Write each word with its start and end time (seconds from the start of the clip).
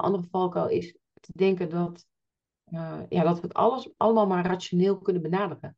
andere 0.00 0.28
valkuil 0.30 0.68
is 0.68 0.96
te 1.20 1.32
denken 1.34 1.70
dat, 1.70 2.06
uh, 2.72 3.00
ja, 3.08 3.22
dat 3.22 3.36
we 3.36 3.42
het 3.42 3.54
alles 3.54 3.90
allemaal 3.96 4.26
maar 4.26 4.46
rationeel 4.46 4.98
kunnen 4.98 5.22
benaderen. 5.22 5.76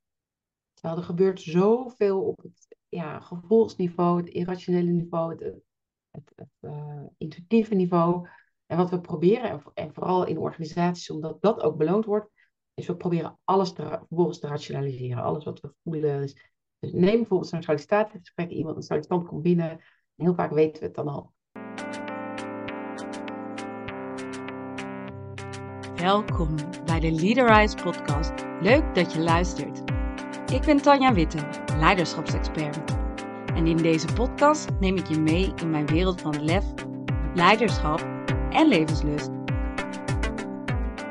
Terwijl 0.74 1.00
er 1.00 1.06
gebeurt 1.06 1.40
zoveel 1.40 2.22
op 2.22 2.42
het 2.42 2.76
ja, 2.88 3.20
gevoelsniveau, 3.20 4.16
het 4.16 4.28
irrationele 4.28 4.90
niveau, 4.90 5.30
het, 5.30 5.62
het, 6.10 6.48
uh, 6.60 7.02
intuïtieve 7.18 7.74
niveau. 7.74 8.28
En 8.66 8.76
wat 8.76 8.90
we 8.90 9.00
proberen, 9.00 9.62
en, 9.74 9.94
vooral 9.94 10.26
in 10.26 10.38
organisaties, 10.38 11.10
omdat 11.10 11.42
dat 11.42 11.60
ook 11.60 11.76
beloond 11.76 12.04
wordt, 12.04 12.30
is 12.74 12.86
we 12.86 12.96
proberen 12.96 13.38
alles 13.44 13.72
te, 13.72 13.82
vervolgens 13.82 14.38
te 14.38 14.46
rationaliseren. 14.46 15.22
Alles 15.22 15.44
wat 15.44 15.60
we 15.60 15.74
voelen. 15.82 16.20
Dus, 16.20 16.52
dus 16.78 16.92
neem 16.92 17.16
bijvoorbeeld 17.16 17.50
zo'n 17.50 17.62
sollicitatiegesprek. 17.62 18.50
Iemand, 18.50 18.76
een 18.76 18.82
sollicitant 18.82 19.26
komt 19.26 19.42
binnen. 19.42 19.70
En 19.70 19.80
heel 20.24 20.34
vaak 20.34 20.50
weten 20.50 20.80
we 20.80 20.86
het 20.86 20.94
dan 20.94 21.08
al. 21.08 21.32
Welkom 26.00 26.54
bij 26.84 27.00
de 27.00 27.12
Leaderize 27.12 27.76
podcast. 27.76 28.32
Leuk 28.60 28.94
dat 28.94 29.12
je 29.12 29.20
luistert. 29.20 29.82
Ik 30.52 30.62
ben 30.62 30.82
Tanja 30.82 31.12
Witte, 31.12 31.38
leiderschapsexpert. 31.76 32.78
En 33.54 33.66
in 33.66 33.76
deze 33.76 34.06
podcast 34.12 34.68
neem 34.78 34.96
ik 34.96 35.06
je 35.06 35.18
mee 35.18 35.52
in 35.56 35.70
mijn 35.70 35.86
wereld 35.86 36.20
van 36.20 36.44
lef, 36.44 36.64
leiderschap 37.34 38.06
en 38.50 38.68
levenslust. 38.68 39.30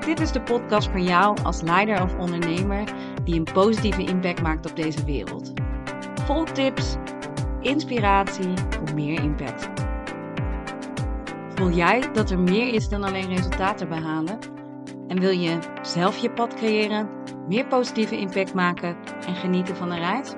Dit 0.05 0.19
is 0.19 0.31
de 0.31 0.41
podcast 0.41 0.89
voor 0.89 0.99
jou 0.99 1.37
als 1.43 1.61
leider 1.61 2.03
of 2.03 2.17
ondernemer 2.17 2.93
die 3.23 3.35
een 3.35 3.53
positieve 3.53 4.03
impact 4.03 4.41
maakt 4.41 4.69
op 4.69 4.75
deze 4.75 5.05
wereld. 5.05 5.53
Vol 6.25 6.43
tips, 6.43 6.95
inspiratie 7.61 8.53
voor 8.69 8.95
meer 8.95 9.23
impact. 9.23 9.69
Voel 11.55 11.71
jij 11.71 12.11
dat 12.13 12.29
er 12.29 12.39
meer 12.39 12.73
is 12.73 12.89
dan 12.89 13.03
alleen 13.03 13.35
resultaten 13.35 13.89
behalen? 13.89 14.57
En 15.09 15.19
wil 15.19 15.29
je 15.29 15.59
zelf 15.81 16.17
je 16.17 16.33
pad 16.33 16.53
creëren, 16.53 17.23
meer 17.47 17.67
positieve 17.67 18.17
impact 18.17 18.53
maken 18.53 19.03
en 19.05 19.35
genieten 19.35 19.75
van 19.75 19.91
een 19.91 19.99
reis? 19.99 20.33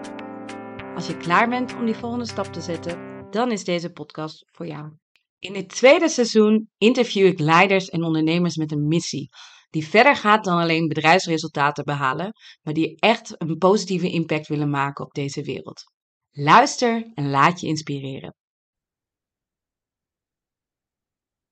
Als 0.95 1.07
je 1.07 1.17
klaar 1.17 1.49
bent 1.49 1.75
om 1.75 1.85
die 1.85 1.95
volgende 1.95 2.25
stap 2.25 2.45
te 2.45 2.61
zetten, 2.61 3.25
dan 3.31 3.51
is 3.51 3.63
deze 3.63 3.91
podcast 3.91 4.45
voor 4.51 4.67
jou. 4.67 4.91
In 5.39 5.53
dit 5.53 5.69
tweede 5.69 6.09
seizoen 6.09 6.69
interview 6.77 7.25
ik 7.25 7.39
leiders 7.39 7.89
en 7.89 8.03
ondernemers 8.03 8.55
met 8.55 8.71
een 8.71 8.87
missie. 8.87 9.29
Die 9.69 9.87
verder 9.87 10.15
gaat 10.15 10.43
dan 10.43 10.59
alleen 10.59 10.87
bedrijfsresultaten 10.87 11.83
behalen, 11.83 12.31
maar 12.61 12.73
die 12.73 12.99
echt 12.99 13.41
een 13.41 13.57
positieve 13.57 14.09
impact 14.09 14.47
willen 14.47 14.69
maken 14.69 15.05
op 15.05 15.13
deze 15.13 15.43
wereld. 15.43 15.83
Luister 16.31 17.11
en 17.13 17.29
laat 17.29 17.59
je 17.59 17.67
inspireren. 17.67 18.35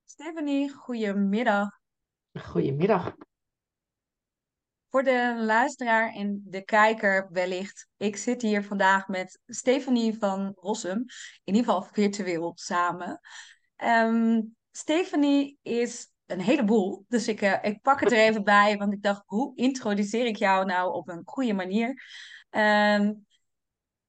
Stephanie, 0.06 0.70
goedemiddag. 0.70 1.79
Goedemiddag. 2.34 3.16
Voor 4.90 5.04
de 5.04 5.36
luisteraar 5.40 6.14
en 6.14 6.42
de 6.46 6.64
kijker 6.64 7.28
wellicht, 7.32 7.88
ik 7.98 8.18
zit 8.18 8.42
hier 8.42 8.64
vandaag 8.64 9.08
met 9.08 9.40
Stefanie 9.46 10.18
van 10.18 10.54
Rossum, 10.56 11.06
in 11.44 11.54
ieder 11.56 11.64
geval 11.64 11.82
virtueel 11.82 12.52
samen. 12.56 13.20
Um, 13.84 14.56
Stefanie 14.72 15.58
is 15.62 16.08
een 16.26 16.42
heleboel, 16.42 17.06
dus 17.08 17.28
ik, 17.28 17.42
uh, 17.42 17.58
ik 17.62 17.82
pak 17.82 18.00
het 18.00 18.12
er 18.12 18.18
even 18.18 18.44
bij, 18.44 18.78
want 18.78 18.94
ik 18.94 19.02
dacht, 19.02 19.24
hoe 19.26 19.56
introduceer 19.56 20.26
ik 20.26 20.36
jou 20.36 20.66
nou 20.66 20.94
op 20.94 21.10
een 21.10 21.22
goede 21.26 21.54
manier? 21.54 22.04
Um, 22.50 23.26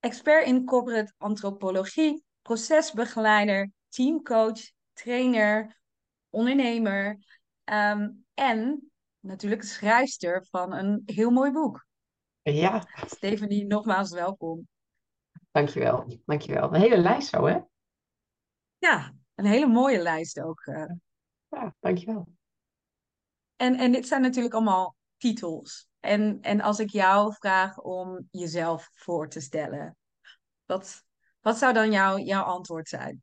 expert 0.01 0.47
in 0.47 0.65
corporate 0.65 1.13
antropologie, 1.19 2.25
procesbegeleider, 2.43 3.71
teamcoach, 3.89 4.61
trainer, 4.93 5.81
ondernemer. 6.31 7.19
Um, 7.73 8.25
en 8.35 8.91
natuurlijk 9.21 9.63
schrijfster 9.63 10.47
van 10.51 10.73
een 10.73 11.03
heel 11.05 11.31
mooi 11.31 11.53
boek. 11.53 11.87
Ja. 12.43 12.87
Stephanie, 13.07 13.67
nogmaals 13.67 14.11
welkom. 14.11 14.69
Dankjewel, 15.51 16.21
dankjewel. 16.25 16.75
Een 16.75 16.81
hele 16.81 16.99
lijst 16.99 17.29
zo, 17.29 17.47
hè? 17.47 17.59
Ja, 18.79 19.15
een 19.35 19.45
hele 19.45 19.67
mooie 19.67 20.03
lijst 20.03 20.41
ook. 20.41 20.67
Uh. 20.67 20.93
Ja, 21.49 21.75
dankjewel. 21.81 22.29
En, 23.57 23.75
en 23.75 23.93
dit 23.93 24.07
zijn 24.07 24.23
natuurlijk 24.23 24.55
allemaal 24.55 24.97
titels. 25.17 25.89
En, 26.01 26.41
en 26.41 26.61
als 26.61 26.79
ik 26.79 26.91
jou 26.91 27.35
vraag 27.35 27.79
om 27.79 28.29
jezelf 28.31 28.89
voor 28.93 29.29
te 29.29 29.41
stellen, 29.41 29.97
wat, 30.65 31.05
wat 31.41 31.59
zou 31.59 31.73
dan 31.73 31.93
jouw 31.93 32.19
jouw 32.19 32.43
antwoord 32.43 32.89
zijn? 32.89 33.23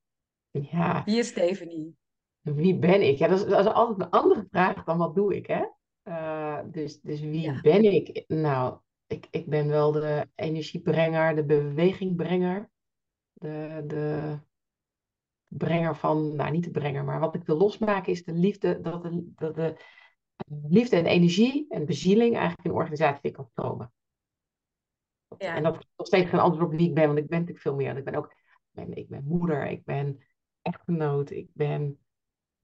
Ja. 0.49 1.03
Wie 1.03 1.17
is 1.17 1.27
Stephanie? 1.27 1.97
Wie 2.55 2.77
ben 2.77 3.07
ik? 3.07 3.17
Ja, 3.17 3.27
dat 3.27 3.39
is, 3.39 3.45
dat 3.45 3.59
is 3.59 3.71
altijd 3.71 3.99
een 3.99 4.19
andere 4.19 4.47
vraag 4.49 4.83
dan 4.83 4.97
wat 4.97 5.15
doe 5.15 5.35
ik, 5.35 5.47
hè? 5.47 5.65
Uh, 6.03 6.59
dus, 6.71 7.01
dus 7.01 7.19
wie 7.19 7.61
ben 7.61 7.83
ik? 7.93 8.23
Nou, 8.27 8.79
ik, 9.07 9.27
ik 9.31 9.45
ben 9.45 9.67
wel 9.67 9.91
de 9.91 10.27
energiebrenger, 10.35 11.35
de 11.35 11.45
bewegingbrenger, 11.45 12.69
de, 13.33 13.83
de 13.87 14.37
brenger 15.47 15.95
van, 15.95 16.35
nou 16.35 16.51
niet 16.51 16.63
de 16.63 16.71
brenger, 16.71 17.03
maar 17.03 17.19
wat 17.19 17.35
ik 17.35 17.43
wil 17.43 17.57
losmaken 17.57 18.11
is 18.11 18.23
de 18.23 18.33
liefde, 18.33 18.81
dat 18.81 19.03
de, 19.03 19.31
dat 19.35 19.55
de 19.55 19.75
liefde 20.67 20.95
en 20.95 21.05
energie 21.05 21.65
en 21.69 21.85
bezieling 21.85 22.35
eigenlijk 22.35 22.63
in 22.63 22.71
een 22.71 22.77
organisatie 22.77 23.31
kan 23.31 23.47
stromen. 23.51 23.91
Ja. 25.37 25.55
En 25.55 25.63
dat 25.63 25.75
is 25.75 25.87
nog 25.95 26.07
steeds 26.07 26.29
geen 26.29 26.39
antwoord 26.39 26.65
op 26.65 26.77
wie 26.77 26.87
ik 26.87 26.93
ben, 26.93 27.05
want 27.05 27.17
ik 27.17 27.27
ben 27.27 27.39
natuurlijk 27.39 27.65
veel 27.65 27.75
meer. 27.75 27.97
Ik 27.97 28.03
ben 28.03 28.15
ook, 28.15 28.31
ik 28.31 28.71
ben, 28.71 28.95
ik 28.95 29.09
ben 29.09 29.23
moeder, 29.23 29.67
ik 29.67 29.83
ben 29.83 30.23
echtgenoot, 30.61 31.29
ik 31.29 31.49
ben 31.53 31.99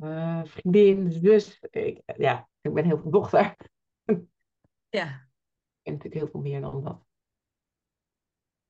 uh, 0.04 0.46
vriendin, 0.46 1.12
zus. 1.12 1.60
Ik, 1.60 2.02
ja, 2.18 2.50
ik 2.62 2.74
ben 2.74 2.86
heel 2.86 3.00
veel 3.00 3.12
dochter. 3.12 3.56
Ja. 4.90 5.28
En 5.82 5.92
natuurlijk 5.94 6.14
heel 6.14 6.28
veel 6.28 6.42
meer 6.42 6.62
dan 6.62 6.84
dat. 6.84 7.06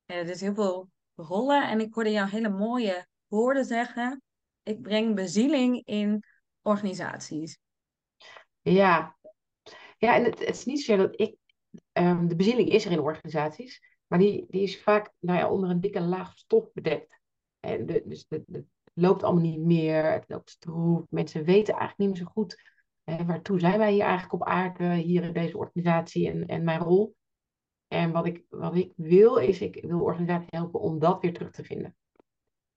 Ja, 0.05 0.15
er 0.15 0.29
is 0.29 0.41
heel 0.41 0.53
veel 0.53 0.89
rollen 1.15 1.69
en 1.69 1.79
ik 1.79 1.93
hoorde 1.93 2.11
jou 2.11 2.29
hele 2.29 2.49
mooie 2.49 3.07
woorden 3.27 3.65
zeggen. 3.65 4.21
Ik 4.63 4.81
breng 4.81 5.15
bezieling 5.15 5.85
in 5.85 6.23
organisaties. 6.61 7.59
Ja, 8.61 9.17
ja 9.97 10.15
en 10.15 10.23
het, 10.23 10.39
het 10.39 10.55
is 10.55 10.65
niet 10.65 10.83
zo 10.83 10.95
dat 10.95 11.19
ik. 11.19 11.37
Um, 11.93 12.27
de 12.27 12.35
bezieling 12.35 12.69
is 12.69 12.85
er 12.85 12.91
in 12.91 12.99
organisaties, 12.99 13.81
maar 14.07 14.19
die, 14.19 14.45
die 14.49 14.61
is 14.61 14.81
vaak 14.81 15.11
nou 15.19 15.39
ja, 15.39 15.49
onder 15.49 15.69
een 15.69 15.79
dikke 15.79 16.01
laag 16.01 16.37
stof 16.37 16.71
bedekt. 16.73 17.19
En 17.59 17.85
de, 17.85 18.03
dus 18.05 18.27
de, 18.27 18.43
de, 18.47 18.65
loopt 18.93 19.23
allemaal 19.23 19.43
niet 19.43 19.59
meer, 19.59 20.11
het 20.11 20.25
loopt 20.27 20.49
stroef. 20.49 21.05
Mensen 21.09 21.43
weten 21.43 21.73
eigenlijk 21.73 21.97
niet 21.97 22.09
meer 22.09 22.27
zo 22.27 22.31
goed 22.33 22.61
hè, 23.03 23.25
waartoe 23.25 23.59
zijn 23.59 23.77
wij 23.77 23.91
hier 23.91 24.03
eigenlijk 24.03 24.33
op 24.33 24.43
aarde, 24.43 24.93
hier 24.93 25.23
in 25.23 25.33
deze 25.33 25.57
organisatie 25.57 26.29
en, 26.29 26.45
en 26.45 26.63
mijn 26.63 26.79
rol. 26.79 27.15
En 27.87 28.11
wat 28.11 28.25
ik, 28.25 28.45
wat 28.49 28.75
ik 28.75 28.93
wil, 28.95 29.37
is 29.37 29.61
ik 29.61 29.81
wil 29.81 29.97
de 29.97 30.03
organisatie 30.03 30.47
helpen 30.49 30.79
om 30.79 30.99
dat 30.99 31.21
weer 31.21 31.33
terug 31.33 31.51
te 31.51 31.63
vinden. 31.63 31.95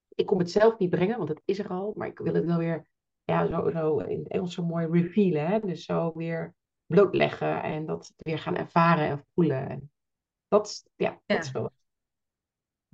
Ik 0.09 0.27
kom 0.27 0.39
het 0.39 0.51
zelf 0.51 0.79
niet 0.79 0.91
brengen, 0.91 1.17
want 1.17 1.29
het 1.29 1.43
is 1.45 1.59
er 1.59 1.69
al, 1.69 1.93
maar 1.97 2.07
ik 2.07 2.19
wil 2.19 2.35
het 2.35 2.45
wel 2.45 2.59
weer, 2.59 2.87
ja, 3.25 3.47
zo, 3.47 3.71
zo 3.71 3.99
in 3.99 4.19
het 4.19 4.29
Engels 4.29 4.55
zo 4.55 4.65
mooi 4.65 4.87
revealen. 4.87 5.47
Hè? 5.47 5.61
Dus 5.61 5.85
zo 5.85 6.13
weer 6.15 6.55
blootleggen 6.87 7.63
en 7.63 7.87
dat 7.87 8.13
weer 8.17 8.39
gaan 8.39 8.57
ervaren 8.57 9.09
en 9.09 9.25
voelen. 9.35 9.69
En 9.69 9.91
dat, 10.49 10.85
ja, 10.97 11.21
dat 11.27 11.45
is 11.45 11.51
wel 11.51 11.71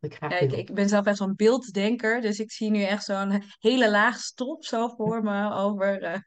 ik, 0.03 0.53
ik, 0.53 0.75
ben 0.75 0.89
zelf 0.89 1.07
echt 1.07 1.17
zo'n 1.17 1.37
beelddenker, 1.37 2.21
dus 2.21 2.41
ik 2.41 2.53
zie 2.53 2.71
nu 2.71 2.83
echt 2.83 3.05
zo'n 3.05 3.43
hele 3.59 3.91
laag 3.91 4.19
stop 4.19 4.65
zo 4.65 4.89
voor 4.89 5.23
me 5.23 5.53
over. 5.53 6.03
Uh, 6.03 6.19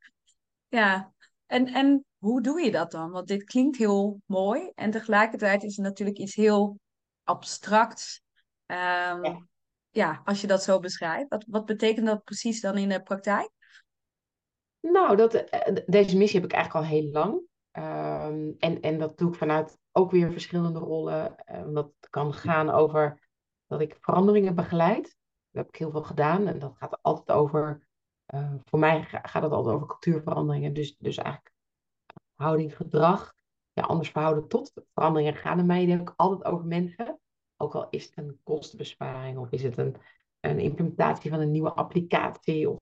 ja, 0.68 1.14
en, 1.46 1.68
en 1.68 2.06
hoe 2.18 2.42
doe 2.42 2.62
je 2.62 2.72
dat 2.72 2.92
dan? 2.92 3.12
Want 3.12 3.28
dit 3.28 3.44
klinkt 3.44 3.78
heel 3.78 4.22
mooi 4.26 4.72
en 4.76 4.92
tegelijkertijd 4.92 5.64
is 5.64 5.76
het 5.76 5.86
natuurlijk 5.86 6.18
iets 6.18 6.36
heel 6.36 6.80
abstracts. 7.24 8.22
Um, 8.66 9.48
ja. 9.90 10.22
als 10.24 10.42
je 10.42 10.48
dat 10.48 10.64
zo 10.64 10.80
beschrijft. 10.80 11.30
Wat, 11.30 11.46
wat 11.48 11.66
betekent 11.66 12.06
dat 12.06 12.24
precies 12.24 12.62
dan 12.62 12.78
in 12.78 12.90
de 12.90 13.02
praktijk? 13.02 13.50
Nou, 14.80 15.16
dat, 15.16 15.34
eh, 15.34 15.76
deze 15.86 16.18
missie 16.18 16.40
heb 16.40 16.50
ik 16.50 16.56
eigenlijk 16.56 16.86
al 16.86 16.92
heel 16.92 17.12
lang. 17.12 17.34
Um, 17.78 18.56
en, 18.60 18.82
en 18.82 19.00
dat 19.00 19.18
doe 19.18 19.30
ik 19.30 19.36
vanuit 19.36 19.78
ook 19.92 20.12
weer 20.12 20.32
verschillende 20.32 20.80
rollen. 20.80 21.36
Um, 21.56 21.74
dat 21.74 21.92
kan 22.10 22.34
gaan 22.34 22.70
over 22.70 23.25
dat 23.68 23.82
ik 23.82 23.98
veranderingen 24.00 24.56
begeleid. 24.56 25.04
Dat 25.52 25.64
heb 25.64 25.68
ik 25.68 25.76
heel 25.76 25.92
veel 25.92 26.04
gedaan 26.04 26.48
en 26.48 26.60
dat 26.60 26.76
gaat 26.78 27.02
altijd 27.02 27.38
over, 27.38 27.88
uh, 28.34 28.54
voor 28.64 28.80
mij 28.80 29.04
gaat 29.04 29.44
het 29.44 29.52
altijd 29.52 29.76
over 29.76 29.88
cultuurveranderingen. 29.88 30.74
Dus, 30.74 30.98
dus 30.98 31.18
eigenlijk 31.18 31.56
houding, 32.36 32.76
gedrag, 32.76 33.34
ja, 33.74 33.84
anders 33.84 34.10
verhouden 34.12 34.48
tot 34.48 34.74
veranderingen 34.94 35.36
gaan 35.36 35.60
in 35.60 35.66
mij 35.66 36.00
ook 36.00 36.14
altijd 36.16 36.54
over 36.54 36.66
mensen. 36.66 37.20
Ook 37.58 37.76
al 37.76 37.88
is 37.90 38.06
het 38.06 38.18
een 38.18 38.40
kostenbesparing 38.44 39.38
of 39.38 39.52
is 39.52 39.64
het 39.64 39.78
een, 39.78 39.96
een 40.40 40.60
implementatie 40.60 41.30
van 41.30 41.40
een 41.40 41.52
nieuwe 41.52 41.74
applicatie. 41.74 42.70
Of 42.70 42.78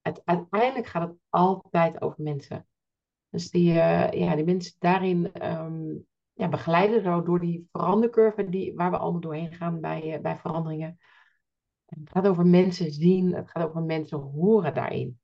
het, 0.00 0.22
uiteindelijk 0.24 0.86
gaat 0.86 1.08
het 1.08 1.18
altijd 1.28 2.00
over 2.00 2.22
mensen. 2.22 2.66
Dus 3.30 3.50
die, 3.50 3.72
uh, 3.72 4.10
ja, 4.12 4.34
die 4.34 4.44
mensen 4.44 4.74
daarin 4.78 5.46
um, 5.48 6.06
ja, 6.38 6.48
begeleiden 6.48 7.24
door 7.24 7.40
die 7.40 7.68
verandercurve 7.72 8.48
die, 8.48 8.74
waar 8.74 8.90
we 8.90 8.98
allemaal 8.98 9.20
doorheen 9.20 9.52
gaan 9.52 9.80
bij, 9.80 10.14
uh, 10.16 10.20
bij 10.20 10.36
veranderingen. 10.36 10.98
Het 11.84 12.10
gaat 12.10 12.26
over 12.26 12.46
mensen 12.46 12.92
zien, 12.92 13.34
het 13.34 13.50
gaat 13.50 13.68
over 13.68 13.82
mensen 13.82 14.18
horen 14.18 14.74
daarin. 14.74 15.20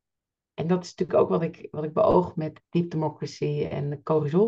En 0.54 0.66
dat 0.66 0.84
is 0.84 0.94
natuurlijk 0.94 1.18
ook 1.18 1.28
wat 1.28 1.42
ik, 1.42 1.68
wat 1.70 1.84
ik 1.84 1.92
beoog 1.92 2.36
met 2.36 2.62
Deep 2.68 2.90
Democracy 2.90 3.66
en 3.70 3.90
de 3.90 4.00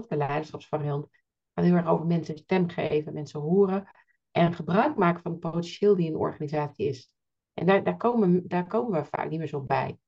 de 0.08 0.16
leiderschapsvariant. 0.16 1.02
Het 1.02 1.10
gaat 1.54 1.64
heel 1.64 1.74
erg 1.74 1.86
over 1.86 2.06
mensen 2.06 2.36
stem 2.36 2.68
geven, 2.68 3.12
mensen 3.12 3.40
horen 3.40 3.90
en 4.30 4.52
gebruik 4.52 4.96
maken 4.96 5.22
van 5.22 5.30
het 5.30 5.40
potentieel 5.40 5.96
die 5.96 6.08
een 6.08 6.16
organisatie 6.16 6.86
is. 6.86 7.10
En 7.54 7.66
daar, 7.66 7.84
daar, 7.84 7.96
komen, 7.96 8.48
daar 8.48 8.66
komen 8.66 9.00
we 9.00 9.08
vaak 9.08 9.28
niet 9.28 9.38
meer 9.38 9.48
zo 9.48 9.60
bij. 9.60 9.98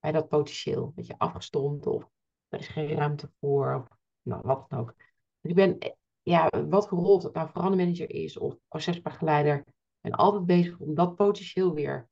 Bij 0.00 0.12
dat 0.12 0.28
potentieel. 0.28 0.92
Dat 0.94 1.06
je 1.06 1.18
afgestomd 1.18 1.86
of 1.86 2.08
er 2.48 2.58
is 2.58 2.68
geen 2.68 2.94
ruimte 2.94 3.30
voor. 3.40 3.74
Of 3.74 3.96
nou, 4.22 4.42
wat 4.44 4.66
dan 4.68 4.78
ook. 4.78 4.94
Ik 5.40 5.54
ben, 5.54 5.78
ja, 6.24 6.48
wat 6.68 6.88
voor 6.88 6.98
rol 6.98 7.22
het 7.22 7.34
nou 7.34 7.48
verandermanager 7.48 8.10
is 8.10 8.36
of 8.36 8.56
procesbegeleider. 8.68 9.64
ben 10.00 10.12
altijd 10.12 10.46
bezig 10.46 10.78
om 10.78 10.94
dat 10.94 11.14
potentieel 11.14 11.74
weer 11.74 12.08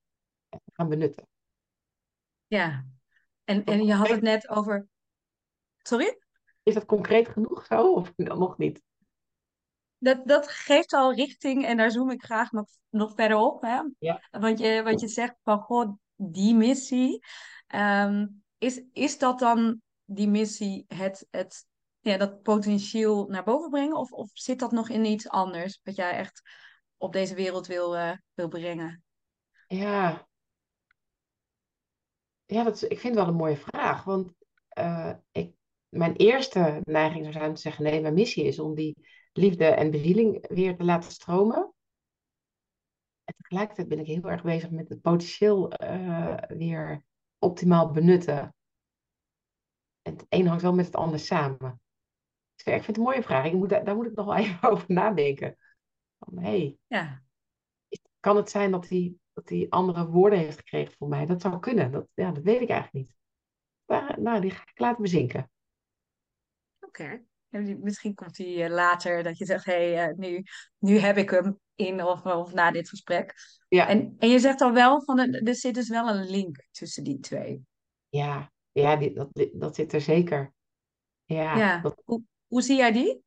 te 0.48 0.72
gaan 0.72 0.88
benutten. 0.88 1.28
Ja, 2.46 2.84
en, 3.44 3.64
en 3.64 3.84
je 3.84 3.92
had 3.92 4.08
het 4.08 4.22
net 4.22 4.48
over. 4.48 4.88
Sorry? 5.78 6.18
Is 6.62 6.74
dat 6.74 6.84
concreet 6.84 7.28
genoeg 7.28 7.66
zo 7.66 7.92
of 7.92 8.12
nog 8.16 8.58
niet? 8.58 8.82
Dat, 9.98 10.26
dat 10.26 10.48
geeft 10.48 10.92
al 10.92 11.14
richting 11.14 11.64
en 11.64 11.76
daar 11.76 11.90
zoom 11.90 12.10
ik 12.10 12.24
graag 12.24 12.52
nog, 12.52 12.66
nog 12.88 13.14
verder 13.14 13.36
op. 13.36 13.62
Hè? 13.62 13.80
Ja. 13.98 14.22
Want, 14.30 14.58
je, 14.58 14.82
wat 14.82 15.00
je 15.00 15.08
zegt 15.08 15.34
van, 15.42 15.60
goh, 15.60 15.96
die 16.14 16.54
missie. 16.54 17.24
Ehm, 17.66 18.26
is, 18.58 18.82
is 18.92 19.18
dat 19.18 19.38
dan 19.38 19.80
die 20.04 20.28
missie 20.28 20.84
het, 20.88 21.26
het, 21.30 21.66
ja, 22.02 22.16
dat 22.16 22.42
potentieel 22.42 23.26
naar 23.26 23.44
boven 23.44 23.70
brengen? 23.70 23.96
Of, 23.96 24.12
of 24.12 24.30
zit 24.32 24.58
dat 24.58 24.72
nog 24.72 24.88
in 24.88 25.04
iets 25.04 25.28
anders 25.28 25.80
wat 25.82 25.96
jij 25.96 26.12
echt 26.12 26.42
op 26.96 27.12
deze 27.12 27.34
wereld 27.34 27.66
wil, 27.66 27.96
uh, 27.96 28.12
wil 28.34 28.48
brengen? 28.48 29.02
Ja, 29.66 30.28
ja 32.46 32.64
dat 32.64 32.82
ik 32.82 32.98
vind 32.98 33.14
het 33.14 33.14
wel 33.14 33.26
een 33.26 33.34
mooie 33.34 33.56
vraag. 33.56 34.04
Want 34.04 34.32
uh, 34.78 35.12
ik, 35.30 35.54
mijn 35.88 36.16
eerste 36.16 36.80
neiging 36.84 37.22
zou 37.22 37.32
zijn 37.32 37.54
te 37.54 37.60
zeggen: 37.60 37.84
nee, 37.84 38.00
mijn 38.00 38.14
missie 38.14 38.44
is 38.44 38.58
om 38.58 38.74
die 38.74 38.96
liefde 39.32 39.64
en 39.64 39.90
bezieling 39.90 40.48
weer 40.48 40.76
te 40.76 40.84
laten 40.84 41.10
stromen. 41.10 41.72
En 43.24 43.34
tegelijkertijd 43.36 43.88
ben 43.88 43.98
ik 43.98 44.06
heel 44.06 44.30
erg 44.30 44.42
bezig 44.42 44.70
met 44.70 44.88
het 44.88 45.00
potentieel 45.00 45.72
uh, 45.82 46.36
weer 46.48 47.04
optimaal 47.38 47.90
benutten. 47.90 48.54
En 50.02 50.12
het 50.12 50.26
een 50.28 50.46
hangt 50.46 50.62
wel 50.62 50.74
met 50.74 50.86
het 50.86 50.96
ander 50.96 51.18
samen. 51.18 51.80
Ik 52.64 52.72
vind 52.72 52.86
het 52.86 52.96
een 52.96 53.02
mooie 53.02 53.22
vraag. 53.22 53.44
Ik 53.44 53.52
moet, 53.52 53.68
daar, 53.68 53.96
moet 53.96 54.06
ik 54.06 54.14
nog 54.14 54.26
wel 54.26 54.36
even 54.44 54.70
over 54.70 54.84
nadenken. 54.88 55.56
Van, 56.18 56.38
hey, 56.38 56.76
ja. 56.86 57.22
kan 58.20 58.36
het 58.36 58.50
zijn 58.50 58.70
dat 58.70 58.88
hij, 58.88 59.14
dat 59.32 59.48
hij 59.48 59.66
andere 59.68 60.06
woorden 60.06 60.38
heeft 60.38 60.56
gekregen 60.56 60.94
voor 60.98 61.08
mij? 61.08 61.26
Dat 61.26 61.40
zou 61.40 61.58
kunnen. 61.58 61.92
Dat, 61.92 62.06
ja, 62.14 62.30
dat 62.30 62.42
weet 62.42 62.60
ik 62.60 62.68
eigenlijk 62.68 63.06
niet. 63.06 63.16
Maar, 63.84 64.20
nou, 64.20 64.40
die 64.40 64.50
ga 64.50 64.62
ik 64.62 64.78
laten 64.78 65.02
bezinken. 65.02 65.50
Oké. 66.80 67.24
Misschien 67.80 68.14
komt 68.14 68.38
hij 68.38 68.64
eh, 68.64 68.70
later 68.70 69.22
dat 69.22 69.38
je 69.38 69.44
zegt, 69.44 69.64
hé, 69.64 69.94
hey, 69.94 70.10
uh, 70.10 70.16
nu, 70.16 70.42
nu 70.78 70.98
heb 70.98 71.16
ik 71.16 71.30
hem 71.30 71.60
in 71.74 72.04
of, 72.04 72.24
of 72.24 72.52
na 72.52 72.70
dit 72.70 72.88
gesprek. 72.88 73.34
Ja. 73.68 73.88
En, 73.88 74.14
en 74.18 74.28
je 74.28 74.38
zegt 74.38 74.60
al 74.60 74.72
wel, 74.72 75.02
van 75.02 75.18
er 75.18 75.54
zit 75.54 75.74
dus 75.74 75.88
wel 75.88 76.08
een 76.08 76.30
link 76.30 76.66
tussen 76.70 77.04
die 77.04 77.18
twee. 77.18 77.62
Ja, 78.08 78.52
ja 78.72 78.96
die, 78.96 79.14
dat, 79.14 79.28
dat 79.52 79.74
zit 79.74 79.92
er 79.92 80.00
zeker. 80.00 80.52
Ja, 81.24 81.56
ja. 81.56 81.80
Dat... 81.80 82.02
Hoe, 82.04 82.22
hoe 82.52 82.62
zie 82.62 82.76
jij 82.76 82.92
die? 82.92 83.24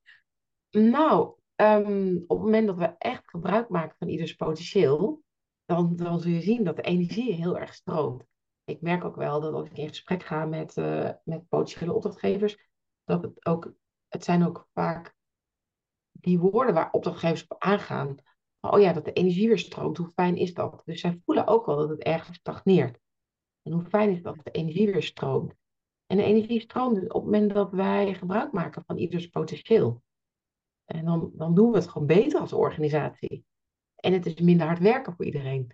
Nou, 0.69 1.33
um, 1.55 2.23
op 2.27 2.37
het 2.37 2.45
moment 2.45 2.67
dat 2.67 2.77
we 2.77 2.95
echt 2.97 3.29
gebruik 3.29 3.69
maken 3.69 3.95
van 3.97 4.07
ieders 4.07 4.35
potentieel, 4.35 5.23
dan, 5.65 5.95
dan 5.95 6.19
zul 6.19 6.31
je 6.31 6.41
zien 6.41 6.63
dat 6.63 6.75
de 6.75 6.81
energie 6.81 7.33
heel 7.33 7.59
erg 7.59 7.73
stroomt. 7.73 8.23
Ik 8.63 8.81
merk 8.81 9.03
ook 9.03 9.15
wel 9.15 9.41
dat 9.41 9.53
als 9.53 9.69
ik 9.69 9.77
in 9.77 9.87
gesprek 9.87 10.23
ga 10.23 10.45
met, 10.45 10.77
uh, 10.77 11.09
met 11.23 11.47
potentiële 11.47 11.93
opdrachtgevers, 11.93 12.69
dat 13.03 13.21
het 13.21 13.45
ook 13.45 13.73
het 14.07 14.23
zijn 14.23 14.45
ook 14.45 14.67
vaak 14.73 15.15
die 16.11 16.39
woorden 16.39 16.73
waar 16.73 16.91
opdrachtgevers 16.91 17.47
op 17.47 17.61
aangaan. 17.61 18.15
Oh 18.59 18.79
ja, 18.79 18.93
dat 18.93 19.05
de 19.05 19.13
energie 19.13 19.47
weer 19.47 19.59
stroomt, 19.59 19.97
hoe 19.97 20.11
fijn 20.15 20.37
is 20.37 20.53
dat? 20.53 20.81
Dus 20.85 21.01
zij 21.01 21.21
voelen 21.25 21.47
ook 21.47 21.65
wel 21.65 21.77
dat 21.77 21.89
het 21.89 22.03
ergens 22.03 22.37
stagneert. 22.37 22.99
En 23.61 23.71
hoe 23.71 23.85
fijn 23.85 24.09
is 24.09 24.21
dat 24.21 24.35
de 24.43 24.51
energie 24.51 24.91
weer 24.91 25.03
stroomt. 25.03 25.53
En 26.05 26.17
de 26.17 26.23
energie 26.23 26.59
stroomt 26.59 26.97
op 26.97 27.13
het 27.13 27.23
moment 27.23 27.53
dat 27.53 27.71
wij 27.71 28.13
gebruik 28.13 28.51
maken 28.51 28.83
van 28.85 28.97
ieders 28.97 29.27
potentieel. 29.27 30.03
En 30.85 31.05
dan, 31.05 31.31
dan 31.33 31.55
doen 31.55 31.71
we 31.71 31.77
het 31.77 31.87
gewoon 31.87 32.07
beter 32.07 32.39
als 32.39 32.53
organisatie. 32.53 33.45
En 33.95 34.13
het 34.13 34.25
is 34.25 34.39
minder 34.39 34.67
hard 34.67 34.79
werken 34.79 35.15
voor 35.15 35.25
iedereen. 35.25 35.73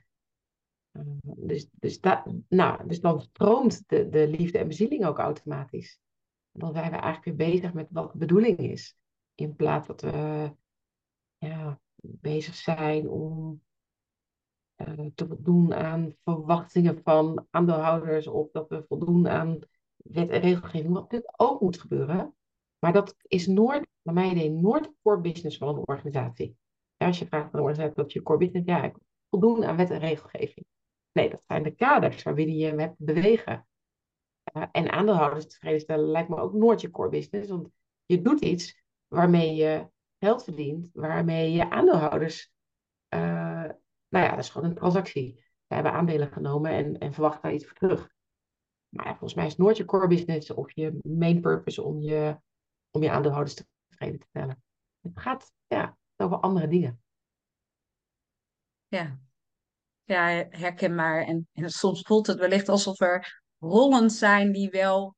dus, 1.21 1.69
dus, 1.71 1.99
da, 1.99 2.25
nou, 2.47 2.87
dus 2.87 3.01
dan 3.01 3.21
stroomt 3.21 3.89
de, 3.89 4.09
de 4.09 4.27
liefde 4.27 4.57
en 4.57 4.67
bezieling 4.67 5.05
ook 5.05 5.17
automatisch 5.17 5.99
dan 6.51 6.73
zijn 6.73 6.91
we 6.91 6.97
eigenlijk 6.97 7.37
weer 7.37 7.51
bezig 7.51 7.73
met 7.73 7.87
wat 7.91 8.11
de 8.11 8.17
bedoeling 8.17 8.57
is. 8.57 8.97
In 9.35 9.55
plaats 9.55 9.87
dat 9.87 10.01
we 10.01 10.51
ja, 11.37 11.79
bezig 12.01 12.55
zijn 12.55 13.09
om 13.09 13.61
uh, 14.77 15.05
te 15.15 15.27
voldoen 15.27 15.73
aan 15.73 16.15
verwachtingen 16.23 17.01
van 17.03 17.47
aandeelhouders 17.49 18.27
of 18.27 18.51
dat 18.51 18.69
we 18.69 18.83
voldoen 18.87 19.27
aan 19.27 19.59
wet 20.03 20.29
en 20.29 20.39
regelgeving, 20.39 20.93
wat 20.93 21.01
natuurlijk 21.01 21.33
ook 21.35 21.61
moet 21.61 21.79
gebeuren. 21.79 22.35
Maar 22.79 22.93
dat 22.93 23.15
is 23.21 23.47
nooit, 23.47 23.87
naar 24.01 24.13
mijn 24.13 24.31
idee, 24.31 24.49
nooit 24.49 24.91
core 25.01 25.21
business 25.21 25.57
van 25.57 25.67
een 25.67 25.87
organisatie. 25.87 26.57
Als 26.97 27.19
je 27.19 27.25
vraagt 27.25 27.45
aan 27.45 27.51
een 27.53 27.59
organisatie 27.59 28.03
wat 28.03 28.13
je 28.13 28.21
core 28.21 28.37
business 28.37 28.65
ja, 28.65 28.83
ik 28.83 28.95
voldoen 29.29 29.65
aan 29.65 29.77
wet 29.77 29.89
en 29.89 29.99
regelgeving. 29.99 30.65
Nee, 31.11 31.29
dat 31.29 31.41
zijn 31.47 31.63
de 31.63 31.75
kaders 31.75 32.23
waarbinnen 32.23 32.55
je 32.55 32.75
hebt 32.75 32.95
bewegen. 32.97 33.67
En 34.71 34.91
aandeelhouders 34.91 35.47
tevreden 35.47 35.79
stellen 35.79 36.05
lijkt 36.05 36.29
me 36.29 36.37
ook 36.37 36.53
nooit 36.53 36.81
je 36.81 36.91
core 36.91 37.09
business. 37.09 37.49
Want 37.49 37.69
je 38.05 38.21
doet 38.21 38.41
iets 38.41 38.83
waarmee 39.07 39.55
je 39.55 39.87
geld 40.19 40.43
verdient, 40.43 40.89
waarmee 40.93 41.51
je 41.51 41.69
aandeelhouders. 41.69 42.51
Uh, 43.09 43.19
nou 44.07 44.25
ja, 44.25 44.29
dat 44.29 44.39
is 44.39 44.49
gewoon 44.49 44.69
een 44.69 44.75
transactie. 44.75 45.45
We 45.67 45.75
hebben 45.75 45.93
aandelen 45.93 46.31
genomen 46.31 46.71
en, 46.71 46.97
en 46.97 47.13
verwachten 47.13 47.41
daar 47.41 47.53
iets 47.53 47.65
voor 47.65 47.77
terug. 47.77 48.13
Maar 48.91 49.05
volgens 49.05 49.33
mij 49.33 49.45
is 49.45 49.55
nooit 49.55 49.77
je 49.77 49.85
core 49.85 50.07
business 50.07 50.51
of 50.51 50.71
je 50.71 50.99
main 51.03 51.41
purpose 51.41 51.81
om 51.81 51.99
je, 51.99 52.37
om 52.91 53.03
je 53.03 53.11
aandeelhouders 53.11 53.63
tevreden 53.87 54.19
te 54.19 54.25
stellen. 54.29 54.63
Het 55.01 55.19
gaat 55.19 55.51
ja, 55.67 55.97
over 56.17 56.39
andere 56.39 56.67
dingen. 56.67 57.01
Ja, 58.87 59.19
ja 60.03 60.47
herkenbaar. 60.49 61.23
En, 61.23 61.47
en 61.53 61.69
soms 61.69 62.01
voelt 62.01 62.27
het 62.27 62.39
wellicht 62.39 62.69
alsof 62.69 62.99
er 62.99 63.43
rollen 63.57 64.09
zijn 64.09 64.51
die 64.51 64.69
wel 64.69 65.15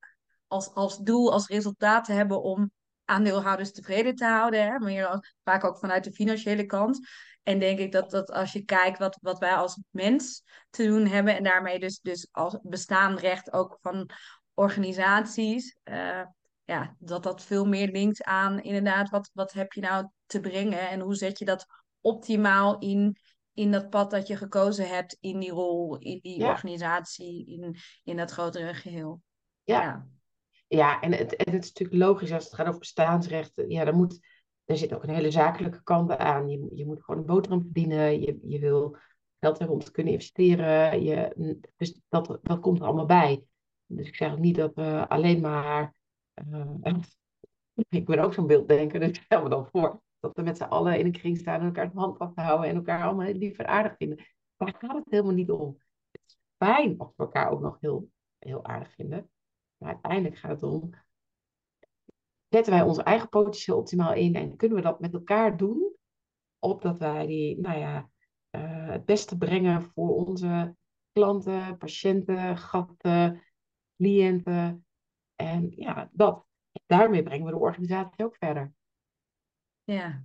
als, 0.48 0.74
als 0.74 0.98
doel, 0.98 1.32
als 1.32 1.48
resultaat 1.48 2.08
hebben 2.08 2.42
om 2.42 2.72
aandeelhouders 3.14 3.72
tevreden 3.72 4.16
te 4.16 4.26
houden. 4.26 4.64
Hè? 4.64 4.80
Maar 4.80 5.36
vaak 5.44 5.64
ook 5.64 5.78
vanuit 5.78 6.04
de 6.04 6.12
financiële 6.12 6.66
kant. 6.66 7.08
En 7.44 7.60
denk 7.60 7.80
ik 7.80 7.92
dat, 7.92 8.12
dat 8.12 8.32
als 8.32 8.54
je 8.54 8.66
kijkt 8.66 8.98
wat, 8.98 9.18
wat 9.22 9.40
wij 9.40 9.54
als 9.56 9.82
mens 9.90 10.44
te 10.70 10.86
doen 10.86 11.08
hebben 11.08 11.36
en 11.36 11.44
daarmee 11.44 11.80
dus, 11.80 12.00
dus 12.00 12.28
als 12.32 12.58
bestaand 12.62 13.20
recht 13.20 13.54
ook 13.54 13.78
van 13.82 14.10
organisaties, 14.54 15.78
uh, 15.84 16.22
ja, 16.64 16.96
dat 17.00 17.24
dat 17.24 17.44
veel 17.44 17.66
meer 17.66 17.92
linkt 17.92 18.24
aan 18.24 18.60
inderdaad 18.62 19.10
wat, 19.10 19.30
wat 19.34 19.54
heb 19.54 19.72
je 19.74 19.82
nou 19.82 20.08
te 20.26 20.40
brengen 20.40 20.90
en 20.90 21.00
hoe 21.00 21.16
zet 21.16 21.40
je 21.40 21.46
dat 21.46 21.66
optimaal 22.02 22.80
in, 22.80 23.18
in 23.54 23.72
dat 23.72 23.90
pad 23.90 24.12
dat 24.12 24.28
je 24.28 24.38
gekozen 24.38 24.88
hebt, 24.88 25.18
in 25.20 25.40
die 25.40 25.52
rol, 25.52 25.98
in 25.98 26.20
die 26.22 26.44
organisatie, 26.44 27.46
in, 27.46 27.76
in 28.04 28.18
dat 28.18 28.32
grotere 28.32 28.74
geheel. 28.74 29.22
Ja, 29.64 29.82
ja. 29.82 30.08
Ja 30.76 31.02
en, 31.02 31.12
het, 31.12 31.32
het 31.38 31.54
is 31.54 31.74
natuurlijk 31.74 32.04
logisch 32.04 32.32
als 32.32 32.44
het 32.44 32.54
gaat 32.54 32.68
over 32.68 32.80
bestaansrechten. 32.80 33.70
Ja, 33.70 33.86
dan 33.86 33.96
moet, 33.96 34.20
er 34.66 34.78
zit 34.78 34.94
ook 34.94 35.04
een 35.04 35.14
hele 35.14 35.32
zakelijke 35.32 35.84
kant 35.84 36.18
aan. 36.18 36.50
Je, 36.50 36.70
je 36.74 36.86
moet 36.86 37.04
gewoon 37.04 37.20
een 37.20 37.28
boterham 37.28 37.62
verdienen. 37.62 38.22
Je, 38.22 38.40
je 38.44 38.60
wil 38.60 38.98
geld 39.40 39.60
hebben 39.60 39.80
te 39.80 39.92
kunnen 39.92 40.14
investeren. 40.14 41.04
Je, 41.04 41.34
dus 41.78 42.02
dat, 42.10 42.40
dat 42.42 42.60
komt 42.60 42.80
er 42.80 42.86
allemaal 42.86 43.06
bij. 43.06 43.44
Dus 43.86 44.08
ik 44.08 44.16
zeg 44.16 44.32
ook 44.32 44.40
niet 44.40 44.56
dat 44.56 44.74
we 44.76 45.06
alleen 45.08 45.42
maar. 45.42 45.94
Uh, 46.52 46.72
ik 47.90 48.06
ben 48.06 48.20
ook 48.20 48.34
zo'n 48.34 48.48
beelddenker, 48.48 49.00
dus 49.00 49.18
stel 49.18 49.44
me 49.44 49.50
dan 49.50 49.68
voor 49.72 50.02
dat 50.20 50.36
we 50.36 50.42
met 50.42 50.58
z'n 50.58 50.64
allen 50.64 51.00
in 51.00 51.06
een 51.06 51.12
kring 51.12 51.38
staan 51.38 51.60
en 51.60 51.66
elkaar 51.66 51.92
de 51.92 52.00
hand 52.00 52.18
vasthouden 52.18 52.70
en 52.70 52.76
elkaar 52.76 53.04
allemaal 53.04 53.34
lief 53.34 53.58
en 53.58 53.68
aardig 53.68 53.96
vinden. 53.98 54.18
Daar 54.58 54.76
gaat 54.80 54.96
het 54.96 55.10
helemaal 55.10 55.34
niet 55.34 55.52
om. 55.52 55.78
Het 56.12 56.22
is 56.26 56.38
fijn 56.58 57.00
of 57.00 57.08
we 57.16 57.24
elkaar 57.24 57.50
ook 57.50 57.62
nog 57.62 57.78
heel, 57.80 58.10
heel 58.40 58.66
aardig 58.66 58.94
vinden. 58.94 59.30
Maar 59.84 59.92
uiteindelijk 59.92 60.38
gaat 60.38 60.52
het 60.52 60.64
om, 60.64 60.90
zetten 62.50 62.74
wij 62.74 62.82
ons 62.82 62.98
eigen 62.98 63.30
potentieel 63.30 63.78
optimaal 63.78 64.14
in 64.14 64.36
en 64.36 64.56
kunnen 64.56 64.78
we 64.78 64.84
dat 64.84 65.00
met 65.00 65.14
elkaar 65.14 65.58
doen, 65.58 65.96
opdat 66.60 66.98
wij 66.98 67.26
die, 67.26 67.60
nou 67.60 67.80
ja, 67.80 68.10
uh, 68.52 68.90
het 68.90 69.06
beste 69.06 69.38
brengen 69.38 69.82
voor 69.82 70.16
onze 70.16 70.76
klanten, 71.12 71.78
patiënten, 71.78 72.58
gasten, 72.58 73.44
cliënten. 73.96 74.86
En 75.36 75.72
ja, 75.76 76.10
dat. 76.12 76.46
Daarmee 76.86 77.24
brengen 77.24 77.46
we 77.46 77.52
de 77.52 77.58
organisatie 77.58 78.26
ook 78.26 78.36
verder. 78.36 78.74
Ja. 79.84 80.24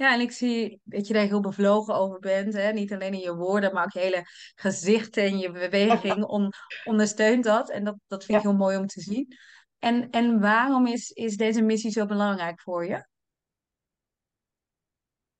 Ja, 0.00 0.12
en 0.14 0.20
ik 0.20 0.32
zie 0.32 0.80
dat 0.84 1.06
je 1.06 1.12
daar 1.12 1.26
heel 1.26 1.40
bevlogen 1.40 1.94
over 1.94 2.18
bent. 2.18 2.52
Hè? 2.52 2.72
Niet 2.72 2.92
alleen 2.92 3.12
in 3.12 3.20
je 3.20 3.34
woorden, 3.34 3.74
maar 3.74 3.84
ook 3.84 3.92
je 3.92 3.98
hele 3.98 4.22
gezicht 4.54 5.16
en 5.16 5.38
je 5.38 5.50
beweging 5.50 6.24
on, 6.36 6.52
ondersteunt 6.84 7.44
dat. 7.44 7.70
En 7.70 7.84
dat, 7.84 7.96
dat 8.06 8.24
vind 8.24 8.38
ik 8.38 8.44
Ja, 8.44 8.50
heel 8.50 8.58
mooi 8.58 8.76
om 8.76 8.86
te 8.86 9.00
zien. 9.00 9.36
En, 9.78 10.10
en 10.10 10.40
waarom 10.40 10.86
is, 10.86 11.10
is 11.10 11.36
deze 11.36 11.62
missie 11.62 11.90
zo 11.90 12.06
belangrijk 12.06 12.60
voor 12.60 12.86
je? 12.86 13.08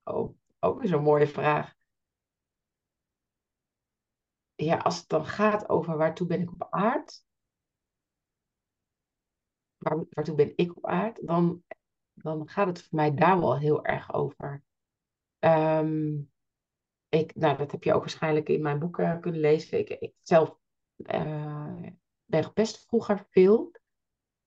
ook, 0.05 0.35
ook 0.59 0.81
weer 0.81 0.88
zo'n 0.88 1.02
mooie 1.02 1.26
vraag. 1.26 1.75
Ja, 4.55 4.76
als 4.76 4.99
het 4.99 5.09
dan 5.09 5.26
gaat 5.26 5.69
over 5.69 5.97
waartoe 5.97 6.26
ben 6.26 6.40
ik 6.40 6.52
op 6.52 6.67
aard, 6.71 7.25
waar, 9.79 10.05
waartoe 10.11 10.35
ben 10.35 10.52
ik 10.57 10.76
op 10.76 10.87
aard, 10.87 11.26
dan, 11.26 11.62
dan 12.23 12.49
gaat 12.49 12.67
het 12.67 12.83
voor 12.83 12.99
mij 12.99 13.15
daar 13.15 13.41
wel 13.41 13.59
heel 13.59 13.85
erg 13.85 14.12
over. 14.12 14.62
Ehm, 15.39 16.19
ik, 17.09 17.35
nou, 17.35 17.57
dat 17.57 17.71
heb 17.71 17.85
je 17.85 17.95
ook 17.95 18.00
waarschijnlijk 18.00 18.49
in 18.49 18.62
mijn 18.62 18.79
boeken 18.79 19.21
kunnen 19.21 19.41
lezen. 19.41 19.79
Ik, 19.79 20.12
zelf 20.19 20.59
eh, 20.97 21.83
ben 22.25 22.45
gepest 22.45 22.87
vroeger 22.87 23.27
veel. 23.31 23.73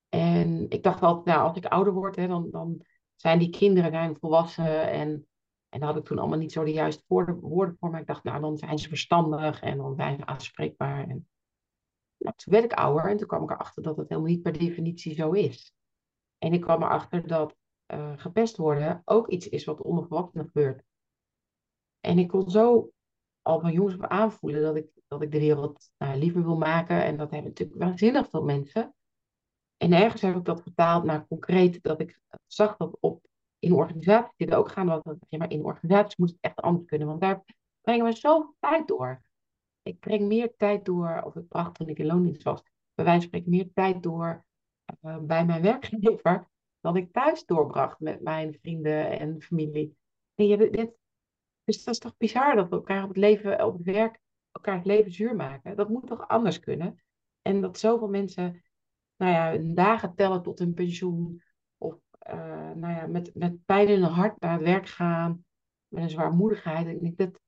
En 0.09 0.69
ik 0.69 0.83
dacht 0.83 1.01
altijd, 1.01 1.25
nou, 1.25 1.47
als 1.47 1.57
ik 1.57 1.65
ouder 1.65 1.93
word, 1.93 2.15
hè, 2.15 2.27
dan, 2.27 2.51
dan 2.51 2.85
zijn 3.15 3.39
die 3.39 3.49
kinderen 3.49 3.91
zijn 3.91 4.17
volwassen. 4.19 4.91
En, 4.91 5.27
en 5.69 5.79
daar 5.79 5.89
had 5.89 5.97
ik 5.97 6.05
toen 6.05 6.19
allemaal 6.19 6.37
niet 6.37 6.51
zo 6.51 6.63
de 6.63 6.71
juiste 6.71 7.03
woorden, 7.07 7.39
woorden 7.39 7.75
voor. 7.79 7.89
Maar 7.89 8.01
ik 8.01 8.07
dacht, 8.07 8.23
nou, 8.23 8.41
dan 8.41 8.57
zijn 8.57 8.77
ze 8.77 8.87
verstandig 8.87 9.61
en 9.61 9.77
dan 9.77 9.95
zijn 9.95 10.17
ze 10.17 10.25
aanspreekbaar. 10.25 10.99
En, 10.99 11.27
nou, 12.17 12.35
toen 12.35 12.53
werd 12.53 12.65
ik 12.65 12.73
ouder 12.73 13.09
en 13.09 13.17
toen 13.17 13.27
kwam 13.27 13.43
ik 13.43 13.51
erachter 13.51 13.83
dat 13.83 13.97
het 13.97 14.09
helemaal 14.09 14.29
niet 14.29 14.41
per 14.41 14.57
definitie 14.57 15.15
zo 15.15 15.31
is. 15.31 15.73
En 16.37 16.53
ik 16.53 16.61
kwam 16.61 16.83
erachter 16.83 17.27
dat 17.27 17.55
eh, 17.93 18.13
gepest 18.15 18.57
worden 18.57 19.01
ook 19.05 19.27
iets 19.27 19.49
is 19.49 19.65
wat 19.65 19.77
volwassenen 19.81 20.45
gebeurt. 20.45 20.83
En 21.99 22.19
ik 22.19 22.27
kon 22.27 22.49
zo 22.49 22.91
al 23.41 23.59
van 23.59 23.71
jongens 23.71 23.95
op 23.95 24.05
aanvoelen 24.05 24.61
dat 24.61 24.75
ik, 24.75 24.87
dat 25.07 25.21
ik 25.21 25.31
de 25.31 25.39
wereld 25.39 25.91
nou, 25.97 26.17
liever 26.17 26.43
wil 26.43 26.57
maken. 26.57 27.03
En 27.03 27.17
dat 27.17 27.31
hebben 27.31 27.49
natuurlijk 27.49 27.79
waanzinnig 27.79 28.29
veel 28.29 28.43
mensen. 28.43 28.95
En 29.77 29.93
ergens 29.93 30.21
heb 30.21 30.35
ik 30.35 30.45
dat 30.45 30.61
vertaald 30.61 31.03
naar 31.03 31.27
concreet 31.27 31.83
dat 31.83 32.01
ik 32.01 32.19
zag 32.47 32.77
dat 32.77 32.97
op, 32.99 33.25
in 33.59 33.73
organisaties 33.73 34.37
dit 34.37 34.53
ook 34.53 34.71
gaan. 34.71 35.01
Ja, 35.29 35.37
maar 35.37 35.51
in 35.51 35.63
organisaties 35.63 36.15
moet 36.15 36.29
het 36.29 36.37
echt 36.41 36.61
anders 36.61 36.85
kunnen. 36.85 37.07
Want 37.07 37.21
daar 37.21 37.43
brengen 37.81 38.05
we 38.05 38.11
zoveel 38.11 38.55
tijd 38.59 38.87
door. 38.87 39.23
Ik 39.81 39.99
breng 39.99 40.27
meer 40.27 40.55
tijd 40.55 40.85
door, 40.85 41.21
of 41.25 41.35
ik 41.35 41.47
bracht 41.47 41.75
toen 41.75 41.87
ik 41.87 41.99
in 41.99 42.05
loondienst 42.05 42.43
was, 42.43 42.61
bij 42.93 43.05
wijze 43.05 43.19
van 43.19 43.27
spreken 43.27 43.49
meer 43.49 43.73
tijd 43.73 44.03
door 44.03 44.45
uh, 45.01 45.17
bij 45.17 45.45
mijn 45.45 45.61
werkgever 45.71 46.51
dan 46.83 46.95
ik 46.95 47.11
thuis 47.11 47.45
doorbracht 47.45 47.99
met 47.99 48.21
mijn 48.21 48.53
vrienden 48.61 49.19
en 49.19 49.41
familie. 49.41 49.97
En 50.35 50.47
je, 50.47 50.69
dit, 50.69 50.91
dus 51.63 51.83
dat 51.83 51.93
is 51.93 51.99
toch 51.99 52.17
bizar 52.17 52.55
dat 52.55 52.69
we 52.69 52.75
elkaar 52.75 53.03
op 53.03 53.07
het 53.07 53.17
leven, 53.17 53.65
op 53.65 53.73
het 53.73 53.83
werk, 53.85 54.19
elkaar 54.51 54.75
het 54.75 54.85
leven 54.85 55.11
zuur 55.11 55.35
maken. 55.35 55.75
Dat 55.75 55.89
moet 55.89 56.07
toch 56.07 56.27
anders 56.27 56.59
kunnen? 56.59 57.03
En 57.41 57.61
dat 57.61 57.79
zoveel 57.79 58.07
mensen, 58.07 58.63
nou 59.15 59.31
ja, 59.31 59.51
hun 59.51 59.75
dagen 59.75 60.15
tellen 60.15 60.43
tot 60.43 60.59
hun 60.59 60.73
pensioen. 60.73 61.43
Of, 61.77 61.95
uh, 62.27 62.71
nou 62.71 62.93
ja, 62.93 63.07
met, 63.07 63.35
met 63.35 63.65
pijn 63.65 63.87
in 63.87 64.01
hun 64.01 64.11
hart 64.11 64.39
naar 64.39 64.53
het 64.53 64.61
werk 64.61 64.87
gaan. 64.87 65.45
Met 65.87 66.03
een 66.03 66.09
zwaarmoedigheid. 66.09 67.01
Ik 67.01 67.17
dat, 67.17 67.39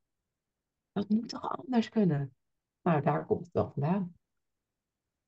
dat 0.91 1.09
moet 1.09 1.29
toch 1.29 1.57
anders 1.57 1.89
kunnen? 1.89 2.35
Nou, 2.81 3.01
daar 3.01 3.25
komt 3.25 3.45
het 3.45 3.53
wel 3.53 3.71
vandaan. 3.71 4.15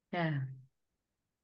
Ja, 0.07 0.47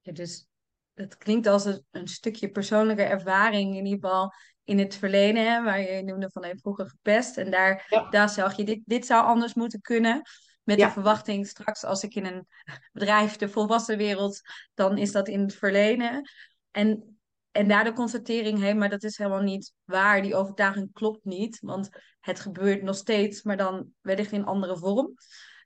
ja 0.01 0.11
dus 0.11 0.51
het 0.93 1.17
klinkt 1.17 1.47
als 1.47 1.65
een, 1.65 1.85
een, 1.91 2.07
stukje 2.07 2.49
persoonlijke 2.49 3.03
ervaring, 3.03 3.75
in 3.77 3.85
ieder 3.85 4.09
geval 4.09 4.33
in 4.63 4.79
het 4.79 4.95
verleden, 4.95 5.51
hè, 5.51 5.63
waar 5.63 5.81
je 5.81 6.03
noemde 6.03 6.29
van 6.29 6.43
hey, 6.43 6.57
vroeger 6.57 6.87
gepest. 6.87 7.37
En 7.37 7.51
daar, 7.51 7.85
Ja. 7.89 8.09
daar 8.09 8.29
zag 8.29 8.55
je, 8.55 8.63
dit, 8.63 8.81
dit 8.85 9.05
zou 9.05 9.25
anders 9.25 9.53
moeten 9.53 9.81
kunnen. 9.81 10.21
Met 10.63 10.77
Ja. 10.77 10.85
de 10.85 10.91
verwachting, 10.91 11.47
straks 11.47 11.83
als 11.83 12.03
ik 12.03 12.15
in 12.15 12.25
een 12.25 12.47
bedrijf, 12.91 13.35
de 13.35 13.49
volwassen 13.49 13.97
wereld, 13.97 14.41
dan 14.73 14.97
is 14.97 15.11
dat 15.11 15.27
in 15.27 15.39
het 15.39 15.55
verleden. 15.55 16.29
En, 16.71 17.17
en 17.51 17.67
daar 17.67 17.83
de 17.83 17.93
constatering, 17.93 18.59
hé, 18.59 18.73
maar 18.73 18.89
dat 18.89 19.03
is 19.03 19.17
helemaal 19.17 19.41
niet 19.41 19.73
waar. 19.83 20.21
Die 20.21 20.35
overtuiging 20.35 20.93
klopt 20.93 21.25
niet, 21.25 21.59
want 21.59 21.89
het 22.19 22.39
gebeurt 22.39 22.81
nog 22.81 22.95
steeds, 22.95 23.41
maar 23.41 23.57
dan 23.57 23.93
wellicht 24.01 24.31
in 24.31 24.45
andere 24.45 24.77
vorm. 24.77 25.13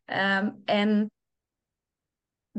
Ehm, 0.05 0.51
en 0.65 1.11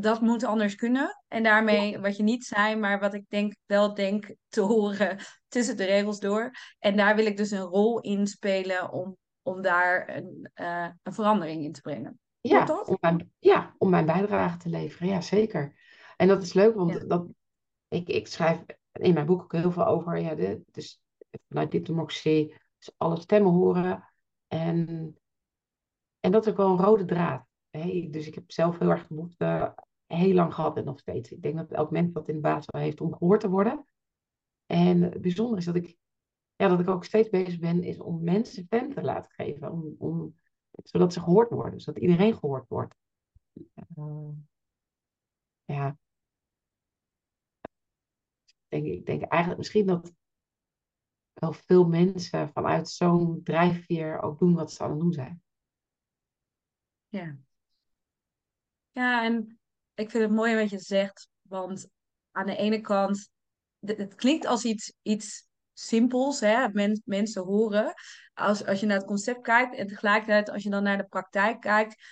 dat 0.00 0.20
moet 0.20 0.44
anders 0.44 0.74
kunnen. 0.74 1.22
En 1.28 1.42
daarmee, 1.42 1.98
wat 1.98 2.16
je 2.16 2.22
niet 2.22 2.44
zei, 2.44 2.76
maar 2.76 3.00
wat 3.00 3.14
ik 3.14 3.24
denk, 3.28 3.54
wel 3.66 3.94
denk 3.94 4.34
te 4.48 4.60
horen 4.60 5.18
tussen 5.48 5.76
de 5.76 5.84
regels 5.84 6.20
door. 6.20 6.50
En 6.78 6.96
daar 6.96 7.16
wil 7.16 7.26
ik 7.26 7.36
dus 7.36 7.50
een 7.50 7.60
rol 7.60 8.00
in 8.00 8.26
spelen 8.26 8.92
om, 8.92 9.16
om 9.42 9.62
daar 9.62 10.16
een, 10.16 10.50
uh, 10.54 10.88
een 11.02 11.12
verandering 11.12 11.64
in 11.64 11.72
te 11.72 11.80
brengen. 11.80 12.18
Ja 12.40 12.82
om, 12.84 12.96
mijn, 13.00 13.32
ja, 13.38 13.74
om 13.78 13.90
mijn 13.90 14.06
bijdrage 14.06 14.56
te 14.56 14.68
leveren. 14.68 15.08
Ja, 15.08 15.20
zeker. 15.20 15.76
En 16.16 16.28
dat 16.28 16.42
is 16.42 16.52
leuk, 16.52 16.74
want 16.74 16.92
ja. 16.92 17.04
dat, 17.04 17.26
ik, 17.88 18.08
ik 18.08 18.26
schrijf 18.26 18.64
in 18.92 19.14
mijn 19.14 19.26
boek 19.26 19.42
ook 19.42 19.52
heel 19.52 19.72
veel 19.72 19.86
over. 19.86 20.18
Ja, 20.18 20.34
de, 20.34 20.60
dus 20.70 21.00
vanuit 21.48 21.70
diplomatie, 21.70 22.54
dus 22.78 22.92
alle 22.96 23.20
stemmen 23.20 23.52
horen. 23.52 24.08
En, 24.46 25.16
en 26.20 26.32
dat 26.32 26.46
is 26.46 26.50
ook 26.50 26.56
wel 26.56 26.70
een 26.70 26.84
rode 26.84 27.04
draad. 27.04 27.46
Hè? 27.70 28.08
Dus 28.10 28.26
ik 28.26 28.34
heb 28.34 28.52
zelf 28.52 28.78
heel 28.78 28.90
erg 28.90 29.08
behoefte 29.08 29.74
heel 30.08 30.34
lang 30.34 30.54
gehad 30.54 30.76
en 30.76 30.84
nog 30.84 30.98
steeds. 30.98 31.30
Ik 31.30 31.42
denk 31.42 31.56
dat 31.56 31.70
elk 31.70 31.90
mens 31.90 32.12
dat 32.12 32.28
in 32.28 32.34
de 32.34 32.40
basis 32.40 32.66
wel 32.66 32.82
heeft 32.82 33.00
om 33.00 33.14
gehoord 33.14 33.40
te 33.40 33.48
worden. 33.48 33.86
En 34.66 35.02
het 35.02 35.20
bijzondere 35.20 35.58
is 35.58 35.64
dat 35.64 35.74
ik, 35.74 35.96
ja, 36.56 36.68
dat 36.68 36.80
ik 36.80 36.88
ook 36.88 37.04
steeds 37.04 37.28
bezig 37.28 37.58
ben, 37.58 37.82
is 37.82 37.98
om 37.98 38.24
mensen 38.24 38.64
stem 38.64 38.94
te 38.94 39.02
laten 39.02 39.32
geven. 39.32 39.72
Om, 39.72 39.94
om, 39.98 40.36
zodat 40.70 41.12
ze 41.12 41.20
gehoord 41.20 41.50
worden, 41.50 41.80
zodat 41.80 42.02
iedereen 42.02 42.34
gehoord 42.34 42.68
wordt. 42.68 42.94
Uh, 43.96 44.28
ja. 45.64 45.98
Ik 48.44 48.68
denk, 48.68 48.86
ik 48.86 49.06
denk 49.06 49.22
eigenlijk 49.22 49.60
misschien 49.60 49.86
dat 49.86 50.12
wel 51.32 51.52
veel 51.52 51.88
mensen 51.88 52.48
vanuit 52.48 52.88
zo'n 52.88 53.42
drijfveer 53.42 54.20
ook 54.20 54.38
doen 54.38 54.54
wat 54.54 54.72
ze 54.72 54.82
aan 54.82 54.90
het 54.90 55.00
doen 55.00 55.12
zijn. 55.12 55.42
Ja. 57.08 57.38
Ja, 58.90 59.24
en 59.24 59.57
ik 59.98 60.10
vind 60.10 60.22
het 60.22 60.32
mooi 60.32 60.56
wat 60.56 60.70
je 60.70 60.78
zegt, 60.78 61.28
want 61.42 61.88
aan 62.30 62.46
de 62.46 62.56
ene 62.56 62.80
kant, 62.80 63.30
het 63.80 64.14
klinkt 64.14 64.46
als 64.46 64.64
iets, 64.64 64.92
iets 65.02 65.46
simpels, 65.72 66.40
hè? 66.40 66.68
Men, 66.68 67.02
mensen 67.04 67.42
horen. 67.42 67.94
Als, 68.34 68.66
als 68.66 68.80
je 68.80 68.86
naar 68.86 68.96
het 68.96 69.06
concept 69.06 69.40
kijkt 69.40 69.76
en 69.76 69.86
tegelijkertijd 69.86 70.50
als 70.50 70.62
je 70.62 70.70
dan 70.70 70.82
naar 70.82 70.96
de 70.96 71.06
praktijk 71.06 71.60
kijkt, 71.60 72.02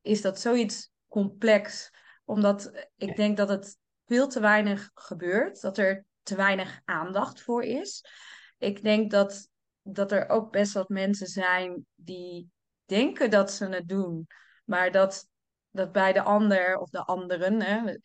is 0.00 0.20
dat 0.20 0.40
zoiets 0.40 0.90
complex. 1.08 1.90
Omdat 2.24 2.88
ik 2.96 3.16
denk 3.16 3.36
dat 3.36 3.48
het 3.48 3.76
veel 4.06 4.28
te 4.28 4.40
weinig 4.40 4.90
gebeurt, 4.94 5.60
dat 5.60 5.78
er 5.78 6.04
te 6.22 6.34
weinig 6.34 6.80
aandacht 6.84 7.42
voor 7.42 7.62
is. 7.62 8.04
Ik 8.58 8.82
denk 8.82 9.10
dat, 9.10 9.48
dat 9.82 10.12
er 10.12 10.28
ook 10.28 10.52
best 10.52 10.72
wat 10.72 10.88
mensen 10.88 11.26
zijn 11.26 11.86
die 11.94 12.50
denken 12.84 13.30
dat 13.30 13.52
ze 13.52 13.66
het 13.66 13.88
doen, 13.88 14.26
maar 14.64 14.90
dat 14.90 15.30
dat 15.72 15.92
bij 15.92 16.12
de 16.12 16.22
ander 16.22 16.78
of 16.78 16.90
de 16.90 17.04
anderen 17.04 17.60
hè, 17.60 17.96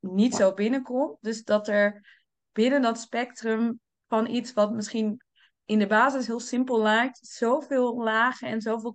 niet 0.00 0.34
zo 0.34 0.52
binnenkomt. 0.52 1.18
Dus 1.20 1.44
dat 1.44 1.68
er 1.68 2.06
binnen 2.52 2.82
dat 2.82 3.00
spectrum 3.00 3.80
van 4.08 4.26
iets 4.26 4.52
wat 4.52 4.72
misschien 4.72 5.22
in 5.64 5.78
de 5.78 5.86
basis 5.86 6.26
heel 6.26 6.40
simpel 6.40 6.82
lijkt, 6.82 7.18
zoveel 7.26 8.02
lagen 8.02 8.48
en 8.48 8.60
zoveel 8.60 8.94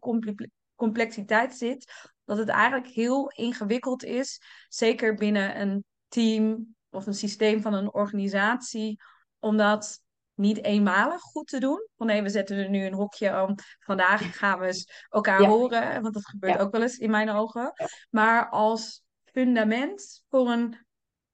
complexiteit 0.75 1.55
zit, 1.55 2.09
dat 2.25 2.37
het 2.37 2.49
eigenlijk 2.49 2.87
heel 2.87 3.29
ingewikkeld 3.29 4.03
is, 4.03 4.41
zeker 4.67 5.13
binnen 5.13 5.61
een 5.61 5.83
team 6.07 6.75
of 6.89 7.07
een 7.07 7.13
systeem 7.13 7.61
van 7.61 7.73
een 7.73 7.93
organisatie, 7.93 9.01
om 9.39 9.57
dat 9.57 10.01
niet 10.39 10.63
eenmalig 10.63 11.21
goed 11.21 11.47
te 11.47 11.59
doen. 11.59 11.87
Van 11.97 12.07
nee, 12.07 12.21
we 12.21 12.29
zetten 12.29 12.57
er 12.57 12.69
nu 12.69 12.85
een 12.85 12.93
hokje 12.93 13.41
om. 13.41 13.55
Vandaag 13.79 14.37
gaan 14.37 14.59
we 14.59 14.65
eens 14.65 15.05
elkaar 15.09 15.41
Ja. 15.41 15.47
horen. 15.47 16.01
Want 16.01 16.13
dat 16.13 16.25
gebeurt 16.25 16.53
Ja. 16.53 16.59
ook 16.59 16.71
wel 16.71 16.81
eens 16.81 16.97
in 16.97 17.09
mijn 17.09 17.29
ogen. 17.29 17.73
Maar 18.09 18.49
als 18.49 19.01
fundament 19.23 20.23
voor 20.29 20.49
een 20.49 20.85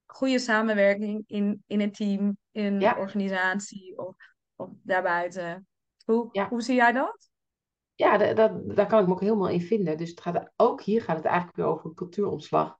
goede 0.05 0.39
samenwerking 0.39 1.24
in, 1.27 1.63
in 1.67 1.81
een 1.81 1.91
team, 1.91 2.38
in 2.51 2.81
een 2.81 2.97
organisatie 2.97 3.97
of, 3.97 4.15
of 4.55 4.69
daarbuiten. 4.83 5.67
Hoe, 6.05 6.29
Ja. 6.31 6.47
hoe 6.50 6.62
zie 6.62 6.75
jij 6.75 6.91
dat? 6.91 7.29
Ja, 7.95 8.17
da- 8.17 8.33
dat, 8.33 8.75
daar 8.75 8.88
kan 8.88 9.00
ik 9.01 9.07
me 9.07 9.13
ook 9.13 9.21
helemaal 9.21 9.50
in 9.50 9.62
vinden. 9.62 9.97
Dus 9.97 10.09
het 10.09 10.21
gaat, 10.21 10.51
ook 10.55 10.81
hier 10.81 11.01
gaat 11.01 11.15
het 11.17 11.25
eigenlijk 11.25 11.57
weer 11.57 11.65
over 11.65 11.85
een 11.85 11.95
cultuuromslag. 11.95 12.77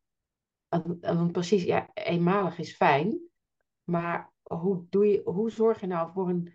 En, 0.70 0.98
en 1.02 1.16
dan 1.16 1.32
precies, 1.32 1.64
ja, 1.64 1.90
eenmalig 1.94 2.58
is 2.58 2.76
fijn. 2.76 3.20
Maar 3.84 4.34
hoe, 4.54 4.86
doe 4.90 5.08
je, 5.08 5.22
hoe 5.26 5.50
zorg 5.50 5.80
je 5.80 5.88
nou 5.88 6.12
voor 6.12 6.30
een, 6.30 6.54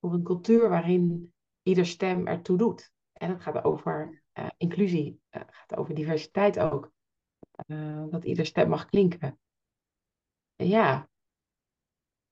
voor 0.00 0.12
een 0.12 0.22
cultuur 0.22 0.68
waarin 0.68 1.32
ieder 1.62 1.86
stem 1.86 2.26
ertoe 2.26 2.56
doet? 2.56 2.92
En 3.12 3.30
het 3.30 3.42
gaat 3.42 3.64
over 3.64 4.22
eh, 4.32 4.46
inclusie, 4.56 5.20
het 5.28 5.54
gaat 5.54 5.76
over 5.76 5.94
diversiteit 5.94 6.58
ook. 6.58 6.92
Eh, 7.50 8.04
dat 8.10 8.24
ieder 8.24 8.46
stem 8.46 8.68
mag 8.68 8.86
klinken. 8.86 9.38
En 10.56 10.68
ja, 10.68 11.08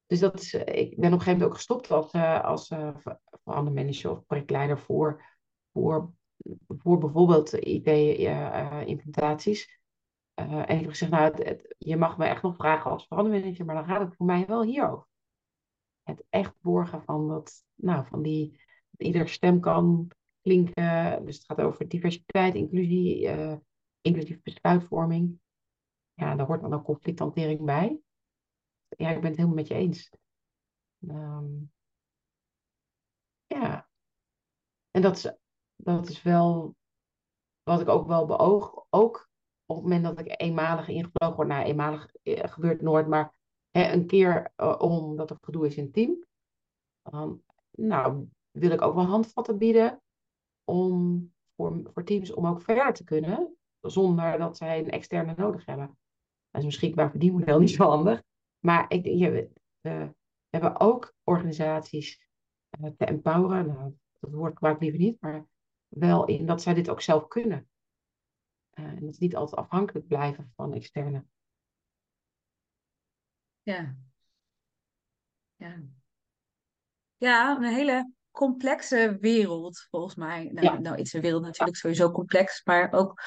dus 0.07 0.21
dat 0.21 0.41
is, 0.41 0.55
ik 0.55 0.97
ben 0.97 0.97
op 0.97 0.97
een 0.97 1.11
gegeven 1.11 1.33
moment 1.33 1.43
ook 1.43 1.55
gestopt 1.55 1.91
als, 1.91 2.15
uh, 2.15 2.45
als 2.45 2.71
uh, 2.71 2.97
verandermanager 3.45 4.11
of 4.11 4.27
projectleider 4.27 4.79
voor, 4.79 5.25
voor, 5.73 6.13
voor 6.69 6.99
bijvoorbeeld 6.99 7.53
IT-implementaties. 7.53 9.81
En 10.37 10.77
ik 10.77 10.81
heb 10.81 10.91
gezegd, 10.91 11.11
nou, 11.11 11.59
je 11.79 11.97
mag 11.97 12.19
me 12.19 12.25
echt 12.25 12.43
nog 12.43 12.57
vragen 12.57 12.91
als 12.91 13.07
verandermanager, 13.07 13.65
maar 13.65 13.75
dan 13.75 13.85
gaat 13.85 14.01
het 14.01 14.17
voor 14.17 14.27
mij 14.27 14.47
wel 14.47 14.63
hierover. 14.63 15.07
Het 16.03 16.25
echt 16.29 16.55
borgen 16.61 17.03
van, 17.03 17.29
dat, 17.29 17.65
nou, 17.75 18.07
van 18.07 18.23
die, 18.23 18.61
ieder 18.97 19.29
stem 19.29 19.61
kan 19.61 20.11
klinken. 20.41 21.25
Dus 21.25 21.37
het 21.37 21.45
gaat 21.45 21.61
over 21.61 21.89
diversiteit, 21.89 22.55
inclusie, 22.55 23.31
inclusief 24.01 24.43
besluitvorming. 24.43 25.41
Ja, 26.15 26.35
daar 26.35 26.47
hoort 26.47 26.61
dan 26.61 26.75
ook 26.75 26.85
conflicthantering 26.85 27.65
bij. 27.65 28.01
Ja, 28.89 29.11
ik 29.11 29.21
ben 29.21 29.29
het 29.29 29.37
helemaal 29.37 29.57
met 29.57 29.69
je 29.69 29.75
eens. 29.75 30.11
Um, 30.99 31.73
ja. 33.47 33.89
En 34.91 35.03
dat 35.03 35.17
is, 35.17 35.33
dat 35.77 36.09
is 36.09 36.23
wel 36.23 36.77
wat 37.63 37.81
ik 37.81 37.89
ook 37.89 38.07
wel 38.07 38.27
beoog. 38.27 38.87
Ook 38.91 39.29
op 39.67 39.77
het 39.77 39.85
moment 39.85 40.05
dat 40.05 40.19
ik 40.19 40.41
eenmalig 40.41 40.89
ingevlogen 40.89 41.37
word. 41.37 41.49
Nou, 41.49 41.65
eenmalig 41.65 42.15
eh, 42.23 42.51
gebeurt 42.51 42.83
nooit, 42.83 43.07
maar 43.07 43.35
hè, 43.71 43.93
een 43.93 44.07
keer 44.07 44.53
uh, 44.57 44.75
omdat 44.79 45.31
er 45.31 45.37
gedoe 45.41 45.67
is 45.67 45.77
in 45.77 45.85
het 45.85 45.93
team. 45.93 46.25
Nou, 47.71 48.29
wil 48.51 48.71
ik 48.71 48.83
ook 48.83 48.95
wel 48.95 49.05
handvatten 49.05 49.59
bieden 49.59 50.03
om 50.65 51.33
voor, 51.57 51.81
voor 51.93 52.05
teams 52.05 52.33
om 52.33 52.47
ook 52.47 52.63
verder 52.63 52.93
te 52.93 53.05
kunnen 53.05 53.57
zonder 53.81 54.39
dat 54.39 54.57
zij 54.57 54.79
een 54.79 54.91
externe 54.91 55.35
nodig 55.37 55.67
hebben. 55.67 55.99
Dat 56.51 56.61
is 56.61 56.65
misschien 56.65 56.93
qua 56.93 57.11
verdienmodel 57.11 57.59
niet 57.61 57.71
zo 57.71 57.85
handig. 57.85 58.23
Maar 58.59 58.85
ik, 58.89 59.05
we 59.81 60.15
hebben 60.51 60.81
ook 60.81 61.15
organisaties 61.25 62.29
uh, 62.81 62.91
te 62.97 63.05
empoweren. 63.05 63.67
Nou, 63.67 63.95
dat 64.21 64.31
woord 64.31 64.53
gebruik 64.53 64.77
ik 64.77 64.83
liever 64.83 65.01
niet, 65.01 65.21
maar 65.21 65.47
wel 65.89 66.25
in 66.25 66.47
dat 66.47 66.63
zij 66.63 66.75
dit 66.75 66.89
ook 66.89 67.01
zelf 67.01 67.29
kunnen. 67.29 67.69
Uh, 68.79 68.85
en 68.85 69.07
dat 69.07 69.19
niet 69.19 69.37
altijd 69.37 69.61
afhankelijk 69.61 70.07
blijven 70.07 70.53
van 70.57 70.75
externe. 70.75 71.25
Ja. 73.63 73.97
Ja. 75.57 75.83
Ja, 77.17 77.57
een 77.57 77.75
hele 77.75 78.13
complexe 78.31 79.17
wereld, 79.21 79.87
volgens 79.91 80.15
mij. 80.15 80.45
Nou, 80.53 80.67
ja. 80.67 80.79
nou 80.79 80.97
is 80.97 81.11
de 81.11 81.21
wereld 81.21 81.43
natuurlijk 81.43 81.77
sowieso 81.77 82.11
complex, 82.11 82.65
maar 82.65 82.93
ook 82.93 83.21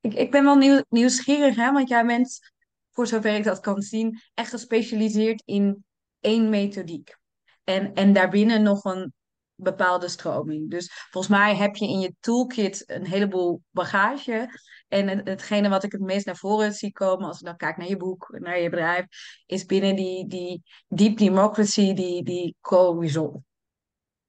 ik, 0.00 0.14
ik 0.14 0.30
ben 0.30 0.44
wel 0.44 0.56
nieuw, 0.56 0.84
nieuwsgierig, 0.88 1.56
hè, 1.56 1.72
want 1.72 1.88
jij 1.88 2.06
bent, 2.06 2.52
voor 2.90 3.06
zover 3.06 3.34
ik 3.34 3.44
dat 3.44 3.60
kan 3.60 3.82
zien, 3.82 4.20
echt 4.34 4.50
gespecialiseerd 4.50 5.42
in 5.44 5.84
één 6.20 6.48
methodiek. 6.48 7.16
En, 7.64 7.94
en 7.94 8.12
daarbinnen 8.12 8.62
nog 8.62 8.84
een 8.84 9.12
bepaalde 9.54 10.08
stroming. 10.08 10.70
Dus 10.70 10.92
volgens 11.10 11.36
mij 11.36 11.56
heb 11.56 11.76
je 11.76 11.86
in 11.86 11.98
je 11.98 12.14
toolkit 12.20 12.82
een 12.86 13.06
heleboel 13.06 13.62
bagage. 13.70 14.60
En 14.88 15.08
het, 15.08 15.28
hetgene 15.28 15.68
wat 15.68 15.84
ik 15.84 15.92
het 15.92 16.00
meest 16.00 16.26
naar 16.26 16.36
voren 16.36 16.72
zie 16.72 16.92
komen, 16.92 17.26
als 17.26 17.38
ik 17.38 17.46
dan 17.46 17.56
kijk 17.56 17.76
naar 17.76 17.88
je 17.88 17.96
boek, 17.96 18.36
naar 18.38 18.58
je 18.58 18.70
bedrijf, 18.70 19.06
is 19.46 19.64
binnen 19.64 19.96
die, 19.96 20.26
die 20.26 20.62
deep 20.88 21.16
democracy, 21.16 21.92
die, 21.92 22.22
die 22.22 22.56
co-resolve. 22.60 23.42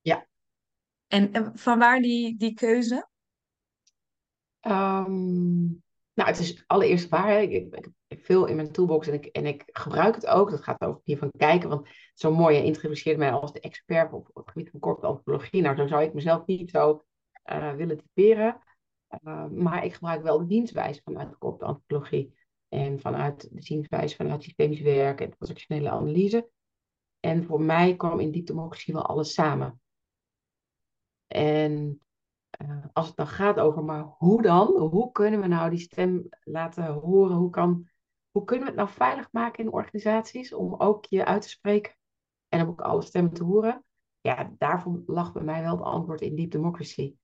Ja. 0.01 0.27
En, 1.07 1.33
en 1.33 1.51
van 1.57 1.79
waar 1.79 2.01
die, 2.01 2.37
die 2.37 2.53
keuze? 2.53 3.07
Um, 4.61 5.83
nou, 6.13 6.29
het 6.29 6.39
is 6.39 6.63
allereerst 6.67 7.09
waar. 7.09 7.41
Ik, 7.41 7.51
ik, 7.51 7.75
ik, 7.75 7.87
veel 8.17 8.45
in 8.45 8.55
mijn 8.55 8.71
toolbox 8.71 9.07
en 9.07 9.13
ik, 9.13 9.25
en 9.25 9.45
ik 9.45 9.63
gebruik 9.65 10.15
het 10.15 10.27
ook. 10.27 10.49
Dat 10.49 10.63
gaat 10.63 10.81
over 10.81 11.01
hiervan 11.03 11.31
kijken. 11.37 11.69
Want 11.69 11.87
zo 12.13 12.33
mooi, 12.33 12.55
je 12.55 12.63
introduceert 12.63 13.17
mij 13.17 13.31
als 13.31 13.53
de 13.53 13.59
expert 13.59 14.13
op, 14.13 14.29
het 14.33 14.47
gebied 14.47 14.69
van 14.69 14.79
corporate 14.79 15.07
antropologie. 15.07 15.61
Nou, 15.61 15.75
zo 15.75 15.87
zou 15.87 16.03
ik 16.03 16.13
mezelf 16.13 16.45
niet 16.45 16.69
zo 16.69 17.03
uh, 17.51 17.73
willen 17.73 17.97
typeren. 17.97 18.61
Uh, 19.23 19.47
maar 19.47 19.85
ik 19.85 19.93
gebruik 19.93 20.23
wel 20.23 20.37
de 20.37 20.45
dienstwijze 20.45 21.01
vanuit 21.03 21.29
de 21.29 21.35
antropologie. 21.39 22.33
En 22.69 22.99
vanuit 22.99 23.41
de 23.41 23.61
dienstwijze 23.61 24.15
vanuit 24.15 24.43
systemisch 24.43 24.81
werk 24.81 25.21
en 25.21 25.31
transactionele 25.31 25.89
analyse. 25.89 26.49
En 27.19 27.43
voor 27.43 27.61
mij 27.61 27.95
kwam 27.95 28.19
in 28.19 28.31
die 28.31 28.43
democratie 28.43 28.93
wel 28.93 29.05
alles 29.05 29.33
samen. 29.33 29.81
En 31.27 31.99
uh, 32.61 32.85
als 32.93 33.07
het 33.07 33.15
dan 33.15 33.27
gaat 33.27 33.59
over, 33.59 33.83
maar 33.83 34.03
hoe 34.17 34.41
dan? 34.41 34.67
Hoe 34.77 35.11
kunnen 35.11 35.41
we 35.41 35.47
nou 35.47 35.69
die 35.69 35.79
stem 35.79 36.27
laten 36.43 36.93
horen? 36.93 37.35
Hoe, 37.35 37.49
kan, 37.49 37.89
hoe 38.35 38.43
kunnen 38.43 38.65
we 38.65 38.71
het 38.71 38.81
nou 38.81 38.89
veilig 38.89 39.31
maken 39.31 39.63
in 39.63 39.71
organisaties 39.71 40.53
om 40.53 40.73
ook 40.73 41.05
je 41.05 41.25
uit 41.25 41.41
te 41.41 41.49
spreken 41.49 41.95
en 42.47 42.61
om 42.61 42.67
ook 42.67 42.81
alle 42.81 43.01
stemmen 43.01 43.33
te 43.33 43.43
horen? 43.43 43.85
Ja, 44.21 44.53
daarvoor 44.57 45.03
lag 45.05 45.33
bij 45.33 45.43
mij 45.43 45.61
wel 45.61 45.77
het 45.77 45.85
antwoord 45.85 46.21
in 46.21 46.35
Deep 46.35 46.51
Democracy. 46.51 47.15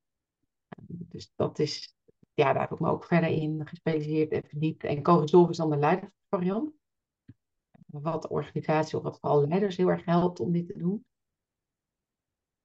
Dus 0.85 1.33
dat 1.35 1.59
is, 1.59 1.95
ja, 2.33 2.53
daar 2.53 2.61
heb 2.61 2.71
ik 2.71 2.79
me 2.79 2.89
ook 2.89 3.05
verder 3.05 3.29
in 3.29 3.67
gespecialiseerd 3.67 4.31
en 4.31 4.43
verdiept. 4.49 4.83
En 4.83 5.03
co-resolve 5.03 5.51
is 5.51 5.57
dan 5.57 5.69
de 5.69 5.77
leidersvariant. 5.77 6.73
Wat 7.85 8.27
organisaties 8.27 8.93
of 8.93 9.03
wat 9.03 9.19
vooral 9.19 9.47
leiders 9.47 9.77
heel 9.77 9.89
erg 9.89 10.05
helpt 10.05 10.39
om 10.39 10.51
dit 10.51 10.67
te 10.67 10.77
doen. 10.77 11.05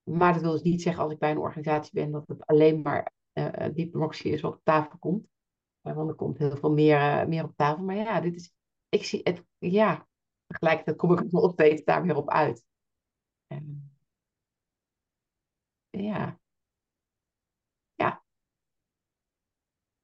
Maar 0.03 0.33
dat 0.33 0.43
wil 0.43 0.53
dus 0.53 0.63
niet 0.63 0.83
zeggen 0.83 1.03
als 1.03 1.13
ik 1.13 1.19
bij 1.19 1.31
een 1.31 1.39
organisatie 1.39 1.95
ben 1.95 2.11
dat 2.11 2.29
het 2.29 2.47
alleen 2.47 2.83
maar 2.83 3.13
uh, 3.33 3.53
deep 3.53 3.93
democracy 3.93 4.29
is 4.29 4.41
wat 4.41 4.55
op 4.55 4.65
tafel 4.65 4.99
komt. 4.99 5.27
Want 5.95 6.09
er 6.09 6.15
komt 6.15 6.39
heel 6.39 6.57
veel 6.57 6.73
meer, 6.73 6.97
uh, 6.97 7.27
meer 7.27 7.45
op 7.45 7.57
tafel. 7.57 7.85
Maar 7.85 7.97
ja, 7.97 8.21
dit 8.21 8.35
is, 8.35 8.53
ik 8.89 9.05
zie 9.05 9.21
het, 9.23 9.45
ja, 9.59 10.09
tegelijkertijd 10.47 10.97
kom 10.97 11.13
ik 11.13 11.33
nog 11.33 11.53
steeds 11.53 11.85
daar 11.85 12.03
weer 12.03 12.17
op 12.17 12.31
uit. 12.31 12.65
ja. 15.91 16.39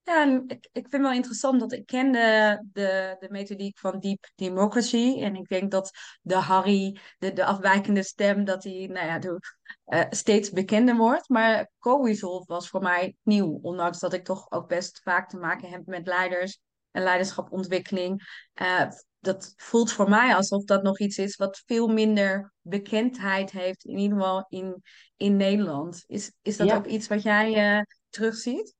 Ja, 0.04 0.42
ik, 0.46 0.68
ik 0.72 0.88
vind 0.88 1.02
wel 1.02 1.12
interessant 1.12 1.60
dat 1.60 1.72
ik 1.72 1.86
ken 1.86 2.12
de, 2.12 2.58
de, 2.72 3.26
methodiek 3.30 3.78
van 3.78 4.00
Deep 4.00 4.30
Democracy. 4.34 5.16
En 5.20 5.36
ik 5.36 5.48
denk 5.48 5.70
dat 5.70 5.90
de 6.22 6.34
Harry, 6.34 6.98
de, 7.18 7.32
de 7.32 7.44
afwijkende 7.44 8.02
stem, 8.02 8.44
dat 8.44 8.62
die 8.62 8.88
nou 8.88 9.06
ja, 9.06 9.18
de, 9.18 9.38
uh, 9.86 10.04
steeds 10.10 10.50
bekender 10.50 10.96
wordt. 10.96 11.28
Maar 11.28 11.70
co-resolve 11.78 12.52
was 12.52 12.68
voor 12.68 12.82
mij 12.82 13.16
nieuw. 13.22 13.58
Ondanks 13.62 13.98
dat 13.98 14.12
ik 14.12 14.24
toch 14.24 14.50
ook 14.50 14.68
best 14.68 15.00
vaak 15.02 15.28
te 15.28 15.36
maken 15.36 15.68
heb 15.68 15.86
met 15.86 16.06
leiders 16.06 16.60
en 16.90 17.02
leiderschapontwikkeling. 17.02 18.22
Uh, 18.54 18.86
dat 19.18 19.52
voelt 19.56 19.92
voor 19.92 20.08
mij 20.08 20.34
alsof 20.34 20.64
dat 20.64 20.82
nog 20.82 20.98
iets 20.98 21.18
is 21.18 21.36
wat 21.36 21.62
veel 21.66 21.88
minder 21.88 22.52
bekendheid 22.60 23.50
heeft, 23.50 23.84
in 23.84 23.98
ieder 23.98 24.18
geval 24.18 24.46
in, 24.48 24.82
in 25.16 25.36
Nederland. 25.36 26.04
Is, 26.06 26.32
is 26.42 26.56
dat 26.56 26.72
ook 26.72 26.86
iets 26.86 27.08
wat 27.08 27.22
jij 27.22 27.76
uh, 27.76 27.82
terugziet? 28.08 28.74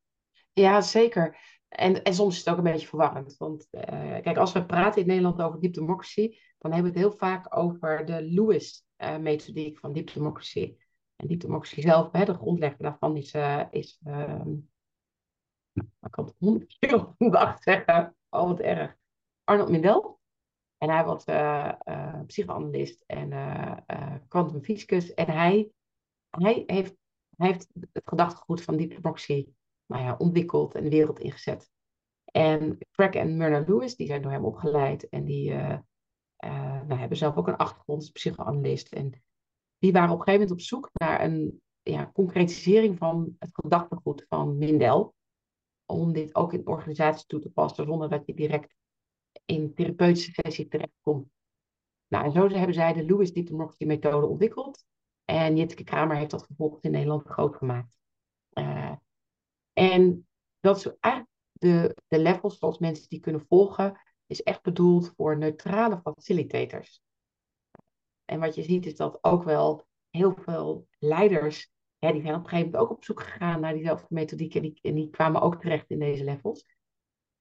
Ja, 0.53 0.81
zeker. 0.81 1.37
En, 1.69 2.03
en 2.03 2.15
soms 2.15 2.33
is 2.33 2.39
het 2.39 2.49
ook 2.49 2.57
een 2.57 2.73
beetje 2.73 2.87
verwarrend. 2.87 3.37
Want 3.37 3.69
uh, 3.71 3.83
kijk, 4.21 4.37
als 4.37 4.53
we 4.53 4.67
praten 4.67 5.01
in 5.01 5.07
Nederland 5.07 5.43
over 5.43 5.61
deep 5.61 5.75
democracy, 5.75 6.37
dan 6.59 6.73
hebben 6.73 6.93
we 6.93 6.99
het 6.99 7.09
heel 7.09 7.19
vaak 7.19 7.57
over 7.57 8.05
de 8.05 8.23
Lewis-methodiek 8.23 9.79
van 9.79 9.93
deep 9.93 10.13
democracy. 10.13 10.77
En 11.17 11.27
deep 11.27 11.41
democracy 11.41 11.81
zelf, 11.81 12.13
hè, 12.13 12.25
de 12.25 12.35
grondlegger 12.35 12.83
daarvan 12.83 13.17
is, 13.17 13.35
uh, 13.35 13.63
is 13.71 14.01
uh, 14.07 14.41
ik 15.73 16.11
kan 16.11 16.25
het 16.25 16.35
honderd 16.39 16.77
keer 16.79 16.95
op 16.95 17.15
een 17.19 17.31
dag 17.31 17.63
zeggen, 17.63 18.17
oh 18.31 18.47
wat 18.47 18.61
erg, 18.61 18.97
Arnold 19.45 19.71
Mindel. 19.71 20.21
En 20.79 20.91
hij 20.91 21.05
was 21.05 21.25
psychoanalist 22.27 23.05
en 23.07 23.31
kwantumfysicus. 24.29 25.15
en 25.15 25.31
hij, 25.31 25.71
hij, 26.31 26.63
heeft, 26.67 26.95
hij 27.37 27.47
heeft 27.47 27.69
het 27.75 28.03
gedachtegoed 28.05 28.63
van 28.63 28.77
deep 28.77 28.91
democracy 28.91 29.47
nou 29.93 30.19
ontwikkeld 30.19 30.75
en 30.75 30.83
de 30.83 30.91
wereld 30.91 31.19
ingezet. 31.19 31.71
En 32.25 32.79
Craig 32.91 33.15
en 33.15 33.37
Myrna 33.37 33.65
Lewis, 33.67 33.97
die 33.97 34.07
zijn 34.07 34.23
door 34.23 34.31
hem 34.31 34.45
opgeleid 34.45 35.09
en 35.09 35.25
die 35.25 35.51
uh, 35.51 35.79
uh, 36.45 36.83
nou, 36.83 37.01
hebben 37.01 37.19
zelf 37.19 37.37
ook 37.37 37.49
een 37.49 37.57
achtergrond 37.57 38.01
als 38.01 38.11
psychoanalist. 38.11 38.93
En 38.93 39.23
die 39.79 39.93
waren 39.93 40.11
op 40.11 40.19
een 40.19 40.25
gegeven 40.25 40.41
moment 40.41 40.61
op 40.61 40.67
zoek 40.67 40.91
naar 40.93 41.25
een 41.25 41.63
ja, 41.83 42.11
concretisering 42.13 42.99
van 42.99 43.37
het 43.39 43.51
gedachtegoed 43.53 44.27
van 44.29 44.59
Mindel. 44.59 45.15
Om 45.87 46.13
dit 46.13 46.35
ook 46.35 46.53
in 46.53 46.67
organisaties 46.67 47.27
toe 47.27 47.41
te 47.41 47.51
passen 47.51 47.85
zonder 47.87 48.09
dat 48.09 48.27
je 48.27 48.35
direct 48.35 48.75
in 49.45 49.75
therapeutische 49.75 50.33
sessie 50.35 50.69
terechtkomt. 50.69 51.29
Nou, 52.09 52.25
en 52.25 52.33
zo 52.33 52.49
hebben 52.49 52.75
zij 52.75 52.93
de 52.93 53.05
Lewis 53.05 53.33
Democracy 53.33 53.85
methode 53.85 54.27
ontwikkeld. 54.27 54.85
En 55.25 55.57
Jitke 55.57 55.85
Kramer 55.85 56.17
heeft 56.17 56.31
dat 56.31 56.47
vervolgens 56.47 56.83
in 56.83 56.91
Nederland 56.91 57.27
groot 57.27 57.57
gemaakt. 57.57 57.89
Uh, 58.53 58.82
en 59.93 60.27
dat 60.61 60.97
de, 61.53 61.97
de 62.09 62.19
levels 62.19 62.59
zoals 62.59 62.79
mensen 62.79 63.09
die 63.09 63.21
kunnen 63.21 63.47
volgen, 63.49 64.01
is 64.27 64.43
echt 64.43 64.63
bedoeld 64.63 65.13
voor 65.17 65.39
neutrale 65.39 66.01
facilitators. 66.03 67.03
En 68.25 68.41
wat 68.41 68.55
je 68.55 68.63
ziet 68.63 68.87
is 68.87 68.97
dat 68.97 69.19
ook 69.25 69.43
wel 69.43 69.87
heel 70.11 70.35
veel 70.35 70.87
leiders, 70.99 71.71
ja, 71.99 72.13
die 72.13 72.23
zijn 72.23 72.35
op 72.35 72.43
een 72.43 72.49
gegeven 72.49 72.71
moment 72.71 72.91
ook 72.91 72.97
op 72.97 73.05
zoek 73.05 73.23
gegaan 73.23 73.61
naar 73.61 73.73
diezelfde 73.73 74.07
methodiek 74.09 74.55
en 74.55 74.63
die, 74.63 74.79
die 74.81 75.11
kwamen 75.11 75.41
ook 75.41 75.61
terecht 75.61 75.91
in 75.91 75.99
deze 75.99 76.25
levels. 76.25 76.65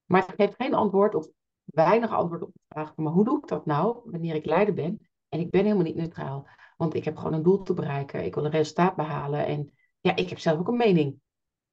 Maar 0.05 0.25
het 0.25 0.35
geeft 0.35 0.55
geen 0.55 0.73
antwoord 0.73 1.15
of 1.15 1.29
weinig 1.63 2.11
antwoord 2.11 2.41
op 2.41 2.53
de 2.53 2.61
vraag 2.67 2.95
maar 2.95 3.13
hoe 3.13 3.23
doe 3.23 3.37
ik 3.37 3.47
dat 3.47 3.65
nou 3.65 4.01
wanneer 4.05 4.35
ik 4.35 4.45
leider 4.45 4.73
ben? 4.73 5.09
En 5.29 5.39
ik 5.39 5.49
ben 5.49 5.63
helemaal 5.63 5.83
niet 5.83 5.95
neutraal. 5.95 6.47
Want 6.77 6.93
ik 6.93 7.05
heb 7.05 7.17
gewoon 7.17 7.33
een 7.33 7.43
doel 7.43 7.61
te 7.63 7.73
bereiken. 7.73 8.25
Ik 8.25 8.35
wil 8.35 8.45
een 8.45 8.51
resultaat 8.51 8.95
behalen. 8.95 9.45
En 9.45 9.71
ja, 9.99 10.15
ik 10.15 10.29
heb 10.29 10.39
zelf 10.39 10.59
ook 10.59 10.67
een 10.67 10.77
mening. 10.77 11.19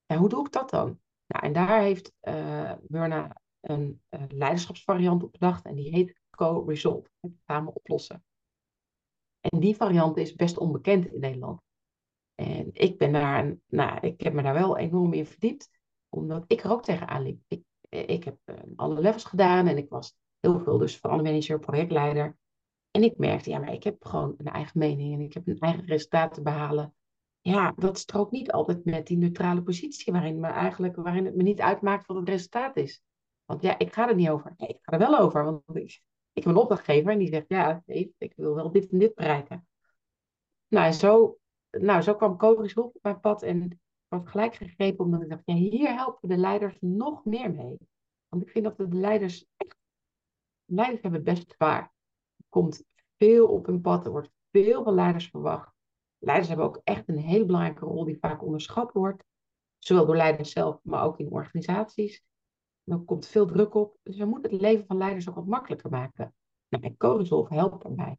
Ja, 0.09 0.17
hoe 0.17 0.29
doe 0.29 0.47
ik 0.47 0.53
dat 0.53 0.71
dan? 0.71 1.01
Nou, 1.27 1.45
en 1.45 1.53
daar 1.53 1.81
heeft 1.81 2.13
uh, 2.23 2.73
Myrna 2.87 3.41
een 3.61 4.03
uh, 4.11 4.23
leiderschapsvariant 4.29 5.23
op 5.23 5.33
bedacht. 5.33 5.65
En 5.65 5.75
die 5.75 5.91
heet 5.91 6.21
Co-Resolve. 6.31 7.11
Samen 7.47 7.75
oplossen. 7.75 8.25
En 9.41 9.61
die 9.61 9.77
variant 9.77 10.17
is 10.17 10.35
best 10.35 10.59
onbekend 10.59 11.07
in 11.07 11.21
Nederland. 11.21 11.61
En 12.35 12.71
ik 12.73 12.99
ben 12.99 13.13
daar, 13.13 13.57
nou, 13.67 14.07
ik 14.07 14.21
heb 14.21 14.33
me 14.33 14.43
daar 14.43 14.55
wel 14.55 14.77
enorm 14.77 15.13
in 15.13 15.27
verdiept, 15.27 15.71
omdat 16.09 16.45
ik 16.47 16.63
er 16.63 16.71
ook 16.71 16.85
tegenaan 16.85 17.23
liep. 17.23 17.43
Ik, 17.49 17.63
ik 17.89 18.25
heb 18.25 18.39
uh, 18.45 18.57
alle 18.77 19.01
levels 19.01 19.25
gedaan 19.25 19.67
en 19.67 19.77
ik 19.77 19.89
was 19.89 20.17
heel 20.41 20.61
veel 20.61 20.79
dus 20.79 20.97
verandermanager, 20.97 21.59
projectleider. 21.59 22.37
En 22.91 23.03
ik 23.03 23.19
merkte, 23.19 23.51
ja, 23.51 23.59
maar 23.59 23.73
ik 23.73 23.83
heb 23.83 24.05
gewoon 24.05 24.35
een 24.37 24.47
eigen 24.47 24.79
mening 24.79 25.15
en 25.15 25.21
ik 25.21 25.33
heb 25.33 25.47
een 25.47 25.59
eigen 25.59 25.85
resultaat 25.85 26.35
te 26.35 26.43
behalen. 26.43 26.95
Ja, 27.41 27.73
dat 27.77 27.99
strookt 27.99 28.31
niet 28.31 28.53
altijd 28.53 28.85
met 28.85 29.07
die 29.07 29.17
neutrale 29.17 29.63
positie 29.63 30.13
waarin, 30.13 30.41
me 30.41 30.47
eigenlijk, 30.47 30.97
waarin 30.97 31.25
het 31.25 31.35
me 31.35 31.43
niet 31.43 31.61
uitmaakt 31.61 32.07
wat 32.07 32.17
het 32.17 32.29
resultaat 32.29 32.77
is. 32.77 33.03
Want 33.45 33.63
ja, 33.63 33.79
ik 33.79 33.93
ga 33.93 34.09
er 34.09 34.15
niet 34.15 34.29
over. 34.29 34.55
Nee, 34.57 34.69
ik 34.69 34.79
ga 34.81 34.93
er 34.93 34.99
wel 34.99 35.19
over, 35.19 35.45
want 35.45 35.63
ik, 35.73 36.01
ik 36.33 36.45
een 36.45 36.57
opdrachtgever 36.57 37.13
en 37.13 37.19
die 37.19 37.29
zegt, 37.29 37.49
ja, 37.49 37.83
ik 37.87 38.33
wil 38.37 38.55
wel 38.55 38.73
dit 38.73 38.91
en 38.91 38.99
dit 38.99 39.15
bereiken. 39.15 39.67
Nou, 40.69 40.93
zo, 40.93 41.39
nou, 41.71 42.03
zo 42.03 42.15
kwam 42.15 42.37
Cobris 42.37 42.75
op 42.75 42.99
mijn 43.03 43.21
pad 43.21 43.43
en 43.43 43.63
ik 43.63 43.77
was 44.09 44.31
gelijk 44.31 44.55
gegrepen 44.55 45.05
omdat 45.05 45.23
ik 45.23 45.29
dacht, 45.29 45.43
ja, 45.45 45.55
hier 45.55 45.95
helpen 45.95 46.29
de 46.29 46.37
leiders 46.37 46.77
nog 46.81 47.25
meer 47.25 47.55
mee. 47.55 47.79
Want 48.29 48.43
ik 48.43 48.51
vind 48.51 48.65
dat 48.65 48.77
de 48.77 48.89
leiders 48.89 49.47
echt, 49.57 49.77
leiders 50.65 51.03
hebben 51.03 51.21
het 51.21 51.35
best 51.35 51.51
zwaar. 51.51 51.83
Er 52.37 52.45
komt 52.49 52.85
veel 53.17 53.49
op 53.49 53.67
hun 53.67 53.81
pad, 53.81 54.05
er 54.05 54.11
wordt 54.11 54.31
veel 54.51 54.85
van 54.85 54.95
leiders 54.95 55.29
verwacht. 55.29 55.78
Leiders 56.19 56.49
hebben 56.49 56.67
ook 56.67 56.81
echt 56.85 57.09
een 57.09 57.19
hele 57.19 57.45
belangrijke 57.45 57.85
rol 57.85 58.05
die 58.05 58.19
vaak 58.19 58.43
onderschat 58.43 58.93
wordt. 58.93 59.25
Zowel 59.79 60.07
door 60.07 60.17
leiders 60.17 60.51
zelf, 60.51 60.81
maar 60.83 61.05
ook 61.05 61.19
in 61.19 61.31
organisaties. 61.31 62.25
Dan 62.83 63.05
komt 63.05 63.27
veel 63.27 63.47
druk 63.47 63.75
op. 63.75 63.99
Dus 64.03 64.17
we 64.17 64.25
moeten 64.25 64.51
het 64.51 64.61
leven 64.61 64.87
van 64.87 64.97
leiders 64.97 65.29
ook 65.29 65.35
wat 65.35 65.47
makkelijker 65.47 65.91
maken. 65.91 66.35
Nou, 66.69 66.85
en 66.85 66.97
CoResolve 66.97 67.55
helpt 67.55 67.83
daarbij. 67.83 68.19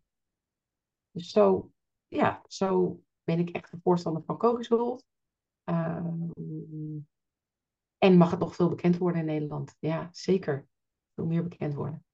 Dus 1.11 1.31
zo, 1.31 1.71
ja, 2.07 2.43
zo 2.47 3.01
ben 3.23 3.39
ik 3.39 3.49
echt 3.49 3.71
een 3.71 3.81
voorstander 3.83 4.23
van 4.25 4.37
CoResolve. 4.37 5.03
Uh, 5.65 6.05
en 7.97 8.17
mag 8.17 8.31
het 8.31 8.39
nog 8.39 8.55
veel 8.55 8.69
bekend 8.69 8.97
worden 8.97 9.19
in 9.19 9.27
Nederland? 9.27 9.75
Ja, 9.79 10.09
zeker. 10.11 10.67
Veel 11.15 11.25
meer 11.25 11.43
bekend 11.43 11.73
worden. 11.73 12.05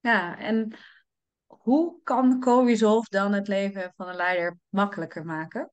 Ja, 0.00 0.38
en 0.38 0.76
hoe 1.48 2.02
kan 2.02 2.40
CoResolve 2.40 3.06
dan 3.10 3.32
het 3.32 3.48
leven 3.48 3.92
van 3.96 4.08
een 4.08 4.16
leider 4.16 4.58
makkelijker 4.68 5.24
maken? 5.24 5.72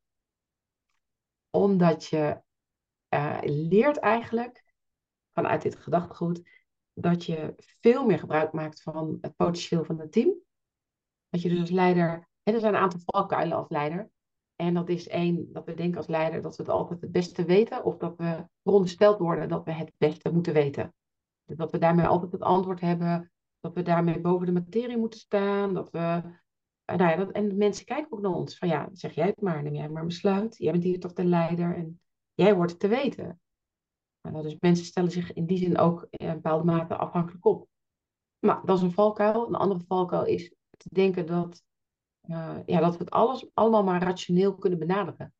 Omdat 1.49 2.05
je 2.05 2.41
uh, 3.09 3.37
leert 3.41 3.97
eigenlijk 3.97 4.63
vanuit 5.33 5.61
dit 5.61 5.75
gedachtegoed 5.75 6.41
dat 6.93 7.25
je 7.25 7.53
veel 7.81 8.05
meer 8.05 8.19
gebruik 8.19 8.51
maakt 8.51 8.81
van 8.81 9.17
het 9.21 9.35
potentieel 9.35 9.83
van 9.83 9.99
het 9.99 10.11
team. 10.11 10.33
Dat 11.29 11.41
je 11.41 11.49
dus 11.49 11.59
als 11.59 11.69
leider, 11.69 12.29
en 12.43 12.53
er 12.53 12.59
zijn 12.59 12.73
een 12.73 12.81
aantal 12.81 12.99
valkuilen 13.05 13.57
als 13.57 13.69
leider. 13.69 14.09
En 14.55 14.73
dat 14.73 14.89
is 14.89 15.07
één, 15.07 15.53
dat 15.53 15.65
we 15.65 15.73
denken 15.73 15.97
als 15.97 16.07
leider 16.07 16.41
dat 16.41 16.55
we 16.55 16.63
het 16.63 16.71
altijd 16.71 17.01
het 17.01 17.11
beste 17.11 17.45
weten, 17.45 17.83
of 17.83 17.97
dat 17.97 18.17
we 18.17 18.47
verondersteld 18.63 19.19
worden 19.19 19.49
dat 19.49 19.65
we 19.65 19.71
het 19.71 19.91
beste 19.97 20.31
moeten 20.31 20.53
weten. 20.53 20.93
Dus 21.45 21.57
dat 21.57 21.71
we 21.71 21.77
daarmee 21.77 22.05
altijd 22.05 22.31
het 22.31 22.41
antwoord 22.41 22.81
hebben, 22.81 23.31
dat 23.65 23.73
we 23.73 23.81
daarmee 23.81 24.19
boven 24.19 24.45
de 24.45 24.51
materie 24.51 24.97
moeten 24.97 25.19
staan, 25.19 25.73
dat 25.73 25.91
we. 25.91 26.21
Nou 26.85 27.09
ja, 27.09 27.15
dat, 27.15 27.31
en 27.31 27.57
mensen 27.57 27.85
kijken 27.85 28.11
ook 28.11 28.21
naar 28.21 28.31
ons. 28.31 28.57
Van 28.57 28.67
ja, 28.67 28.89
zeg 28.91 29.13
jij 29.13 29.25
het 29.25 29.41
maar, 29.41 29.63
neem 29.63 29.73
jij 29.73 29.89
maar 29.89 30.01
een 30.01 30.07
besluit. 30.07 30.57
Jij 30.57 30.71
bent 30.71 30.83
hier 30.83 30.99
toch 30.99 31.13
de 31.13 31.25
leider 31.25 31.75
en 31.75 32.01
jij 32.33 32.55
wordt 32.55 32.71
het 32.71 32.79
te 32.79 32.87
weten. 32.87 33.39
Nou, 34.21 34.43
dus 34.43 34.55
mensen 34.59 34.85
stellen 34.85 35.11
zich 35.11 35.33
in 35.33 35.45
die 35.45 35.57
zin 35.57 35.77
ook 35.77 36.07
in 36.09 36.33
bepaalde 36.33 36.63
mate 36.63 36.95
afhankelijk 36.95 37.45
op. 37.45 37.67
Maar 38.39 38.65
dat 38.65 38.77
is 38.77 38.83
een 38.83 38.91
valkuil. 38.91 39.47
Een 39.47 39.55
andere 39.55 39.83
valkuil 39.87 40.25
is 40.25 40.53
te 40.69 40.89
denken 40.91 41.25
dat, 41.25 41.63
uh, 42.29 42.57
ja, 42.65 42.79
dat 42.79 42.91
we 42.91 43.03
het 43.03 43.09
alles 43.09 43.49
allemaal 43.53 43.83
maar 43.83 44.03
rationeel 44.03 44.55
kunnen 44.55 44.79
benaderen. 44.79 45.33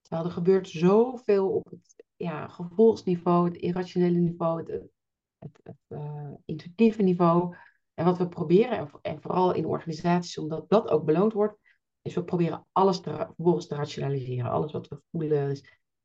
Terwijl 0.00 0.26
er 0.26 0.32
gebeurt 0.34 0.68
zoveel 0.68 1.50
op 1.50 1.70
het 1.70 2.04
ja, 2.16 2.48
gevoelsniveau, 2.48 3.44
het 3.44 3.56
irrationele 3.56 4.18
niveau, 4.18 4.58
het, 4.58 4.90
het, 5.38 5.60
het 5.62 5.76
uh, 5.88 6.30
intuïtieve 6.44 7.02
niveau. 7.02 7.56
En 7.94 8.04
wat 8.04 8.18
we 8.18 8.28
proberen, 8.28 8.90
en, 9.02 9.20
vooral 9.20 9.54
in 9.54 9.66
organisaties, 9.66 10.38
omdat 10.38 10.68
dat 10.68 10.88
ook 10.88 11.04
beloond 11.04 11.32
wordt, 11.32 11.58
is 12.02 12.14
we 12.14 12.24
proberen 12.24 12.66
alles 12.72 13.00
te, 13.00 13.10
vervolgens 13.34 13.66
te 13.66 13.74
rationaliseren. 13.74 14.50
Alles 14.50 14.72
wat 14.72 14.88
we 14.88 15.00
voelen. 15.10 15.48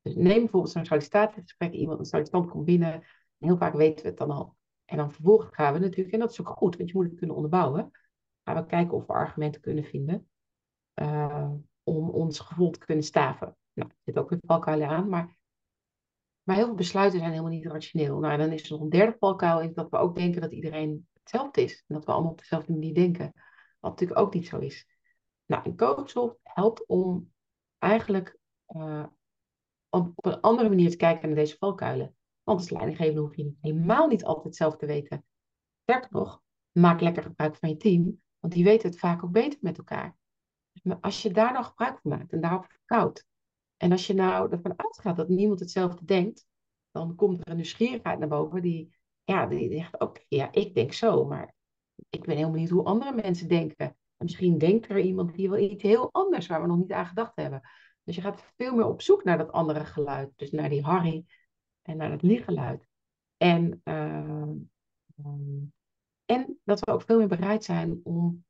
Dus 0.02 0.15
neem 0.15 0.39
bijvoorbeeld 0.39 0.72
zo'n 0.72 0.86
sollicitatiegesprek. 0.86 1.74
Iemand, 1.74 2.00
een 2.00 2.06
sollicitant 2.06 2.50
komt 2.50 2.65
binnen. 2.65 2.93
En 2.93 3.04
heel 3.38 3.58
vaak 3.58 3.74
weten 3.74 4.04
we 4.04 4.10
het 4.10 4.17
dan 4.17 4.32
al. 4.32 4.56
En 4.86 4.98
dan 4.98 5.12
vervolgens 5.12 5.56
gaan 5.56 5.74
we 5.74 5.80
natuurlijk, 5.80 6.13
en 6.13 6.19
dat 6.19 6.32
is 6.32 6.41
ook 6.41 6.48
goed, 6.48 6.78
want 6.78 6.89
je 6.89 6.96
moet 6.96 7.06
het 7.06 7.15
kunnen 7.15 7.36
onderbouwen. 7.36 7.91
Gaan 8.43 8.56
we 8.56 8.65
kijken 8.65 8.98
of 8.98 9.06
we 9.06 9.13
argumenten 9.13 9.62
kunnen 9.62 9.84
vinden. 9.84 10.28
Uh, 11.02 11.52
om 11.84 12.10
ons 12.10 12.39
gevoel 12.39 12.69
te 12.69 12.80
kunnen 12.80 13.04
staven. 13.04 13.58
Nou, 13.74 13.89
er 13.89 13.98
zit 14.04 14.17
ook 14.17 14.32
een 14.32 14.41
valkuil 14.46 14.84
aan, 14.84 15.10
maar, 15.10 15.36
maar 16.43 16.56
heel 16.56 16.65
veel 16.65 16.75
besluiten 16.75 17.19
zijn 17.19 17.32
helemaal 17.32 17.51
niet 17.51 17.65
rationeel. 17.65 18.19
Nou, 18.19 18.38
dan 18.38 18.51
is 18.51 18.63
er 18.63 18.71
nog 18.71 18.82
een 18.82 18.89
derde 18.89 19.15
valkuil, 19.19 19.62
is 19.62 19.73
dat 19.73 19.89
we 19.89 19.97
ook 19.97 20.15
denken 20.15 20.41
dat 20.41 20.51
iedereen 20.51 21.08
hetzelfde 21.13 21.63
is. 21.63 21.84
En 21.88 21.95
dat 21.95 22.06
we 22.06 22.12
allemaal 22.12 22.32
op 22.32 22.38
dezelfde 22.38 22.71
manier 22.71 22.93
denken. 22.93 23.34
Wat 23.79 23.91
natuurlijk 23.91 24.19
ook 24.19 24.34
niet 24.34 24.47
zo 24.47 24.60
is. 24.60 24.88
Nou, 25.45 25.65
een 25.65 25.77
coachsoft 25.77 26.38
helpt 26.43 26.86
om 26.86 27.34
eigenlijk 27.77 28.38
uh, 28.67 29.06
om 29.89 30.13
op 30.15 30.25
een 30.25 30.41
andere 30.41 30.69
manier 30.69 30.89
te 30.89 30.97
kijken 30.97 31.27
naar 31.27 31.38
deze 31.38 31.58
valkuilen. 31.58 32.15
Want 32.43 32.60
als 32.60 32.69
leidinggevende 32.69 33.21
hoef 33.21 33.36
je 33.36 33.56
helemaal 33.62 34.08
niet 34.08 34.23
altijd 34.23 34.56
zelf 34.56 34.75
te 34.75 34.86
weten. 34.86 35.25
Sterker 35.82 36.10
nog, 36.12 36.41
maak 36.71 37.01
lekker 37.01 37.23
gebruik 37.23 37.56
van 37.56 37.69
je 37.69 37.77
team, 37.77 38.21
want 38.39 38.53
die 38.53 38.63
weten 38.63 38.89
het 38.89 38.99
vaak 38.99 39.23
ook 39.23 39.32
beter 39.32 39.60
met 39.62 39.77
elkaar. 39.77 40.15
Maar 40.84 40.97
als 41.01 41.21
je 41.21 41.32
daar 41.32 41.51
nou 41.51 41.65
gebruik 41.65 41.99
van 42.01 42.12
maakt 42.12 42.32
en 42.32 42.41
daarop 42.41 42.65
vertrouwt, 42.65 43.25
en 43.84 43.91
als 43.91 44.08
je 44.08 44.13
nou 44.13 44.52
ervan 44.52 44.74
uitgaat 44.80 45.15
dat 45.15 45.30
niemand 45.30 45.60
hetzelfde 45.60 46.06
denkt, 46.06 46.46
dan 46.91 47.15
komt 47.15 47.39
er 47.39 47.50
een 47.50 47.56
nieuwsgierigheid 47.56 48.19
naar 48.19 48.28
boven 48.28 48.62
die, 48.62 48.96
ja, 49.24 49.46
die 49.46 49.72
zegt, 49.72 50.00
oké, 50.00 50.22
ja, 50.28 50.52
ik 50.52 50.76
denk 50.76 50.93
zo, 50.93 51.26
maar 51.26 51.54
ik 52.10 52.26
weet 52.26 52.36
helemaal 52.36 52.60
niet 52.60 52.69
hoe 52.69 52.84
andere 52.84 53.13
mensen 53.13 53.48
denken. 53.48 53.86
En 53.88 53.96
misschien 54.17 54.58
denkt 54.58 54.89
er 54.89 55.00
iemand 55.00 55.36
die 55.36 55.50
wel 55.50 55.60
iets 55.60 55.84
heel 55.84 56.10
anders 56.12 56.48
waar 56.48 56.62
we 56.62 56.67
nog 56.67 56.78
niet 56.78 56.91
aan 56.91 57.06
gedacht 57.06 57.36
hebben. 57.36 57.62
Dus 58.04 58.15
je 58.15 58.22
gaat 58.22 58.54
veel 58.56 58.76
meer 58.76 58.86
op 58.86 59.02
zoek 59.02 59.24
naar 59.24 59.38
dat 59.38 59.52
andere 59.52 59.86
geluid. 59.86 60.32
Dus 60.36 60.52
naar 60.52 60.69
die 60.69 60.84
harry 60.84 61.26
en 61.82 61.98
naar 61.98 62.12
het 62.12 62.22
lieggeluid. 62.22 62.88
En, 63.38 63.82
uh, 63.84 64.50
en 66.26 66.60
dat 66.63 66.80
we 66.80 66.91
ook 66.91 67.02
veel 67.02 67.17
meer 67.17 67.28
bereid 67.28 67.63
zijn 67.63 68.00
om 68.04 68.46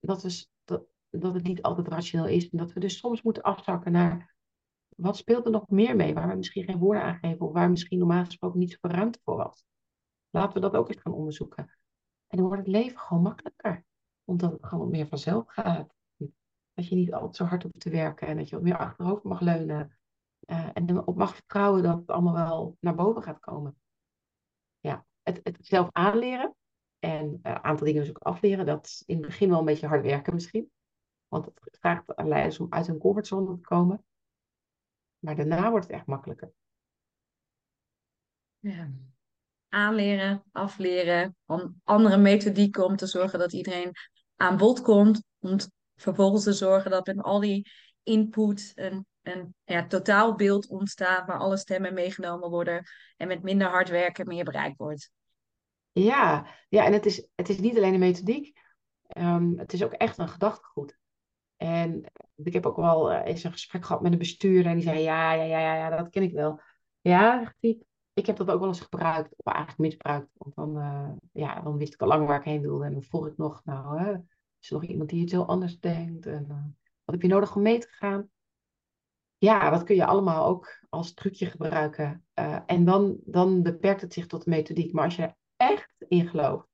dat, 0.00 0.22
we, 0.22 0.46
dat, 0.64 0.82
dat 1.10 1.34
het 1.34 1.42
niet 1.42 1.62
altijd 1.62 1.88
rationeel 1.88 2.26
is. 2.26 2.48
En 2.48 2.58
dat 2.58 2.72
we 2.72 2.80
dus 2.80 2.98
soms 2.98 3.22
moeten 3.22 3.42
afzakken 3.42 3.92
naar 3.92 4.36
wat 5.00 5.16
speelt 5.16 5.44
er 5.44 5.50
nog 5.50 5.68
meer 5.68 5.96
mee, 5.96 6.14
waar 6.14 6.28
we 6.28 6.34
misschien 6.34 6.64
geen 6.64 6.78
woorden 6.78 7.02
aan 7.02 7.18
geven 7.18 7.46
of 7.46 7.52
waar 7.52 7.70
misschien 7.70 7.98
normaal 7.98 8.24
gesproken 8.24 8.58
niet 8.58 8.70
zoveel 8.70 8.98
ruimte 8.98 9.20
voor 9.24 9.36
was. 9.36 9.64
Laten 10.30 10.52
we 10.52 10.60
dat 10.60 10.74
ook 10.74 10.88
eens 10.88 11.02
gaan 11.02 11.12
onderzoeken. 11.12 11.64
En 12.26 12.38
dan 12.38 12.46
wordt 12.46 12.62
het 12.62 12.72
leven 12.72 12.98
gewoon 12.98 13.22
makkelijker, 13.22 13.84
omdat 14.24 14.52
het 14.52 14.66
gewoon 14.66 14.90
meer 14.90 15.06
vanzelf 15.06 15.48
gaat. 15.48 15.94
Dat 16.74 16.88
je 16.88 16.94
niet 16.94 17.12
altijd 17.12 17.36
zo 17.36 17.44
hard 17.44 17.62
hoeft 17.62 17.80
te 17.80 17.90
werken 17.90 18.26
en 18.26 18.36
dat 18.36 18.48
je 18.48 18.54
wat 18.54 18.64
meer 18.64 18.78
achterover 18.78 19.28
mag 19.28 19.40
leunen. 19.40 19.98
Uh, 20.46 20.68
en 20.72 21.06
op 21.06 21.16
mag 21.16 21.34
vertrouwen 21.34 21.82
dat 21.82 21.98
het 21.98 22.10
allemaal 22.10 22.34
wel 22.34 22.76
naar 22.80 22.94
boven 22.94 23.22
gaat 23.22 23.40
komen. 23.40 23.76
Ja, 24.80 25.06
het, 25.22 25.40
het 25.42 25.58
zelf 25.60 25.88
aanleren 25.92 26.54
en 26.98 27.24
een 27.24 27.40
uh, 27.42 27.54
aantal 27.54 27.86
dingen 27.86 28.00
dus 28.00 28.10
ook 28.10 28.18
afleren. 28.18 28.66
Dat 28.66 28.86
is 28.86 29.02
in 29.06 29.16
het 29.16 29.26
begin 29.26 29.48
wel 29.48 29.58
een 29.58 29.64
beetje 29.64 29.86
hard 29.86 30.02
werken 30.02 30.34
misschien. 30.34 30.70
Want 31.28 31.44
het 31.44 31.78
vraagt 31.80 32.16
aan 32.16 32.28
leiders 32.28 32.60
om 32.60 32.66
uit 32.70 32.86
hun 32.86 32.98
comfortzone 32.98 33.54
te 33.54 33.60
komen. 33.60 34.04
Maar 35.18 35.36
daarna 35.36 35.70
wordt 35.70 35.86
het 35.86 35.94
echt 35.94 36.06
makkelijker. 36.06 36.52
Ja. 38.58 38.90
Aanleren, 39.68 40.42
afleren, 40.52 41.36
om 41.46 41.80
andere 41.84 42.16
methodieken 42.16 42.84
om 42.84 42.96
te 42.96 43.06
zorgen 43.06 43.38
dat 43.38 43.52
iedereen 43.52 43.92
aan 44.36 44.56
bod 44.56 44.80
komt. 44.80 45.24
Om 45.38 45.56
vervolgens 45.96 46.44
te 46.44 46.52
zorgen 46.52 46.90
dat 46.90 47.06
met 47.06 47.22
al 47.22 47.40
die 47.40 47.70
input 48.02 48.72
een, 48.74 49.06
een 49.22 49.54
ja, 49.64 49.86
totaalbeeld 49.86 50.68
ontstaat 50.68 51.26
waar 51.26 51.38
alle 51.38 51.56
stemmen 51.56 51.94
meegenomen 51.94 52.50
worden 52.50 52.84
en 53.16 53.28
met 53.28 53.42
minder 53.42 53.68
hard 53.68 53.88
werken 53.88 54.26
meer 54.26 54.44
bereikt 54.44 54.78
wordt. 54.78 55.10
Ja, 55.92 56.46
ja 56.68 56.84
en 56.84 56.92
het 56.92 57.06
is, 57.06 57.28
het 57.34 57.48
is 57.48 57.58
niet 57.58 57.76
alleen 57.76 57.94
een 57.94 58.00
methodiek, 58.00 58.58
um, 59.16 59.58
het 59.58 59.72
is 59.72 59.84
ook 59.84 59.92
echt 59.92 60.18
een 60.18 60.28
gedachtegoed. 60.28 60.96
En 61.58 62.04
ik 62.34 62.52
heb 62.52 62.66
ook 62.66 62.76
wel 62.76 63.12
uh, 63.12 63.20
eens 63.24 63.44
een 63.44 63.52
gesprek 63.52 63.84
gehad 63.84 64.02
met 64.02 64.12
een 64.12 64.18
bestuurder 64.18 64.70
en 64.70 64.76
die 64.76 64.86
zei, 64.86 64.98
ja, 64.98 65.32
ja, 65.32 65.44
ja, 65.44 65.74
ja, 65.74 65.96
dat 65.96 66.08
ken 66.08 66.22
ik 66.22 66.32
wel. 66.32 66.60
Ja, 67.00 67.54
ik 68.12 68.26
heb 68.26 68.36
dat 68.36 68.50
ook 68.50 68.58
wel 68.58 68.68
eens 68.68 68.80
gebruikt, 68.80 69.34
of 69.36 69.52
eigenlijk 69.52 69.78
misbruikt. 69.78 70.28
Want 70.32 70.54
dan, 70.54 70.76
uh, 70.76 71.10
ja, 71.32 71.60
dan 71.60 71.78
wist 71.78 71.94
ik 71.94 72.00
al 72.00 72.08
lang 72.08 72.26
waar 72.26 72.38
ik 72.38 72.44
heen 72.44 72.60
wilde 72.60 72.84
en 72.84 72.92
dan 72.92 73.02
vroeg 73.02 73.26
ik 73.26 73.36
nog, 73.36 73.64
nou, 73.64 74.18
Is 74.60 74.70
er 74.70 74.74
nog 74.74 74.84
iemand 74.84 75.10
die 75.10 75.22
iets 75.22 75.32
heel 75.32 75.46
anders 75.46 75.80
denkt? 75.80 76.26
En, 76.26 76.46
uh, 76.48 76.64
wat 77.04 77.14
heb 77.14 77.22
je 77.22 77.28
nodig 77.28 77.56
om 77.56 77.62
mee 77.62 77.78
te 77.78 77.88
gaan? 77.90 78.30
Ja, 79.38 79.70
dat 79.70 79.82
kun 79.82 79.96
je 79.96 80.04
allemaal 80.04 80.46
ook 80.46 80.84
als 80.88 81.14
trucje 81.14 81.46
gebruiken. 81.46 82.24
En 82.66 82.84
dan, 82.84 83.18
dan 83.24 83.62
beperkt 83.62 84.00
het 84.00 84.12
zich 84.12 84.26
tot 84.26 84.44
de 84.44 84.50
methodiek. 84.50 84.92
Maar 84.92 85.04
als 85.04 85.16
je 85.16 85.22
er 85.22 85.36
echt 85.56 85.94
in 86.08 86.28
gelooft 86.28 86.68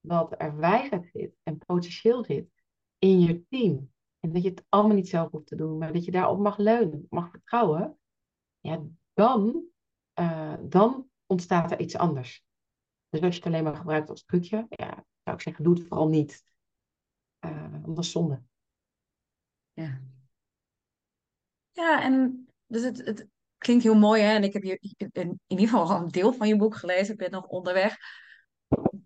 dat 0.00 0.34
er 0.38 0.56
wijsheid 0.56 1.10
zit 1.12 1.34
en 1.42 1.58
potentieel 1.58 2.24
zit 2.24 2.48
in 2.98 3.20
je 3.20 3.44
team. 3.48 3.90
En 4.24 4.32
dat 4.32 4.42
je 4.42 4.48
het 4.48 4.64
allemaal 4.68 4.96
niet 4.96 5.08
zelf 5.08 5.30
hoeft 5.30 5.46
te 5.46 5.56
doen, 5.56 5.78
maar 5.78 5.92
dat 5.92 6.04
je 6.04 6.10
daarop 6.10 6.38
mag 6.38 6.58
leunen, 6.58 7.06
mag 7.10 7.30
vertrouwen. 7.30 7.98
Ja, 8.60 8.82
dan, 9.12 9.64
uh, 10.20 10.54
dan 10.60 11.10
ontstaat 11.26 11.70
er 11.70 11.80
iets 11.80 11.96
anders. 11.96 12.44
Dus 13.08 13.20
als 13.20 13.30
je 13.30 13.36
het 13.36 13.46
alleen 13.46 13.64
maar 13.64 13.76
gebruikt 13.76 14.08
als 14.08 14.24
trucje, 14.24 14.66
ja, 14.68 15.04
zou 15.22 15.36
ik 15.36 15.42
zeggen, 15.42 15.64
doe 15.64 15.74
het 15.74 15.86
vooral 15.86 16.08
niet. 16.08 16.44
Uh, 17.44 17.98
zonde. 17.98 18.42
Ja. 19.72 20.00
Ja, 21.70 22.02
en 22.02 22.46
dus 22.66 22.82
het, 22.82 23.04
het 23.04 23.28
klinkt 23.58 23.82
heel 23.82 23.98
mooi, 23.98 24.22
hè? 24.22 24.34
En 24.34 24.44
ik 24.44 24.52
heb 24.52 24.62
in, 24.62 25.10
in 25.12 25.40
ieder 25.46 25.68
geval 25.68 25.90
al 25.90 26.02
een 26.02 26.08
deel 26.08 26.32
van 26.32 26.48
je 26.48 26.56
boek 26.56 26.76
gelezen. 26.76 27.12
Ik 27.12 27.18
ben 27.18 27.30
nog 27.30 27.46
onderweg. 27.46 27.96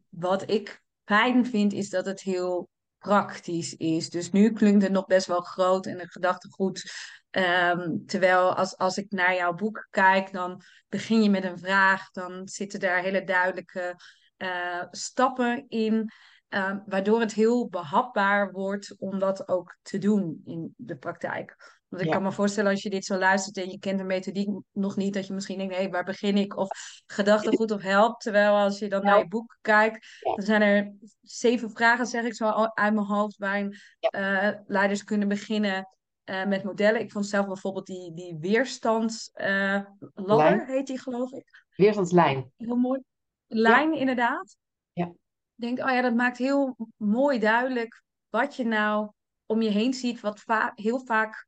Wat 0.09 0.51
ik 0.51 0.83
fijn 1.05 1.47
vind, 1.47 1.73
is 1.73 1.91
dat 1.91 2.07
het 2.07 2.21
heel 2.21 2.69
praktisch 3.07 3.75
is. 3.75 4.11
Dus 4.11 4.31
nu 4.31 4.53
klinkt 4.53 4.83
het 4.83 4.93
nog 4.93 5.07
best 5.07 5.27
wel 5.27 5.41
groot 5.41 5.87
en 5.87 6.01
een 6.01 6.11
gedachtegoed. 6.11 6.93
Um, 7.31 8.07
terwijl 8.07 8.55
als, 8.55 8.77
als 8.77 8.97
ik 8.97 9.11
naar 9.11 9.35
jouw 9.35 9.55
boek 9.55 9.87
kijk, 9.91 10.33
dan 10.33 10.63
begin 10.89 11.23
je 11.23 11.31
met 11.31 11.45
een 11.45 11.59
vraag. 11.59 12.11
Dan 12.11 12.49
zitten 12.49 12.81
daar 12.81 13.03
hele 13.03 13.25
duidelijke 13.25 13.95
uh, 14.39 14.83
stappen 14.91 15.65
in. 15.69 16.11
Uh, 16.49 16.77
waardoor 16.87 17.21
het 17.21 17.33
heel 17.33 17.69
behapbaar 17.69 18.53
wordt 18.53 18.95
om 18.99 19.19
dat 19.19 19.49
ook 19.49 19.77
te 19.83 19.99
doen 19.99 20.41
in 20.45 20.75
de 20.77 20.97
praktijk. 20.97 21.76
Want 21.89 22.03
ik 22.03 22.09
Ja. 22.09 22.15
kan 22.15 22.23
me 22.23 22.33
voorstellen 22.33 22.71
als 22.71 22.83
je 22.83 22.91
dit 22.91 23.05
zo 23.05 23.19
luistert 23.19 23.57
en 23.57 23.71
je 23.71 23.79
kent 23.79 23.99
de 23.99 24.05
methodiek 24.05 24.49
nog 24.73 24.97
niet, 24.97 25.15
dat 25.15 25.27
je 25.27 25.33
misschien 25.33 25.59
denkt, 25.59 25.75
hé, 25.75 25.81
hey, 25.81 25.91
waar 25.91 26.05
begin 26.05 26.37
ik? 26.37 26.57
Of 26.57 26.69
gedachtegoed 27.07 27.71
of 27.71 27.83
help. 27.83 28.21
Terwijl 28.21 28.55
als 28.55 28.79
je 28.79 28.89
dan 28.89 29.05
naar 29.05 29.19
je 29.19 29.29
boek 29.29 29.59
kijkt, 29.61 30.21
dan 30.21 30.45
zijn 30.45 30.63
er 30.63 30.93
zeven 31.23 31.71
vragen, 31.71 32.07
zeg 32.07 32.25
ik 32.25 32.35
zo 32.35 32.49
uit 32.75 32.95
mijn 32.95 33.07
hoofd, 33.07 33.37
waarin 33.37 33.77
eh, 33.99 34.51
leiders 34.67 35.05
kunnen 35.05 35.29
beginnen 35.29 35.89
eh, 36.25 36.47
met 36.47 36.65
modellen. 36.65 37.01
Ik 37.01 37.13
vond 37.13 37.27
zelf 37.27 37.47
bijvoorbeeld 37.47 37.87
die, 37.87 38.15
die 38.15 38.37
weerstandsladder, 38.41 39.97
Lijn. 40.15 40.67
heet 40.67 40.87
die 40.87 40.99
geloof 41.01 41.33
ik. 41.33 41.65
Weerstandslijn. 41.77 42.53
Heel 42.57 42.77
mooi. 42.77 43.01
Lijn 43.47 43.95
inderdaad. 43.95 44.57
Ja. 44.93 45.05
Ik 45.07 45.15
denk, 45.55 45.79
oh 45.79 45.91
ja, 45.91 46.01
dat 46.01 46.15
maakt 46.15 46.39
heel 46.39 46.77
mooi 46.97 47.39
duidelijk 47.39 48.03
wat 48.29 48.57
je 48.57 48.65
nou 48.65 49.11
om 49.47 49.63
je 49.63 49.71
heen 49.71 49.95
ziet, 49.95 50.21
wat 50.21 50.41
va 50.41 50.73
heel 50.75 51.01
vaak 51.01 51.47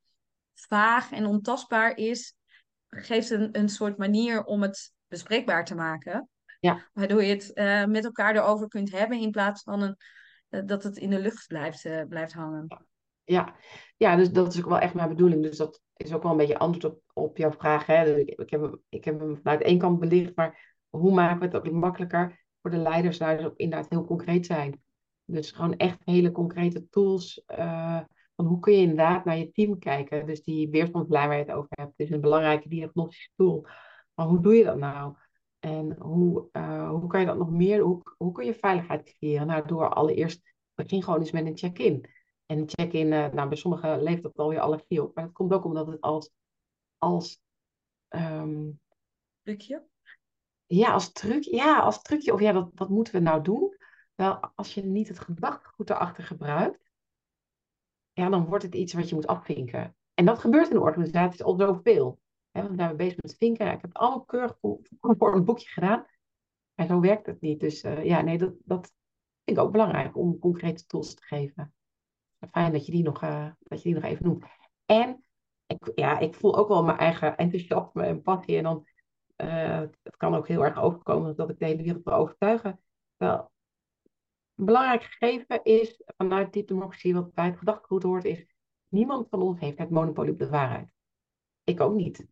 vaag 0.66 1.12
en 1.12 1.26
ontastbaar 1.26 1.96
is, 1.96 2.36
geeft 2.88 3.30
een, 3.30 3.58
een 3.58 3.68
soort 3.68 3.96
manier 3.96 4.44
om 4.44 4.62
het 4.62 4.92
bespreekbaar 5.06 5.64
te 5.64 5.74
maken. 5.74 6.28
Ja. 6.60 6.88
Waardoor 6.92 7.22
je 7.22 7.34
het 7.34 7.52
eh, 7.52 7.84
met 7.84 8.04
elkaar 8.04 8.36
erover 8.36 8.68
kunt 8.68 8.90
hebben 8.90 9.20
in 9.20 9.30
plaats 9.30 9.62
van 9.62 9.82
een, 9.82 9.96
eh, 10.48 10.62
dat 10.66 10.82
het 10.82 10.96
in 10.96 11.10
de 11.10 11.18
lucht 11.18 11.46
blijft, 11.46 11.84
eh, 11.84 12.02
blijft 12.08 12.32
hangen. 12.32 12.66
Ja. 13.24 13.54
ja, 13.96 14.16
dus 14.16 14.30
dat 14.30 14.52
is 14.54 14.58
ook 14.58 14.68
wel 14.68 14.78
echt 14.78 14.94
mijn 14.94 15.08
bedoeling. 15.08 15.42
Dus 15.42 15.56
dat 15.56 15.82
is 15.96 16.12
ook 16.12 16.22
wel 16.22 16.30
een 16.32 16.38
beetje 16.38 16.58
antwoord 16.58 16.94
op, 16.94 17.02
op 17.12 17.36
jouw 17.36 17.52
vraag. 17.52 17.86
Hè? 17.86 18.04
Dus 18.04 18.16
ik, 18.16 18.28
ik, 18.28 18.50
heb, 18.50 18.60
hem- 18.60 18.82
ik 18.88 19.04
heb 19.04 19.20
hem 19.20 19.36
vanuit 19.36 19.62
één 19.62 19.78
kant 19.78 19.98
belicht, 19.98 20.36
maar 20.36 20.76
hoe 20.88 21.14
maken 21.14 21.38
we 21.38 21.44
het 21.44 21.54
ook 21.56 21.70
makkelijker 21.70 22.44
voor 22.60 22.70
de 22.70 22.76
leiders? 22.76 23.18
Nou, 23.18 23.36
dus 23.36 23.46
ook 23.46 23.56
inderdaad 23.56 23.90
heel 23.90 24.04
concreet 24.04 24.46
zijn. 24.46 24.82
Dus 25.24 25.50
gewoon 25.50 25.76
echt 25.76 25.98
hele 26.04 26.32
concrete 26.32 26.88
tools. 26.88 27.42
Van 28.38 28.46
hoe 28.46 28.60
kun 28.60 28.72
je 28.72 28.78
inderdaad 28.78 29.24
naar 29.24 29.36
je 29.36 29.52
team 29.52 29.78
kijken? 29.78 30.26
Dus 30.26 30.42
die 30.42 30.70
weerstandslijn 30.70 31.28
waar 31.28 31.36
je 31.36 31.44
het 31.44 31.52
over 31.52 31.68
hebt, 31.70 31.92
is 31.96 32.10
een 32.10 32.20
belangrijke 32.20 32.68
diagnostische 32.68 33.30
tool. 33.36 33.66
Maar 34.14 34.26
hoe 34.26 34.40
doe 34.40 34.54
je 34.54 34.64
dat 34.64 34.76
nou? 34.76 35.14
En 35.58 35.96
hoe, 35.98 36.48
eh, 36.52 36.90
hoe 36.90 37.06
kan 37.06 37.20
je 37.20 37.26
dat 37.26 37.38
nog 37.38 37.50
meer? 37.50 37.80
Hoe, 37.80 38.02
hoe 38.16 38.32
kun 38.32 38.44
je 38.44 38.54
veiligheid 38.54 39.02
creëren? 39.02 39.46
Nou, 39.46 39.66
door 39.66 39.88
allereerst, 39.94 40.54
begin 40.74 41.02
gewoon 41.02 41.20
eens 41.20 41.30
met 41.30 41.46
een 41.46 41.56
check-in. 41.56 42.04
En 42.46 42.58
een 42.58 42.68
check-in, 42.68 43.12
eh, 43.12 43.32
nou, 43.32 43.48
bij 43.48 43.56
sommigen 43.56 44.02
leeft 44.02 44.22
dat 44.22 44.36
alweer 44.36 44.60
allergie 44.60 45.02
op. 45.02 45.14
Maar 45.14 45.24
dat 45.24 45.32
komt 45.32 45.52
ook 45.52 45.64
omdat 45.64 45.86
het 45.86 46.00
als, 46.00 46.30
als, 46.98 47.40
ehm, 48.08 48.70
Trucje? 49.42 49.86
ja, 50.66 50.92
als 50.92 51.12
truc, 51.12 51.44
ja, 51.44 51.80
als 51.80 52.02
trucje, 52.02 52.32
of 52.32 52.40
ja, 52.40 52.52
dat, 52.52 52.70
wat 52.74 52.88
moeten 52.88 53.12
we 53.12 53.20
nou 53.20 53.42
doen? 53.42 53.76
Wel, 54.14 54.52
als 54.54 54.74
je 54.74 54.84
niet 54.84 55.08
het 55.08 55.18
gedachtegoed 55.18 55.90
erachter 55.90 56.24
gebruikt, 56.24 56.87
ja, 58.18 58.28
dan 58.28 58.44
wordt 58.44 58.64
het 58.64 58.74
iets 58.74 58.92
wat 58.92 59.08
je 59.08 59.14
moet 59.14 59.26
afvinken. 59.26 59.96
En 60.14 60.24
dat 60.24 60.38
gebeurt 60.38 60.70
in 60.70 60.78
organisaties 60.78 61.42
al 61.42 61.56
zoveel. 61.58 62.18
Hè, 62.50 62.60
want 62.60 62.74
we 62.74 62.82
zijn 62.82 62.96
bezig 62.96 63.16
met 63.16 63.36
vinken. 63.36 63.66
Ik 63.66 63.72
heb 63.72 63.82
het 63.82 63.94
allemaal 63.94 64.24
keurig 64.24 64.58
voor 65.00 65.34
een 65.34 65.44
boekje 65.44 65.68
gedaan. 65.68 66.06
En 66.74 66.86
zo 66.86 67.00
werkt 67.00 67.26
het 67.26 67.40
niet. 67.40 67.60
Dus 67.60 67.82
eh, 67.82 68.04
ja, 68.04 68.20
nee, 68.20 68.38
dat, 68.38 68.52
dat 68.64 68.92
vind 69.44 69.58
ik 69.58 69.64
ook 69.64 69.72
belangrijk 69.72 70.16
om 70.16 70.38
concrete 70.38 70.86
tools 70.86 71.14
te 71.14 71.22
geven. 71.22 71.74
Fijn 72.50 72.72
dat 72.72 72.86
je 72.86 72.92
die 72.92 73.02
nog, 73.02 73.22
eh, 73.22 73.50
dat 73.58 73.82
je 73.82 73.88
die 73.88 74.00
nog 74.00 74.10
even 74.10 74.24
noemt. 74.24 74.44
En 74.86 75.24
ik, 75.66 75.92
ja, 75.94 76.18
ik 76.18 76.34
voel 76.34 76.56
ook 76.56 76.68
wel 76.68 76.84
mijn 76.84 76.98
eigen 76.98 77.36
enthousiasme 77.36 78.02
en 78.02 78.22
passie. 78.22 78.56
En 78.56 78.62
dan, 78.62 78.86
eh, 79.36 79.80
het 80.02 80.16
kan 80.16 80.34
ook 80.34 80.48
heel 80.48 80.64
erg 80.64 80.80
overkomen 80.80 81.36
dat 81.36 81.50
ik 81.50 81.58
de 81.58 81.64
hele 81.64 81.82
wereld 81.82 82.04
wil 82.04 82.14
overtuigen. 82.14 82.80
Een 84.58 84.64
belangrijk 84.64 85.02
gegeven 85.02 85.64
is 85.64 86.02
vanuit 86.16 86.52
die 86.52 86.64
democratie, 86.64 87.14
wat 87.14 87.34
bij 87.34 87.46
het 87.46 87.58
gedachtegoed 87.58 88.02
hoort, 88.02 88.24
is 88.24 88.46
niemand 88.88 89.28
van 89.28 89.42
ons 89.42 89.60
heeft 89.60 89.78
het 89.78 89.90
monopolie 89.90 90.32
op 90.32 90.38
de 90.38 90.48
waarheid. 90.48 90.92
Ik 91.64 91.80
ook 91.80 91.94
niet. 91.94 92.26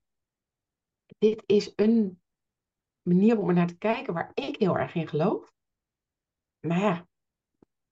Dit 1.19 1.43
is 1.47 1.73
een 1.77 2.21
manier 3.03 3.39
om 3.39 3.49
er 3.49 3.55
naar 3.55 3.67
te 3.67 3.79
kijken 3.79 4.15
waar 4.15 4.31
ik 4.35 4.57
heel 4.57 4.79
erg 4.79 4.95
in 4.95 5.09
geloof. 5.09 5.53
Maar 6.61 6.79
ja, 6.79 7.09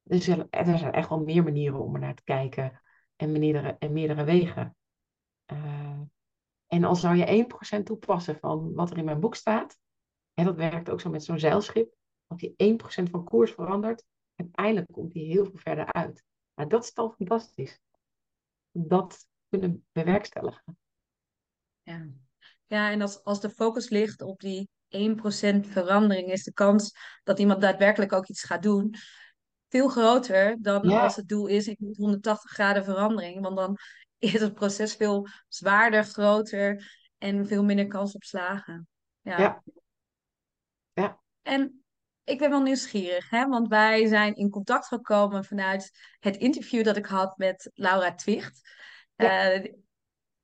er 0.02 0.22
zijn, 0.22 0.46
er 0.50 0.78
zijn 0.78 0.92
echt 0.92 1.08
wel 1.08 1.20
meer 1.20 1.42
manieren 1.42 1.80
om 1.80 1.94
er 1.94 2.00
naar 2.00 2.14
te 2.14 2.24
kijken 2.24 2.82
en 3.16 3.32
meerdere, 3.32 3.76
en 3.78 3.92
meerdere 3.92 4.24
wegen. 4.24 4.76
Uh, 5.52 6.00
en 6.66 6.84
al 6.84 6.94
zou 6.94 7.16
je 7.16 7.46
1% 7.78 7.82
toepassen 7.82 8.38
van 8.38 8.74
wat 8.74 8.90
er 8.90 8.98
in 8.98 9.04
mijn 9.04 9.20
boek 9.20 9.34
staat, 9.34 9.78
en 10.32 10.44
dat 10.44 10.56
werkt 10.56 10.90
ook 10.90 11.00
zo 11.00 11.10
met 11.10 11.24
zo'n 11.24 11.38
zeilschip, 11.38 11.94
als 12.26 12.40
die 12.40 12.78
1% 12.82 13.10
van 13.10 13.24
koers 13.24 13.52
verandert, 13.52 14.04
uiteindelijk 14.34 14.92
komt 14.92 15.12
die 15.12 15.26
heel 15.32 15.44
veel 15.44 15.58
verder 15.58 15.92
uit. 15.92 16.24
Maar 16.54 16.68
dat 16.68 16.84
is 16.84 16.92
dan 16.92 17.14
fantastisch. 17.16 17.80
Dat 18.70 19.26
kunnen 19.48 19.86
bewerkstelligen. 19.92 20.78
Ja, 21.82 22.06
ja 22.66 22.90
en 22.90 23.00
als, 23.00 23.24
als 23.24 23.40
de 23.40 23.50
focus 23.50 23.88
ligt 23.88 24.22
op 24.22 24.40
die 24.40 24.68
1% 24.88 25.66
verandering, 25.66 26.30
is 26.30 26.44
de 26.44 26.52
kans 26.52 26.96
dat 27.22 27.38
iemand 27.38 27.60
daadwerkelijk 27.60 28.12
ook 28.12 28.28
iets 28.28 28.44
gaat 28.44 28.62
doen 28.62 28.94
veel 29.74 29.88
groter 29.88 30.56
dan 30.62 30.88
Ja. 30.88 31.02
als 31.02 31.16
het 31.16 31.28
doel 31.28 31.46
is, 31.46 31.66
ik 31.66 31.78
moet 31.78 31.96
180 31.96 32.50
graden 32.50 32.84
verandering. 32.84 33.40
Want 33.40 33.56
dan 33.56 33.76
is 34.34 34.40
het 34.40 34.54
proces 34.54 34.94
veel 34.94 35.28
zwaarder, 35.48 36.04
groter 36.04 36.96
en 37.18 37.46
veel 37.46 37.64
minder 37.64 37.86
kans 37.86 38.14
op 38.14 38.22
slagen. 38.22 38.88
Ja. 39.20 39.38
Ja. 39.38 39.62
Ja. 40.92 41.22
En 41.42 41.83
ik 42.24 42.38
ben 42.38 42.50
wel 42.50 42.62
nieuwsgierig, 42.62 43.30
hè? 43.30 43.46
want 43.46 43.68
wij 43.68 44.06
zijn 44.06 44.34
in 44.34 44.50
contact 44.50 44.86
gekomen 44.86 45.44
vanuit 45.44 45.90
het 46.18 46.36
interview 46.36 46.84
dat 46.84 46.96
ik 46.96 47.06
had 47.06 47.38
met 47.38 47.70
Laura 47.74 48.14
Twicht. 48.14 48.60
Ja. 49.14 49.50
Eh, 49.50 49.72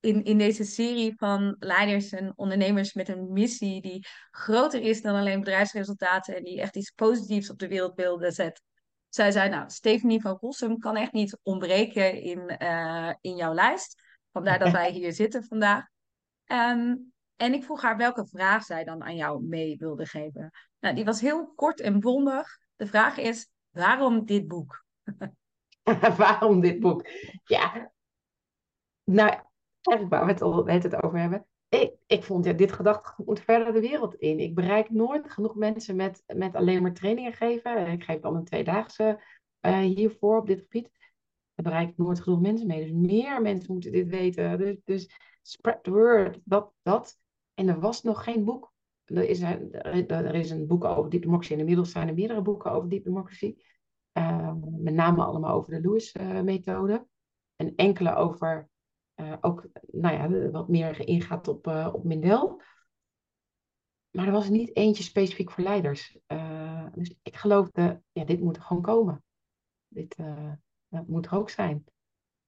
in, 0.01 0.25
in 0.25 0.39
deze 0.39 0.65
serie 0.65 1.15
van 1.17 1.57
leiders 1.59 2.11
en 2.11 2.33
ondernemers 2.37 2.93
met 2.93 3.09
een 3.09 3.33
missie 3.33 3.81
die 3.81 4.07
groter 4.31 4.83
is 4.83 5.03
dan 5.03 5.15
alleen 5.15 5.41
bedrijfsresultaten 5.41 6.37
en 6.37 6.45
die 6.45 6.61
echt 6.61 6.77
iets 6.77 6.91
positiefs 6.91 7.51
op 7.51 7.59
de 7.59 7.69
wereldbeelden 7.69 8.33
zet. 8.33 8.63
Zij 9.09 9.31
zei, 9.31 9.49
nou, 9.49 9.71
Stephanie 9.71 10.21
van 10.21 10.37
Rossum 10.41 10.79
kan 10.79 10.97
echt 10.97 11.13
niet 11.13 11.39
ontbreken 11.43 12.23
in, 12.23 12.57
uh, 12.63 13.13
in 13.21 13.37
jouw 13.37 13.55
lijst. 13.55 14.03
Vandaar 14.33 14.59
dat 14.59 14.73
wij 14.81 14.91
hier 14.91 15.13
zitten 15.13 15.45
vandaag. 15.45 15.85
Um, 16.47 17.10
en 17.41 17.55
ik 17.55 17.65
vroeg 17.65 17.83
haar 17.83 17.97
welke 17.97 18.27
vraag 18.27 18.63
zij 18.63 18.85
dan 18.85 19.03
aan 19.03 19.17
jou 19.17 19.43
mee 19.43 19.77
wilde 19.77 20.07
geven. 20.07 20.51
Nou, 20.81 20.95
die 20.95 21.05
was 21.05 21.21
heel 21.21 21.53
kort 21.55 21.81
en 21.81 22.01
bondig. 22.01 22.59
De 22.77 22.87
vraag 22.87 23.19
is, 23.19 23.51
waarom 23.71 24.25
dit 24.25 24.49
boek? 24.49 24.85
waarom 26.17 26.61
dit 26.61 26.81
boek? 26.81 27.07
Ja, 27.45 27.93
nou, 29.05 29.31
eigenlijk 29.81 30.15
waar 30.15 30.25
we 30.25 30.33
het 30.33 30.93
al 30.93 31.03
over 31.03 31.19
hebben. 31.19 31.47
Ik, 31.69 31.95
ik 32.07 32.25
vond 32.25 32.45
ja, 32.45 32.53
dit 32.53 32.73
gedachtegoed 32.73 33.27
moet 33.27 33.41
verder 33.41 33.73
de 33.73 33.81
wereld 33.81 34.15
in. 34.15 34.39
Ik 34.39 34.55
bereik 34.55 34.91
nooit 34.91 35.31
genoeg 35.31 35.55
mensen 35.55 35.97
met, 35.97 36.23
met 36.27 36.55
alleen 36.55 36.83
maar 36.83 36.95
trainingen 36.95 37.33
geven. 37.33 37.87
Ik 37.87 38.03
geef 38.03 38.21
dan 38.21 38.37
een 38.37 38.45
tweedaagse 38.45 39.23
uh, 39.61 39.79
hiervoor 39.79 40.39
op 40.39 40.47
dit 40.47 40.61
gebied. 40.61 40.91
Daar 41.55 41.73
bereik 41.73 41.89
ik 41.89 41.97
nooit 41.97 42.21
genoeg 42.21 42.41
mensen 42.41 42.67
mee. 42.67 42.81
Dus 42.81 43.11
meer 43.11 43.43
mensen 43.43 43.73
moeten 43.73 43.93
dit 43.93 44.09
weten. 44.09 44.59
Dus, 44.59 44.77
dus 44.85 45.11
spread 45.43 45.85
the 45.85 45.91
word. 45.91 46.39
Dat, 46.45 46.73
dat. 46.83 47.19
En 47.55 47.69
er 47.69 47.81
was 47.81 48.03
nog 48.03 48.25
geen 48.25 48.45
boek. 48.45 48.73
Er 49.05 49.29
is, 49.29 49.41
een, 49.41 49.73
er 50.09 50.35
is 50.35 50.51
een 50.51 50.67
boek 50.67 50.85
over 50.85 51.11
deep 51.11 51.23
democracy. 51.23 51.53
En 51.53 51.59
inmiddels 51.59 51.91
zijn 51.91 52.09
er 52.09 52.15
meerdere 52.15 52.43
boeken 52.43 52.73
over 52.73 52.89
deep 52.89 53.05
democracy. 53.05 53.57
Ehm, 54.13 54.83
met 54.83 54.95
name 54.95 55.25
allemaal 55.25 55.55
over 55.55 55.71
de 55.71 55.81
Lewis-methode. 55.81 57.07
en 57.57 57.75
enkele 57.75 58.15
over 58.15 58.69
ook, 59.41 59.69
nou 59.87 60.15
ja, 60.15 60.51
wat 60.51 60.69
meer 60.69 61.09
ingaat 61.09 61.49
op, 61.49 61.67
op 61.67 62.05
Mindel. 62.05 62.63
Maar 64.11 64.27
er 64.27 64.33
was 64.33 64.49
niet 64.49 64.77
eentje 64.77 65.03
specifiek 65.03 65.51
voor 65.51 65.65
leiders. 65.65 66.19
dus 66.95 67.19
ik 67.23 67.37
geloofde, 67.37 68.03
ja, 68.13 68.25
dit 68.25 68.41
moet 68.41 68.57
er 68.57 68.63
gewoon 68.63 68.83
komen. 68.83 69.25
Dit 69.89 70.17
dat 70.91 71.07
moet 71.07 71.27
er 71.27 71.35
ook 71.35 71.51
zijn. 71.51 71.85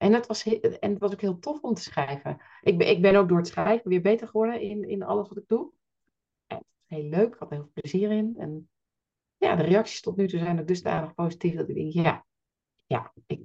En 0.03 0.13
het, 0.13 0.27
was, 0.27 0.45
en 0.45 0.91
het 0.91 0.99
was 0.99 1.13
ook 1.13 1.21
heel 1.21 1.39
tof 1.39 1.61
om 1.61 1.75
te 1.75 1.83
schrijven. 1.83 2.41
Ik 2.61 2.79
ben, 2.79 2.89
ik 2.89 3.03
ben 3.03 3.17
ook 3.17 3.29
door 3.29 3.39
het 3.39 3.47
schrijven 3.47 3.89
weer 3.89 4.01
beter 4.01 4.29
geworden 4.29 4.61
in, 4.61 4.89
in 4.89 5.03
alles 5.03 5.29
wat 5.29 5.37
ik 5.37 5.49
doe. 5.49 5.73
En 6.47 6.65
heel 6.87 7.03
leuk, 7.03 7.35
ik 7.35 7.39
had 7.39 7.51
er 7.51 7.57
heel 7.57 7.63
veel 7.63 7.73
plezier 7.73 8.11
in. 8.11 8.35
En 8.39 8.71
ja, 9.37 9.57
de 9.57 9.63
reacties 9.63 10.01
tot 10.01 10.17
nu 10.17 10.29
toe 10.29 10.39
zijn 10.39 10.61
ook 10.61 10.67
dusdanig 10.67 11.15
positief 11.15 11.55
dat 11.55 11.69
ik 11.69 11.75
denk, 11.75 11.93
ja, 11.93 12.27
ja 12.87 13.13
ik, 13.27 13.41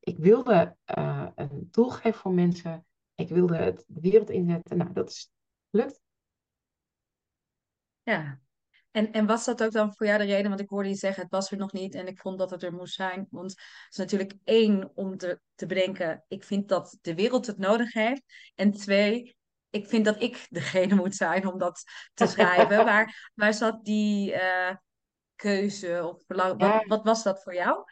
ik, 0.00 0.18
wilde 0.18 0.76
uh, 0.98 1.28
een 1.34 1.68
tool 1.70 1.90
geven 1.90 2.20
voor 2.20 2.32
mensen. 2.32 2.86
Ik 3.14 3.28
wilde 3.28 3.56
het 3.56 3.84
de 3.86 4.00
wereld 4.00 4.30
inzetten. 4.30 4.76
Nou, 4.76 4.92
dat 4.92 5.10
is 5.10 5.30
lukt. 5.70 6.00
Ja, 8.02 8.40
en, 8.92 9.12
en 9.12 9.26
was 9.26 9.44
dat 9.44 9.62
ook 9.62 9.72
dan 9.72 9.94
voor 9.94 10.06
jou 10.06 10.18
de 10.18 10.24
reden? 10.24 10.48
Want 10.48 10.60
ik 10.60 10.68
hoorde 10.68 10.88
je 10.88 10.94
zeggen, 10.94 11.22
het 11.22 11.32
was 11.32 11.50
er 11.50 11.56
nog 11.56 11.72
niet 11.72 11.94
en 11.94 12.06
ik 12.06 12.20
vond 12.20 12.38
dat 12.38 12.50
het 12.50 12.62
er 12.62 12.72
moest 12.72 12.94
zijn. 12.94 13.26
Want 13.30 13.50
het 13.50 13.90
is 13.90 13.96
natuurlijk 13.96 14.34
één 14.44 14.90
om 14.94 15.16
te, 15.16 15.40
te 15.54 15.66
bedenken, 15.66 16.24
ik 16.28 16.44
vind 16.44 16.68
dat 16.68 16.98
de 17.00 17.14
wereld 17.14 17.46
het 17.46 17.58
nodig 17.58 17.92
heeft. 17.92 18.22
En 18.54 18.72
twee, 18.72 19.36
ik 19.70 19.86
vind 19.86 20.04
dat 20.04 20.22
ik 20.22 20.46
degene 20.50 20.94
moet 20.94 21.14
zijn 21.14 21.46
om 21.46 21.58
dat 21.58 21.82
te 22.14 22.26
schrijven. 22.32 22.84
waar, 22.84 23.30
waar 23.34 23.54
zat 23.54 23.84
die 23.84 24.32
uh, 24.32 24.76
keuze 25.36 26.08
of 26.08 26.24
wat, 26.26 26.84
wat 26.86 27.04
was 27.04 27.22
dat 27.22 27.42
voor 27.42 27.54
jou? 27.54 27.84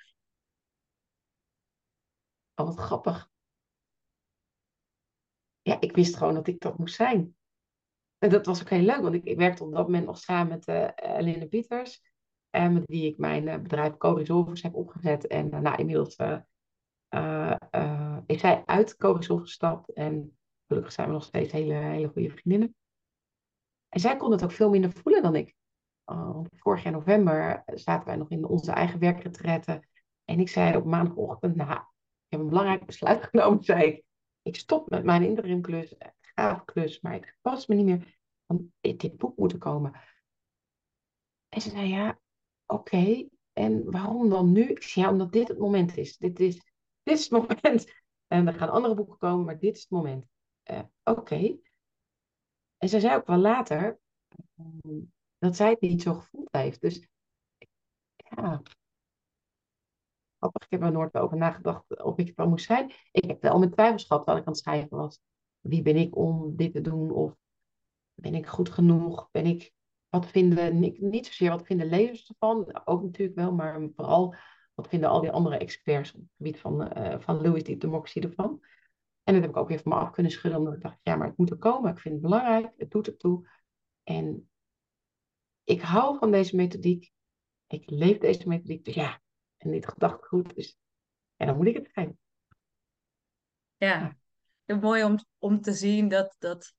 Oh, 2.54 2.66
wat 2.66 2.78
grappig. 2.78 3.28
Ja, 5.62 5.80
ik 5.80 5.94
wist 5.94 6.16
gewoon 6.16 6.34
dat 6.34 6.46
ik 6.46 6.60
dat 6.60 6.78
moest 6.78 6.94
zijn. 6.94 7.34
En 8.20 8.30
dat 8.30 8.46
was 8.46 8.60
ook 8.60 8.68
heel 8.68 8.82
leuk, 8.82 9.00
want 9.00 9.14
ik, 9.14 9.24
ik 9.24 9.38
werkte 9.38 9.64
op 9.64 9.72
dat 9.72 9.86
moment 9.86 10.06
nog 10.06 10.18
samen 10.18 10.48
met 10.48 10.94
uh, 11.28 11.48
Pieters. 11.48 12.02
En 12.50 12.66
eh, 12.66 12.72
met 12.72 12.86
wie 12.86 13.06
ik 13.06 13.18
mijn 13.18 13.62
bedrijf 13.62 13.96
Co-Resolvers 13.96 14.62
heb 14.62 14.74
opgezet. 14.74 15.26
En 15.26 15.48
nou, 15.62 15.76
inmiddels 15.76 16.16
is 18.26 18.40
zij 18.40 18.62
uit 18.66 18.96
Co-Resolve 18.96 19.42
gestapt. 19.42 19.92
En 19.92 20.38
gelukkig 20.66 20.92
zijn 20.92 21.06
we 21.06 21.12
nog 21.12 21.24
steeds 21.24 21.52
hele, 21.52 21.74
hele 21.74 22.08
goede 22.08 22.30
vriendinnen. 22.30 22.74
En 23.88 24.00
zij 24.00 24.16
kon 24.16 24.30
het 24.30 24.44
ook 24.44 24.52
veel 24.52 24.70
minder 24.70 24.92
voelen 24.92 25.22
dan 25.22 25.34
ik. 25.34 25.54
vorig 26.50 26.82
jaar 26.82 26.92
november 26.92 27.62
zaten 27.66 28.06
wij 28.06 28.16
nog 28.16 28.30
in 28.30 28.44
onze 28.44 28.72
eigen 28.72 28.98
werkretretten. 28.98 29.88
En 30.24 30.40
ik 30.40 30.48
zei 30.48 30.76
op 30.76 30.84
maandagochtend, 30.84 31.56
nou, 31.56 31.72
ik 31.72 32.28
heb 32.28 32.40
een 32.40 32.48
belangrijk 32.48 32.86
besluit 32.86 33.24
genomen, 33.30 33.64
zei 33.64 33.84
ik. 33.84 34.04
Ik 34.42 34.56
stop 34.56 34.90
met 34.90 35.04
mijn 35.04 35.22
interimklus 35.22 35.96
klus, 36.64 37.00
maar 37.00 37.12
het 37.12 37.36
past 37.40 37.68
me 37.68 37.74
niet 37.74 37.84
meer. 37.84 38.18
Want 38.46 38.62
dit 38.80 39.16
boek 39.16 39.36
moet 39.36 39.52
er 39.52 39.58
komen. 39.58 40.00
En 41.48 41.60
ze 41.60 41.70
zei, 41.70 41.88
ja, 41.88 42.18
oké. 42.66 43.28
En 43.52 43.90
waarom 43.90 44.28
dan 44.28 44.52
nu? 44.52 44.62
Ik 44.62 44.82
zei, 44.82 45.04
ja, 45.04 45.12
omdat 45.12 45.32
dit 45.32 45.48
het 45.48 45.58
moment 45.58 45.96
is. 45.96 46.16
Dit 46.16 46.40
is, 46.40 46.54
dit 47.02 47.18
het 47.18 47.30
moment. 47.30 47.92
En 48.26 48.46
er 48.46 48.54
gaan 48.54 48.70
andere 48.70 48.94
boeken 48.94 49.18
komen, 49.18 49.44
maar 49.44 49.58
dit 49.58 49.74
is 49.74 49.80
het 49.80 49.90
moment. 49.90 50.26
Uh, 50.70 50.82
oké. 51.04 51.58
En 52.76 52.88
ze 52.88 53.00
zei 53.00 53.16
ook 53.16 53.26
wel 53.26 53.36
later 53.36 53.98
um, 54.58 55.12
dat 55.38 55.56
zij 55.56 55.70
het 55.70 55.80
niet 55.80 56.02
zo 56.02 56.14
gevoeld 56.14 56.48
heeft. 56.50 56.80
Dus 56.80 57.08
ja, 58.16 58.62
ik 60.38 60.66
heb 60.68 60.82
er 60.82 60.92
nooit 60.92 61.14
over 61.14 61.36
nagedacht 61.36 62.02
of 62.02 62.18
ik 62.18 62.26
het 62.26 62.36
wel 62.36 62.48
moest 62.48 62.66
zijn. 62.66 62.92
Ik 63.10 63.24
heb 63.24 63.42
wel 63.42 63.58
mijn 63.58 63.70
twijfels 63.70 64.04
gehad 64.04 64.24
wat 64.24 64.36
ik 64.36 64.46
aan 64.46 64.52
het 64.52 64.62
schrijven 64.62 64.96
was 64.96 65.20
wie 65.60 65.82
ben 65.82 65.96
ik 65.96 66.16
om 66.16 66.56
dit 66.56 66.72
te 66.72 66.80
doen? 66.80 67.10
Of 67.10 67.34
ben 68.14 68.34
ik 68.34 68.46
goed 68.46 68.68
genoeg? 68.68 69.28
Ben 69.30 69.46
ik, 69.46 69.72
wat 70.08 70.26
vinden, 70.26 70.78
niet, 70.78 71.00
niet 71.00 71.26
zozeer 71.26 71.50
wat 71.50 71.66
vinden 71.66 71.88
lezers 71.88 72.28
ervan, 72.28 72.86
ook 72.86 73.02
natuurlijk 73.02 73.38
wel, 73.38 73.52
maar 73.52 73.88
vooral 73.96 74.34
wat 74.74 74.88
vinden 74.88 75.08
al 75.08 75.20
die 75.20 75.30
andere 75.30 75.58
experts 75.58 76.14
op 76.14 76.20
het 76.20 76.30
gebied 76.36 76.58
van, 76.58 76.98
uh, 76.98 77.20
van 77.20 77.42
Louis 77.42 77.62
Deep 77.62 77.80
Democracy 77.80 78.20
ervan. 78.20 78.60
En 79.22 79.34
dat 79.34 79.42
heb 79.42 79.50
ik 79.50 79.56
ook 79.56 79.80
van 79.80 79.92
me 79.92 79.98
af 79.98 80.10
kunnen 80.10 80.32
schudden, 80.32 80.58
omdat 80.58 80.74
ik 80.74 80.82
dacht, 80.82 80.98
ja, 81.02 81.16
maar 81.16 81.26
het 81.26 81.36
moet 81.36 81.50
er 81.50 81.58
komen. 81.58 81.90
Ik 81.90 81.98
vind 81.98 82.14
het 82.14 82.22
belangrijk, 82.22 82.72
het 82.76 82.90
doet 82.90 83.06
ertoe. 83.06 83.48
En 84.02 84.50
ik 85.64 85.80
hou 85.80 86.18
van 86.18 86.30
deze 86.30 86.56
methodiek. 86.56 87.12
Ik 87.66 87.90
leef 87.90 88.18
deze 88.18 88.48
methodiek. 88.48 88.84
Dus 88.84 88.94
ja, 88.94 89.20
en 89.56 89.70
dit 89.70 89.88
gedachtegoed. 89.88 90.54
Dus 90.54 90.78
en 91.36 91.46
dan 91.46 91.56
moet 91.56 91.66
ik 91.66 91.76
het 91.76 91.90
zijn. 91.94 92.18
Ja, 93.76 94.16
mooi 94.78 95.04
om, 95.04 95.18
om 95.38 95.60
te 95.60 95.72
zien 95.72 96.08
dat, 96.08 96.36
dat 96.38 96.72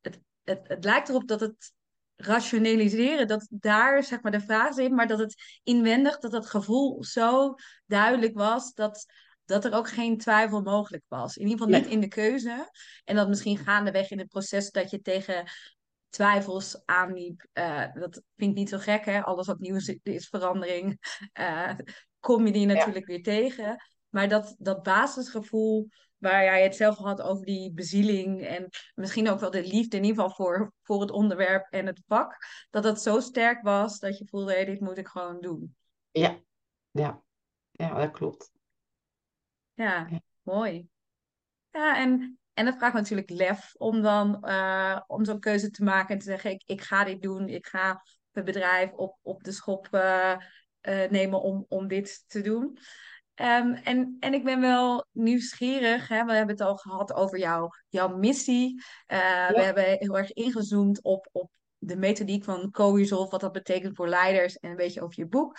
het, 0.00 0.20
het, 0.44 0.60
het 0.68 0.84
lijkt 0.84 1.08
erop 1.08 1.28
dat 1.28 1.40
het 1.40 1.72
rationaliseren, 2.16 3.28
dat 3.28 3.46
daar 3.50 4.02
zeg 4.02 4.22
maar 4.22 4.32
de 4.32 4.40
vraag 4.40 4.74
zit, 4.74 4.90
maar 4.90 5.06
dat 5.06 5.18
het 5.18 5.60
inwendig, 5.62 6.18
dat 6.18 6.30
dat 6.30 6.46
gevoel 6.46 7.04
zo 7.04 7.54
duidelijk 7.86 8.34
was 8.34 8.72
dat, 8.74 9.06
dat 9.44 9.64
er 9.64 9.72
ook 9.72 9.88
geen 9.88 10.18
twijfel 10.18 10.62
mogelijk 10.62 11.02
was. 11.08 11.36
In 11.36 11.46
ieder 11.48 11.66
geval 11.66 11.80
niet 11.80 11.90
in 11.90 12.00
de 12.00 12.08
keuze. 12.08 12.70
En 13.04 13.16
dat 13.16 13.28
misschien 13.28 13.58
gaandeweg 13.58 14.10
in 14.10 14.18
het 14.18 14.28
proces 14.28 14.70
dat 14.70 14.90
je 14.90 15.00
tegen 15.00 15.50
twijfels 16.08 16.82
aanliep. 16.84 17.46
Uh, 17.52 17.94
dat 17.94 18.22
vind 18.36 18.50
ik 18.50 18.56
niet 18.56 18.68
zo 18.68 18.78
gek, 18.78 19.04
hè? 19.04 19.22
Alles 19.22 19.46
wat 19.46 19.58
nieuws 19.58 19.88
is, 19.88 19.98
is 20.02 20.28
verandering. 20.28 20.98
Uh, 21.40 21.74
kom 22.20 22.46
je 22.46 22.52
die 22.52 22.66
natuurlijk 22.66 23.06
weer 23.06 23.22
tegen. 23.22 23.76
Maar 24.14 24.28
dat, 24.28 24.54
dat 24.58 24.82
basisgevoel 24.82 25.88
waar 26.16 26.44
jij 26.44 26.62
het 26.62 26.76
zelf 26.76 26.96
had 26.96 27.20
over 27.22 27.44
die 27.44 27.72
bezieling 27.72 28.46
en 28.46 28.68
misschien 28.94 29.28
ook 29.28 29.40
wel 29.40 29.50
de 29.50 29.66
liefde 29.66 29.96
in 29.96 30.04
ieder 30.04 30.22
geval 30.22 30.36
voor, 30.36 30.72
voor 30.82 31.00
het 31.00 31.10
onderwerp 31.10 31.66
en 31.70 31.86
het 31.86 32.02
vak, 32.06 32.36
dat 32.70 32.82
dat 32.82 33.02
zo 33.02 33.20
sterk 33.20 33.62
was 33.62 33.98
dat 33.98 34.18
je 34.18 34.26
voelde, 34.26 34.52
hey, 34.52 34.64
dit 34.64 34.80
moet 34.80 34.98
ik 34.98 35.08
gewoon 35.08 35.40
doen. 35.40 35.76
Ja, 36.10 36.40
ja, 36.90 37.22
ja 37.70 37.94
dat 37.94 38.10
klopt. 38.10 38.52
Ja, 39.72 40.08
mooi. 40.42 40.88
Ja, 41.70 41.96
en, 41.96 42.38
en 42.52 42.64
dat 42.64 42.76
vraagt 42.76 42.94
natuurlijk 42.94 43.30
lef 43.30 43.74
om 43.76 44.02
dan 44.02 44.42
uh, 44.48 45.00
om 45.06 45.24
zo'n 45.24 45.40
keuze 45.40 45.70
te 45.70 45.84
maken 45.84 46.14
en 46.14 46.18
te 46.18 46.24
zeggen, 46.24 46.50
ik, 46.50 46.62
ik 46.66 46.80
ga 46.80 47.04
dit 47.04 47.22
doen, 47.22 47.48
ik 47.48 47.66
ga 47.66 48.02
het 48.32 48.44
bedrijf 48.44 48.92
op, 48.92 49.18
op 49.22 49.44
de 49.44 49.52
schop 49.52 49.88
uh, 49.92 50.36
uh, 50.82 51.10
nemen 51.10 51.40
om, 51.40 51.66
om 51.68 51.88
dit 51.88 52.24
te 52.26 52.40
doen. 52.40 52.78
Um, 53.40 53.74
en, 53.74 54.16
en 54.20 54.34
ik 54.34 54.44
ben 54.44 54.60
wel 54.60 55.06
nieuwsgierig. 55.12 56.08
Hè? 56.08 56.24
We 56.24 56.32
hebben 56.32 56.56
het 56.56 56.66
al 56.66 56.76
gehad 56.76 57.12
over 57.12 57.38
jouw, 57.38 57.68
jouw 57.88 58.16
missie. 58.16 58.82
Uh, 59.12 59.48
We 59.48 59.60
hebben 59.62 59.84
heel 59.84 60.18
erg 60.18 60.32
ingezoomd 60.32 61.02
op, 61.02 61.28
op 61.32 61.50
de 61.78 61.96
methodiek 61.96 62.44
van 62.44 62.70
co-resolve, 62.70 63.30
wat 63.30 63.40
dat 63.40 63.52
betekent 63.52 63.96
voor 63.96 64.08
leiders 64.08 64.56
en 64.56 64.70
een 64.70 64.76
beetje 64.76 65.02
over 65.02 65.18
je 65.18 65.26
boek. 65.26 65.56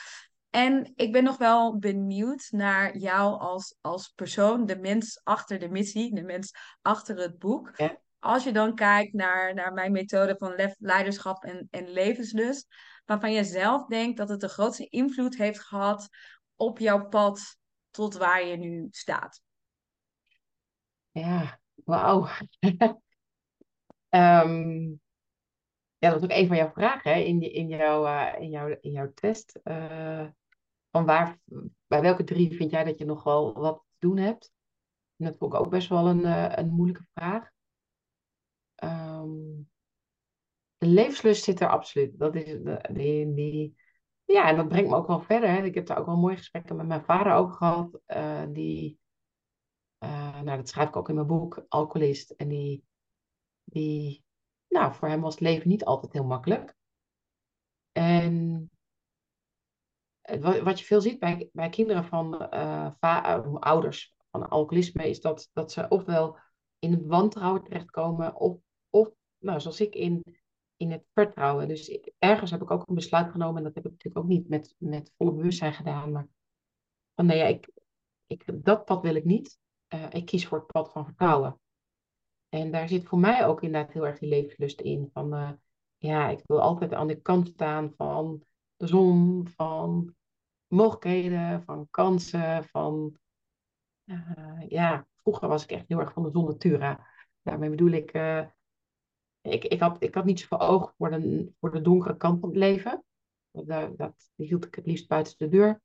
En 0.50 0.92
ik 0.96 1.12
ben 1.12 1.24
nog 1.24 1.38
wel 1.38 1.78
benieuwd 1.78 2.48
naar 2.50 2.98
jou 2.98 3.40
als, 3.40 3.76
als 3.82 4.12
persoon, 4.16 4.66
de 4.66 4.78
mens 4.78 5.20
achter 5.24 5.60
de 5.60 5.70
missie, 5.70 6.16
de 6.16 6.24
mens 6.24 6.54
achter 6.82 7.18
het 7.18 7.40
boek. 7.40 7.72
Ja. 7.78 7.98
Als 8.20 8.44
je 8.44 8.52
dan 8.52 8.76
kijkt 8.76 9.14
naar, 9.14 9.54
naar 9.54 9.74
mijn 9.74 9.92
methode 9.92 10.36
van 10.38 10.74
leiderschap 10.78 11.44
en, 11.44 11.68
en 11.72 11.90
levenslust, 11.90 12.68
waarvan 13.06 13.32
je 13.32 13.44
zelf 13.44 13.86
denkt 13.86 14.18
dat 14.18 14.30
het 14.30 14.40
de 14.40 14.48
grootste 14.48 14.88
invloed 14.90 15.38
heeft 15.38 15.60
gehad 15.60 16.08
op 16.56 16.80
jouw 16.80 17.08
pad 17.08 17.58
tot 17.96 18.18
waar 18.18 18.46
je 18.46 18.56
nu 18.56 18.88
staat? 18.92 19.42
Ja, 21.12 21.60
wauw. 21.74 22.28
um, 24.10 25.00
ja, 25.98 26.10
dat 26.10 26.14
was 26.14 26.24
ook 26.24 26.38
een 26.38 26.48
van 26.48 26.58
jouw 26.58 26.72
vragen 26.72 27.14
hè, 27.14 27.20
in, 27.20 27.42
in, 27.42 27.68
jouw, 27.68 28.06
uh, 28.06 28.42
in, 28.42 28.50
jouw, 28.50 28.78
in 28.82 28.92
jouw 28.92 29.12
test. 29.14 29.60
Uh, 29.64 30.28
van 30.92 31.06
waar, 31.06 31.40
bij 31.88 32.02
welke 32.02 32.24
drie 32.24 32.56
vind 32.56 32.72
jij 32.72 32.84
dat 32.84 32.98
je 32.98 33.06
nog 33.06 33.24
wel 33.24 33.54
wat 33.54 33.84
te 33.88 34.08
doen 34.08 34.18
hebt? 34.18 34.54
En 35.18 35.26
dat 35.26 35.38
vond 35.38 35.54
ik 35.54 35.60
ook 35.60 35.70
best 35.70 35.90
wel 35.90 36.08
een, 36.08 36.20
uh, 36.20 36.52
een 36.56 36.70
moeilijke 36.70 37.08
vraag. 37.14 37.50
Um, 38.84 39.70
de 40.78 40.88
levenslust 40.88 41.44
zit 41.44 41.60
er 41.60 41.70
absoluut. 41.70 42.20
Dat 42.20 42.36
is 42.36 42.58
die, 42.92 43.34
die, 43.34 43.76
ja, 44.26 44.50
en 44.50 44.56
dat 44.56 44.68
brengt 44.68 44.90
me 44.90 44.96
ook 44.96 45.08
wel 45.08 45.22
verder. 45.22 45.50
Hè. 45.50 45.64
Ik 45.64 45.76
heb 45.76 45.86
daar 45.86 45.98
ook 46.00 46.06
wel 46.06 46.18
mooie 46.18 46.38
gesprekken 46.38 46.76
met 46.76 46.88
mijn 46.88 47.04
vader 47.04 47.34
over 47.34 47.56
gehad. 47.56 48.00
Uh, 48.08 48.46
die, 48.50 49.00
uh, 50.04 50.42
nou, 50.42 50.58
dat 50.58 50.70
schrijf 50.70 50.88
ik 50.88 50.96
ook 50.96 51.10
in 51.10 51.16
mijn 51.16 51.28
boek, 51.28 51.66
alcoholist. 51.68 52.32
En 52.32 52.48
die, 52.48 52.84
die, 53.64 54.26
nou, 54.68 54.94
voor 54.94 55.08
hem 55.08 55.22
was 55.22 55.34
het 55.34 55.44
leven 55.44 55.70
niet 55.70 55.86
altijd 55.86 56.14
heel 56.14 56.26
makkelijk. 56.26 56.76
En 57.92 58.70
wat, 60.40 60.60
wat 60.60 60.80
je 60.80 60.86
veel 60.86 61.02
ziet 61.02 61.20
bij, 61.20 61.50
bij 61.54 61.70
kinderen 61.70 62.06
van 62.06 62.50
uh, 62.54 62.92
ouders 63.60 64.16
van 64.32 64.50
alcoholisme, 64.50 65.10
is 65.10 65.22
dat, 65.22 65.50
dat 65.54 65.72
ze 65.72 65.88
ofwel 65.88 66.38
in 66.80 66.92
het 66.92 67.06
wantrouwen 67.06 67.64
terechtkomen, 67.64 68.36
of, 68.36 68.58
of 68.90 69.10
nou, 69.38 69.60
zoals 69.60 69.82
ik, 69.82 69.96
in 69.96 70.24
in 70.78 70.92
het 70.92 71.06
vertrouwen. 71.14 71.68
Dus 71.68 72.00
ergens 72.20 72.52
heb 72.52 72.62
ik 72.62 72.72
ook 72.72 72.88
een 72.88 72.96
besluit 72.96 73.32
genomen, 73.32 73.58
en 73.58 73.64
dat 73.64 73.76
heb 73.76 73.86
ik 73.86 73.92
natuurlijk 73.92 74.26
ook 74.26 74.32
niet 74.32 74.50
met, 74.50 74.76
met 74.78 75.14
volle 75.18 75.34
bewustzijn 75.34 75.74
gedaan, 75.74 76.12
maar 76.12 76.28
van 77.16 77.26
nee, 77.26 77.54
ik, 77.54 77.70
ik, 78.28 78.66
dat 78.66 78.86
pad 78.86 79.02
wil 79.02 79.16
ik 79.16 79.26
niet. 79.26 79.60
Uh, 79.94 80.06
ik 80.10 80.26
kies 80.26 80.48
voor 80.48 80.58
het 80.58 80.68
pad 80.68 80.92
van 80.92 81.06
vertrouwen. 81.06 81.60
En 82.50 82.72
daar 82.72 82.88
zit 82.88 83.06
voor 83.06 83.20
mij 83.20 83.46
ook 83.46 83.62
inderdaad 83.62 83.94
heel 83.94 84.08
erg 84.08 84.20
die 84.20 84.30
levenslust 84.30 84.82
in. 84.82 85.10
Van 85.14 85.34
uh, 85.34 85.52
ja, 85.98 86.30
ik 86.30 86.42
wil 86.46 86.62
altijd 86.62 86.94
aan 86.94 87.08
de 87.08 87.22
kant 87.22 87.48
staan 87.48 87.94
van 87.98 88.44
de 88.76 88.88
zon, 88.88 89.48
van 89.56 90.16
mogelijkheden, 90.68 91.64
van 91.64 91.88
kansen, 91.90 92.64
van 92.64 93.20
uh, 94.06 94.64
ja, 94.68 95.08
vroeger 95.16 95.48
was 95.48 95.64
ik 95.64 95.72
echt 95.72 95.88
heel 95.88 96.00
erg 96.00 96.14
van 96.14 96.24
de 96.24 96.32
zon 96.32 96.46
natura. 96.46 97.08
Daarmee 97.42 97.70
bedoel 97.70 97.92
ik, 97.92 98.14
ik, 99.46 99.64
ik, 99.64 99.80
had, 99.80 100.04
ik 100.04 100.16
had 100.16 100.26
niet 100.26 100.40
zoveel 100.40 100.68
oog 100.68 100.94
voor 100.98 101.10
de, 101.10 101.52
voor 101.60 101.72
de 101.72 101.82
donkere 101.82 102.18
kant 102.18 102.40
van 102.40 102.50
het 102.50 102.58
leven. 102.58 103.04
Dat, 103.52 103.98
dat, 103.98 104.30
hield 104.36 104.66
ik 104.66 104.76
het 104.76 104.86
liefst 104.86 105.08
buiten 105.08 105.38
de 105.38 105.50
deur. 105.50 105.82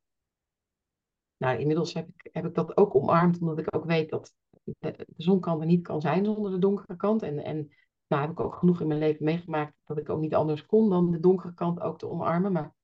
Nou, 1.36 1.58
inmiddels 1.58 1.94
heb 1.94 2.08
ik, 2.08 2.28
heb 2.32 2.44
ik 2.44 2.54
dat 2.54 2.76
ook 2.76 2.94
omarmd, 2.94 3.40
omdat 3.40 3.58
ik 3.58 3.74
ook 3.74 3.84
weet 3.84 4.11
dat 4.11 4.34
de, 4.50 4.74
de 4.78 5.06
zonkant 5.16 5.61
er 5.61 5.66
niet 5.66 5.82
kan 5.82 6.00
zijn 6.00 6.24
zonder 6.24 6.50
de 6.50 6.58
donkere 6.58 6.96
kant. 6.96 7.22
En, 7.22 7.38
en 7.38 7.70
nou 8.06 8.22
heb 8.22 8.30
ik 8.30 8.40
ook 8.40 8.54
genoeg 8.54 8.80
in 8.80 8.86
mijn 8.86 9.00
leven 9.00 9.24
meegemaakt 9.24 9.74
dat 9.84 9.98
ik 9.98 10.08
ook 10.08 10.20
niet 10.20 10.34
anders 10.34 10.66
kon 10.66 10.90
dan 10.90 11.11
de 11.11 11.20
donkere 11.20 11.54
kant 11.54 11.80
ook 11.80 11.98
te 11.98 12.08
omarmen. 12.08 12.52
Maar 12.52 12.74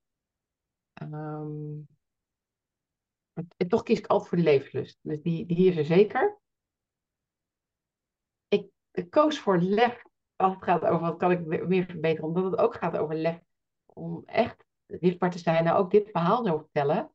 en 3.56 3.68
toch 3.68 3.82
kies 3.82 3.98
ik 3.98 4.06
altijd 4.06 4.28
voor 4.28 4.38
die 4.38 4.46
levenslust. 4.46 4.98
Dus 5.02 5.22
die, 5.22 5.46
die 5.46 5.68
is 5.68 5.76
er 5.76 5.84
zeker. 5.84 6.38
Ik, 8.48 8.70
ik 8.90 9.10
koos 9.10 9.38
voor 9.38 9.58
lef 9.58 10.05
als 10.36 10.54
het 10.54 10.64
gaat 10.64 10.84
over 10.84 11.00
wat 11.00 11.16
kan 11.16 11.30
ik 11.30 11.66
meer 11.66 11.84
verbeteren. 11.84 12.28
Omdat 12.28 12.44
het 12.44 12.56
ook 12.56 12.74
gaat 12.74 12.96
over 12.96 13.14
lef. 13.14 13.40
Om 13.86 14.22
echt 14.24 14.64
zichtbaar 14.86 15.30
te 15.30 15.38
zijn. 15.38 15.64
Nou, 15.64 15.78
ook 15.78 15.90
dit 15.90 16.10
verhaal 16.10 16.44
zo 16.44 16.58
vertellen. 16.58 17.10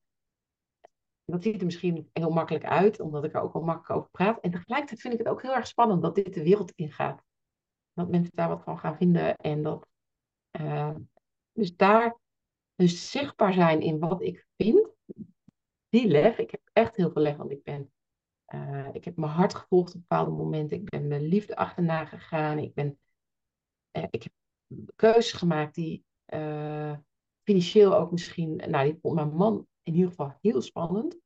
Dat 1.25 1.43
ziet 1.43 1.59
er 1.59 1.65
misschien 1.65 2.09
heel 2.13 2.29
makkelijk 2.29 2.65
uit, 2.65 2.99
omdat 2.99 3.23
ik 3.23 3.33
er 3.33 3.41
ook 3.41 3.53
wel 3.53 3.61
makkelijk 3.61 3.99
over 3.99 4.09
praat. 4.09 4.39
En 4.39 4.51
tegelijkertijd 4.51 5.01
vind 5.01 5.13
ik 5.13 5.19
het 5.19 5.27
ook 5.27 5.41
heel 5.41 5.55
erg 5.55 5.67
spannend 5.67 6.01
dat 6.01 6.15
dit 6.15 6.33
de 6.33 6.43
wereld 6.43 6.71
ingaat. 6.71 7.23
Dat 7.93 8.09
mensen 8.09 8.35
daar 8.35 8.49
wat 8.49 8.63
van 8.63 8.79
gaan 8.79 8.97
vinden. 8.97 9.35
En 9.35 9.63
dat, 9.63 9.87
uh, 10.59 10.95
dus 11.51 11.75
daar 11.75 12.19
dus 12.75 13.11
zichtbaar 13.11 13.53
zijn 13.53 13.81
in 13.81 13.99
wat 13.99 14.21
ik 14.21 14.47
vind, 14.57 14.89
die 15.89 16.07
lef, 16.07 16.37
ik 16.37 16.51
heb 16.51 16.61
echt 16.73 16.95
heel 16.95 17.11
veel 17.11 17.21
lef, 17.21 17.35
want 17.37 17.51
ik 17.51 17.63
ben, 17.63 17.91
uh, 18.53 18.87
ik 18.93 19.05
heb 19.05 19.17
mijn 19.17 19.31
hart 19.31 19.53
gevolgd 19.55 19.95
op 19.95 19.99
bepaalde 19.99 20.31
momenten. 20.31 20.77
Ik 20.77 20.89
ben 20.89 21.07
mijn 21.07 21.21
liefde 21.21 21.55
achterna 21.55 22.05
gegaan. 22.05 22.57
Ik 22.57 22.73
ben, 22.73 22.99
ik 23.91 24.23
heb 24.23 24.33
keuzes 24.95 25.31
gemaakt 25.31 25.75
die 25.75 26.05
uh, 26.33 26.97
financieel 27.43 27.95
ook 27.97 28.11
misschien, 28.11 28.55
nou, 28.55 28.85
die 28.85 28.99
vond 29.01 29.15
mijn 29.15 29.35
man 29.35 29.67
in 29.83 29.93
ieder 29.93 30.09
geval 30.09 30.37
heel 30.41 30.61
spannend. 30.61 31.17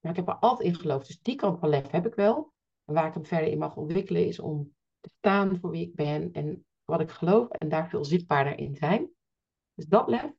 Maar 0.00 0.10
ik 0.10 0.16
heb 0.16 0.28
er 0.28 0.34
altijd 0.34 0.68
in 0.68 0.74
geloofd. 0.74 1.06
Dus 1.06 1.20
die 1.20 1.36
kant 1.36 1.58
van 1.58 1.68
lef 1.68 1.90
heb 1.90 2.06
ik 2.06 2.14
wel. 2.14 2.52
En 2.84 2.94
waar 2.94 3.06
ik 3.06 3.14
hem 3.14 3.26
verder 3.26 3.48
in 3.48 3.58
mag 3.58 3.76
ontwikkelen 3.76 4.26
is 4.26 4.38
om 4.38 4.74
te 5.00 5.10
staan 5.18 5.58
voor 5.60 5.70
wie 5.70 5.86
ik 5.86 5.94
ben 5.94 6.32
en 6.32 6.66
wat 6.84 7.00
ik 7.00 7.10
geloof 7.10 7.48
en 7.48 7.68
daar 7.68 7.88
veel 7.88 8.04
zichtbaarder 8.04 8.58
in 8.58 8.74
zijn. 8.74 9.10
Dus 9.74 9.86
dat 9.86 10.08
lef. 10.08 10.32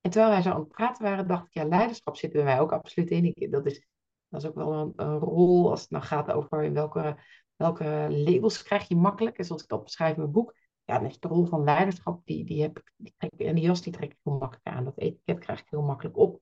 En 0.00 0.10
terwijl 0.10 0.32
wij 0.32 0.42
zo 0.42 0.50
aan 0.50 0.60
het 0.60 0.68
praten 0.68 1.04
waren, 1.04 1.28
dacht 1.28 1.46
ik, 1.46 1.52
ja, 1.52 1.64
leiderschap 1.64 2.16
zitten 2.16 2.44
wij 2.44 2.60
ook 2.60 2.72
absoluut 2.72 3.10
in. 3.10 3.24
Ik, 3.24 3.52
dat, 3.52 3.66
is, 3.66 3.86
dat 4.28 4.42
is 4.42 4.48
ook 4.48 4.54
wel 4.54 4.72
een, 4.72 4.92
een, 4.96 5.18
rol 5.18 5.70
als 5.70 5.80
het 5.80 5.90
nou 5.90 6.04
gaat 6.04 6.30
over 6.30 6.62
in 6.62 6.72
welke, 6.72 7.16
welke 7.56 8.06
labels 8.10 8.62
krijg 8.62 8.88
je 8.88 8.96
makkelijk. 8.96 9.38
En 9.38 9.44
zoals 9.44 9.62
ik 9.62 9.68
dat 9.68 9.84
beschrijf 9.84 10.14
in 10.14 10.20
mijn 10.20 10.32
boek, 10.32 10.56
ja, 10.84 10.98
de 10.98 11.28
rol 11.28 11.46
van 11.46 11.64
leiderschap, 11.64 12.26
die, 12.26 12.44
die 12.44 12.62
heb 12.62 12.82
ik, 12.96 13.14
en 13.18 13.54
die 13.54 13.64
jas 13.64 13.82
die 13.82 13.92
trek 13.92 14.12
ik 14.12 14.18
heel 14.22 14.38
makkelijk 14.38 14.66
aan. 14.66 14.84
Dat 14.84 14.98
etiket 14.98 15.38
krijg 15.38 15.60
ik 15.60 15.70
heel 15.70 15.82
makkelijk 15.82 16.16
op. 16.16 16.40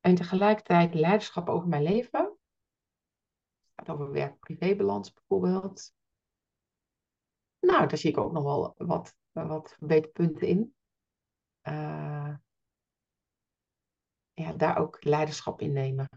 En 0.00 0.14
tegelijkertijd 0.14 0.94
leiderschap 0.94 1.48
over 1.48 1.68
mijn 1.68 1.82
leven. 1.82 2.24
Het 3.74 3.88
gaat 3.88 3.88
over 3.88 4.10
werk-privébalans 4.10 5.12
bijvoorbeeld. 5.12 5.92
Nou, 7.60 7.86
daar 7.86 7.98
zie 7.98 8.10
ik 8.10 8.18
ook 8.18 8.32
nog 8.32 8.42
wel 8.42 8.74
wat, 8.76 9.16
wat 9.32 9.74
verbeterpunten 9.78 10.48
in. 10.48 10.74
Uh, 11.62 12.34
ja, 14.32 14.52
daar 14.52 14.78
ook 14.78 15.04
leiderschap 15.04 15.60
in 15.60 15.72
nemen. 15.72 16.08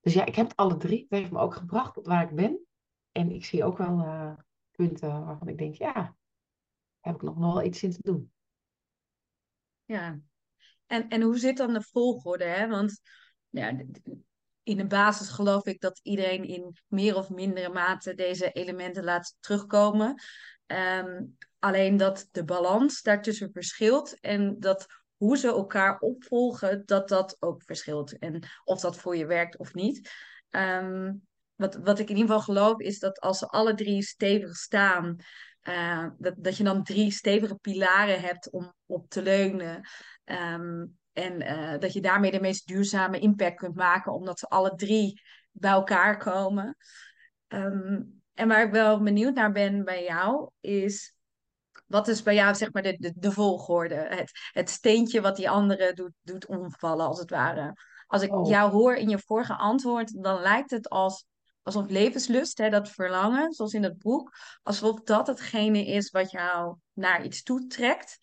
Dus 0.00 0.12
ja, 0.12 0.24
ik 0.24 0.34
heb 0.34 0.48
het 0.48 0.56
alle 0.56 0.76
drie. 0.76 1.06
Het 1.08 1.18
heeft 1.18 1.30
me 1.30 1.38
ook 1.38 1.54
gebracht 1.54 1.94
tot 1.94 2.06
waar 2.06 2.22
ik 2.22 2.34
ben. 2.34 2.66
En 3.12 3.30
ik 3.30 3.44
zie 3.44 3.64
ook 3.64 3.78
wel 3.78 3.98
uh, 3.98 4.32
punten 4.70 5.24
waarvan 5.24 5.48
ik 5.48 5.58
denk, 5.58 5.74
ja, 5.74 6.16
heb 7.00 7.14
ik 7.14 7.22
nog 7.22 7.36
wel 7.36 7.62
iets 7.62 7.82
in 7.82 7.90
te 7.90 8.02
doen. 8.02 8.32
Ja, 9.84 10.20
en, 10.86 11.08
en 11.08 11.22
hoe 11.22 11.38
zit 11.38 11.56
dan 11.56 11.72
de 11.72 11.82
volgorde? 11.82 12.44
Hè? 12.44 12.68
Want 12.68 13.00
ja, 13.48 13.76
in 14.62 14.76
de 14.76 14.86
basis 14.86 15.28
geloof 15.28 15.66
ik 15.66 15.80
dat 15.80 16.00
iedereen 16.02 16.44
in 16.44 16.76
meer 16.86 17.16
of 17.16 17.30
mindere 17.30 17.68
mate 17.68 18.14
deze 18.14 18.52
elementen 18.52 19.04
laat 19.04 19.36
terugkomen. 19.40 20.22
Um, 20.66 21.36
alleen 21.58 21.96
dat 21.96 22.28
de 22.30 22.44
balans 22.44 23.02
daartussen 23.02 23.52
verschilt 23.52 24.20
en 24.20 24.60
dat 24.60 24.86
hoe 25.20 25.36
ze 25.36 25.48
elkaar 25.48 25.98
opvolgen, 25.98 26.82
dat 26.86 27.08
dat 27.08 27.36
ook 27.40 27.62
verschilt. 27.62 28.18
En 28.18 28.42
of 28.64 28.80
dat 28.80 28.96
voor 28.96 29.16
je 29.16 29.26
werkt 29.26 29.58
of 29.58 29.74
niet. 29.74 30.10
Um, 30.50 31.26
wat, 31.54 31.74
wat 31.74 31.98
ik 31.98 32.08
in 32.08 32.16
ieder 32.16 32.30
geval 32.30 32.54
geloof 32.54 32.78
is 32.78 32.98
dat 32.98 33.20
als 33.20 33.38
ze 33.38 33.46
alle 33.46 33.74
drie 33.74 34.02
stevig 34.02 34.56
staan, 34.56 35.16
uh, 35.62 36.06
dat, 36.18 36.34
dat 36.36 36.56
je 36.56 36.64
dan 36.64 36.84
drie 36.84 37.10
stevige 37.10 37.54
pilaren 37.54 38.20
hebt 38.20 38.50
om 38.50 38.74
op 38.86 39.08
te 39.08 39.22
leunen. 39.22 39.88
Um, 40.24 40.98
en 41.12 41.42
uh, 41.42 41.78
dat 41.78 41.92
je 41.92 42.00
daarmee 42.00 42.30
de 42.30 42.40
meest 42.40 42.66
duurzame 42.66 43.18
impact 43.18 43.56
kunt 43.56 43.74
maken, 43.74 44.12
omdat 44.12 44.38
ze 44.38 44.46
alle 44.46 44.74
drie 44.74 45.20
bij 45.50 45.70
elkaar 45.70 46.16
komen. 46.18 46.76
Um, 47.48 48.22
en 48.34 48.48
waar 48.48 48.66
ik 48.66 48.72
wel 48.72 49.02
benieuwd 49.02 49.34
naar 49.34 49.52
ben 49.52 49.84
bij 49.84 50.04
jou, 50.04 50.50
is 50.60 51.14
wat 51.90 52.08
is 52.08 52.22
bij 52.22 52.34
jou 52.34 52.54
zeg 52.54 52.72
maar 52.72 52.82
de, 52.82 52.96
de, 52.98 53.12
de 53.16 53.32
volgorde? 53.32 53.94
Het, 53.94 54.30
het 54.52 54.70
steentje 54.70 55.20
wat 55.20 55.36
die 55.36 55.50
andere 55.50 55.92
doet, 55.92 56.12
doet 56.22 56.46
omvallen, 56.46 57.06
als 57.06 57.18
het 57.18 57.30
ware. 57.30 57.72
Als 58.06 58.22
ik 58.22 58.32
oh. 58.32 58.48
jou 58.48 58.70
hoor 58.70 58.94
in 58.94 59.08
je 59.08 59.18
vorige 59.18 59.56
antwoord, 59.56 60.22
dan 60.22 60.40
lijkt 60.40 60.70
het 60.70 60.88
als, 60.88 61.26
alsof 61.62 61.88
levenslust, 61.88 62.58
hè, 62.58 62.70
dat 62.70 62.90
verlangen, 62.90 63.52
zoals 63.52 63.72
in 63.72 63.82
het 63.82 63.98
boek, 63.98 64.32
alsof 64.62 65.00
dat 65.00 65.26
hetgene 65.26 65.86
is 65.86 66.10
wat 66.10 66.30
jou 66.30 66.76
naar 66.92 67.24
iets 67.24 67.42
toetrekt, 67.42 68.18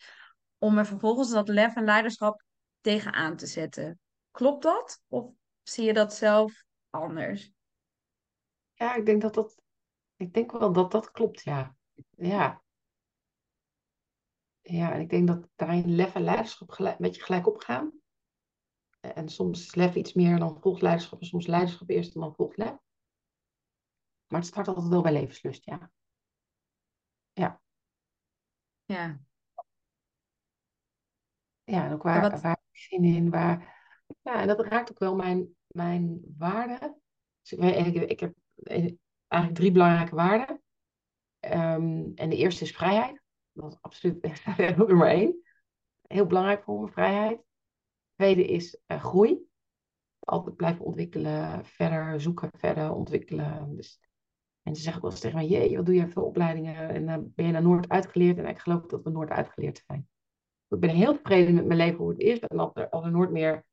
om 0.58 0.78
er 0.78 0.86
vervolgens 0.86 1.30
dat 1.30 1.48
lef 1.48 1.76
en 1.76 1.84
leiderschap 1.84 2.44
tegenaan 2.82 3.36
te 3.36 3.46
zetten. 3.46 4.00
Klopt 4.32 4.64
dat? 4.64 5.02
Of 5.08 5.32
zie 5.64 5.86
je 5.86 5.94
dat 5.94 6.14
zelf 6.14 6.64
anders? 6.90 7.52
Ja, 8.74 8.96
ik 8.96 9.06
denk 9.06 9.22
dat 9.22 9.34
dat, 9.34 9.56
ik 10.16 10.34
denk 10.34 10.52
wel 10.52 10.74
dat 10.74 10.92
dat 10.92 11.12
klopt, 11.12 11.44
ja. 11.44 11.76
Ja, 12.18 12.62
ja, 14.68 14.94
en 14.94 15.02
ik 15.02 15.10
denk 15.10 15.28
dat 15.28 15.48
daarin 15.56 15.96
lef 15.96 16.16
en 16.16 16.24
leiderschap 16.24 16.70
gelijk, 16.70 17.00
een 17.00 17.06
beetje 17.06 17.24
gelijk 17.24 17.48
opgaan. 17.48 17.92
En 19.00 19.30
soms 19.30 19.66
is 19.66 19.76
lef 19.76 19.96
iets 19.96 20.14
meer 20.14 20.40
dan 20.40 20.62
volgt 20.62 20.82
leiderschap. 20.82 21.20
En 21.20 21.26
soms 21.26 21.48
leiderschap 21.48 21.90
eerst 21.90 22.16
en 22.16 22.22
dan 22.22 22.36
volgt 22.36 22.58
lef. 22.58 22.76
Maar 24.28 24.40
het 24.40 24.50
start 24.50 24.68
altijd 24.68 24.88
wel 24.88 25.02
bij 25.02 25.14
levenslust, 25.14 25.66
ja. 25.66 25.92
Ja. 27.34 27.62
Ja. 28.86 29.20
Ja, 31.64 31.86
en 31.86 31.94
ook 31.94 32.04
waar, 32.04 32.22
wat... 32.22 32.42
waar 32.42 32.60
ik 32.72 32.80
zin 32.80 33.04
in, 33.04 33.30
waar... 33.30 33.76
Ja, 34.22 34.42
en 34.42 34.48
dat 34.48 34.60
raakt 34.60 34.92
ook 34.92 35.00
wel 35.00 35.16
mijn, 35.16 35.56
mijn 35.68 36.22
waarden. 36.38 37.02
Dus 37.42 37.52
ik, 37.52 37.86
ik, 37.86 38.10
ik 38.10 38.20
heb 38.20 38.36
eigenlijk 39.28 39.60
drie 39.60 39.72
belangrijke 39.72 40.16
waarden. 40.16 40.62
Um, 41.40 42.12
en 42.16 42.30
de 42.30 42.36
eerste 42.36 42.64
is 42.64 42.72
vrijheid. 42.72 43.22
Dat 43.58 43.72
is 43.72 43.82
absoluut 43.82 44.22
nummer 44.78 45.08
één. 45.08 45.42
Heel 46.02 46.26
belangrijk 46.26 46.64
voor 46.64 46.82
me, 46.82 46.92
vrijheid. 46.92 47.42
Tweede 48.16 48.46
is 48.46 48.80
uh, 48.88 49.04
groei. 49.04 49.46
Altijd 50.20 50.56
blijven 50.56 50.86
ontwikkelen, 50.86 51.66
verder 51.66 52.22
zoeken, 52.22 52.50
verder 52.58 52.94
ontwikkelen. 52.94 53.76
Dus 53.76 54.00
mensen 54.62 54.84
zeggen 54.84 55.02
wel 55.02 55.12
eens 55.12 55.20
tegen 55.20 55.48
jee, 55.48 55.76
wat 55.76 55.86
doe 55.86 55.96
je 55.96 56.08
veel 56.08 56.26
opleidingen? 56.26 56.90
En 56.90 57.06
dan 57.06 57.32
ben 57.36 57.46
je 57.46 57.52
naar 57.52 57.62
Noord 57.62 57.90
uitgeleerd? 57.90 58.38
En 58.38 58.46
ik 58.46 58.60
geloof 58.60 58.86
dat 58.86 59.04
we 59.04 59.10
Noord 59.10 59.30
uitgeleerd 59.30 59.84
zijn. 59.88 60.08
Ik 60.68 60.80
ben 60.80 60.90
heel 60.90 61.14
tevreden 61.14 61.54
met 61.54 61.66
mijn 61.66 61.80
leven 61.80 61.98
hoe 61.98 62.10
het 62.10 62.20
is. 62.20 62.40
En 62.40 62.60
als 62.60 62.72
er, 62.74 62.90
als 62.90 63.06
nooit 63.06 63.32
meer... 63.32 63.66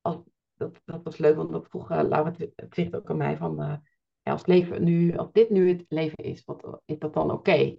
Als, 0.00 0.16
dat, 0.54 0.80
dat 0.84 1.02
was 1.02 1.18
leuk, 1.18 1.36
want 1.36 1.50
dat 1.50 1.68
vroeg 1.68 1.90
uh, 1.90 2.24
het 2.70 2.96
ook 2.96 3.10
aan 3.10 3.16
mij 3.16 3.36
van... 3.36 3.60
Uh, 3.60 3.76
als, 4.22 4.46
leven 4.46 4.84
nu, 4.84 5.16
als 5.16 5.32
dit 5.32 5.50
nu 5.50 5.68
het 5.68 5.84
leven 5.88 6.24
is, 6.24 6.44
wat, 6.44 6.80
is 6.84 6.98
dat 6.98 7.14
dan 7.14 7.30
oké? 7.30 7.76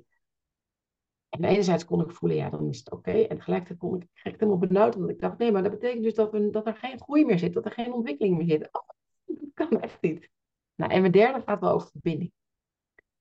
En 1.32 1.44
enerzijds 1.44 1.86
kon 1.86 2.02
ik 2.02 2.12
voelen, 2.12 2.38
ja, 2.38 2.50
dan 2.50 2.70
is 2.70 2.78
het 2.78 2.92
oké. 2.92 3.12
En 3.12 3.38
tegelijkertijd 3.38 3.80
kon 3.80 4.02
ik, 4.02 4.08
kreeg 4.14 4.34
ik 4.34 4.40
helemaal 4.40 4.68
benauwd, 4.68 4.96
omdat 4.96 5.10
ik 5.10 5.20
dacht, 5.20 5.38
nee, 5.38 5.52
maar 5.52 5.64
dat 5.64 5.72
betekent 5.72 6.04
dus 6.04 6.14
dat, 6.14 6.32
we, 6.32 6.50
dat 6.50 6.68
er 6.68 6.76
geen 6.76 7.00
groei 7.00 7.26
meer 7.26 7.40
zit, 7.40 7.54
dat 7.54 7.66
er 7.66 7.72
geen 7.72 7.94
ontwikkeling 7.94 8.38
meer 8.38 8.48
zit. 8.48 8.70
Oh, 8.72 8.90
dat 9.26 9.50
kan 9.54 9.82
echt 9.82 10.02
niet. 10.02 10.30
Nou, 10.76 10.92
en 10.92 11.02
mijn 11.02 11.12
derde 11.12 11.42
gaat 11.46 11.60
wel 11.60 11.72
over 11.72 11.90
verbinding. 11.90 12.32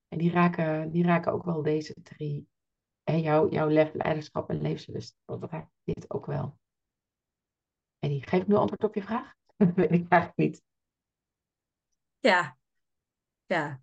En 0.08 0.18
die 0.18 0.30
raken, 0.30 0.90
die 0.90 1.04
raken 1.04 1.32
ook 1.32 1.44
wel 1.44 1.62
deze 1.62 1.94
drie. 2.02 2.48
En 3.04 3.20
jouw, 3.20 3.48
jouw 3.48 3.68
leiderschap 3.68 4.50
en 4.50 4.62
levenslust. 4.62 5.16
Dat 5.24 5.50
raakt 5.50 5.70
dit 5.84 6.10
ook 6.10 6.26
wel. 6.26 6.58
En 7.98 8.08
die 8.08 8.26
geef 8.26 8.40
ik 8.40 8.46
nu 8.46 8.54
antwoord 8.54 8.84
op 8.84 8.94
je 8.94 9.02
vraag? 9.02 9.34
Dat 9.56 9.74
weet 9.74 9.90
ik 9.90 10.08
eigenlijk 10.08 10.36
niet. 10.36 10.62
Ja, 12.18 12.56
ja. 13.46 13.80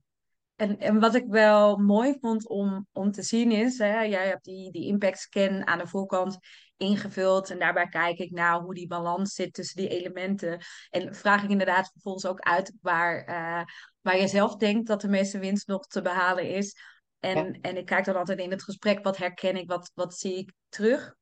En, 0.57 0.77
en 0.77 0.99
wat 0.99 1.15
ik 1.15 1.25
wel 1.27 1.77
mooi 1.77 2.17
vond 2.19 2.47
om, 2.47 2.87
om 2.91 3.11
te 3.11 3.21
zien 3.21 3.51
is, 3.51 3.77
hè, 3.77 4.01
jij 4.01 4.27
hebt 4.27 4.43
die, 4.43 4.71
die 4.71 4.85
impact 4.85 5.19
scan 5.19 5.67
aan 5.67 5.77
de 5.77 5.87
voorkant 5.87 6.37
ingevuld. 6.77 7.49
En 7.49 7.59
daarbij 7.59 7.87
kijk 7.87 8.17
ik 8.17 8.31
naar 8.31 8.59
hoe 8.59 8.73
die 8.73 8.87
balans 8.87 9.33
zit 9.33 9.53
tussen 9.53 9.81
die 9.81 9.89
elementen. 9.89 10.59
En 10.89 11.15
vraag 11.15 11.43
ik 11.43 11.49
inderdaad 11.49 11.91
vervolgens 11.91 12.25
ook 12.25 12.39
uit 12.39 12.73
waar, 12.81 13.29
uh, 13.29 13.63
waar 14.01 14.17
je 14.17 14.27
zelf 14.27 14.55
denkt 14.55 14.87
dat 14.87 15.01
de 15.01 15.07
meeste 15.07 15.39
winst 15.39 15.67
nog 15.67 15.87
te 15.87 16.01
behalen 16.01 16.49
is. 16.49 16.75
En, 17.19 17.45
Ja. 17.45 17.59
en 17.61 17.77
ik 17.77 17.85
kijk 17.85 18.05
dan 18.05 18.15
altijd 18.15 18.39
in 18.39 18.51
het 18.51 18.63
gesprek, 18.63 19.03
wat 19.03 19.17
herken 19.17 19.55
ik, 19.55 19.69
wat, 19.69 19.91
wat 19.93 20.17
zie 20.17 20.37
ik 20.37 20.53
terug. 20.69 21.15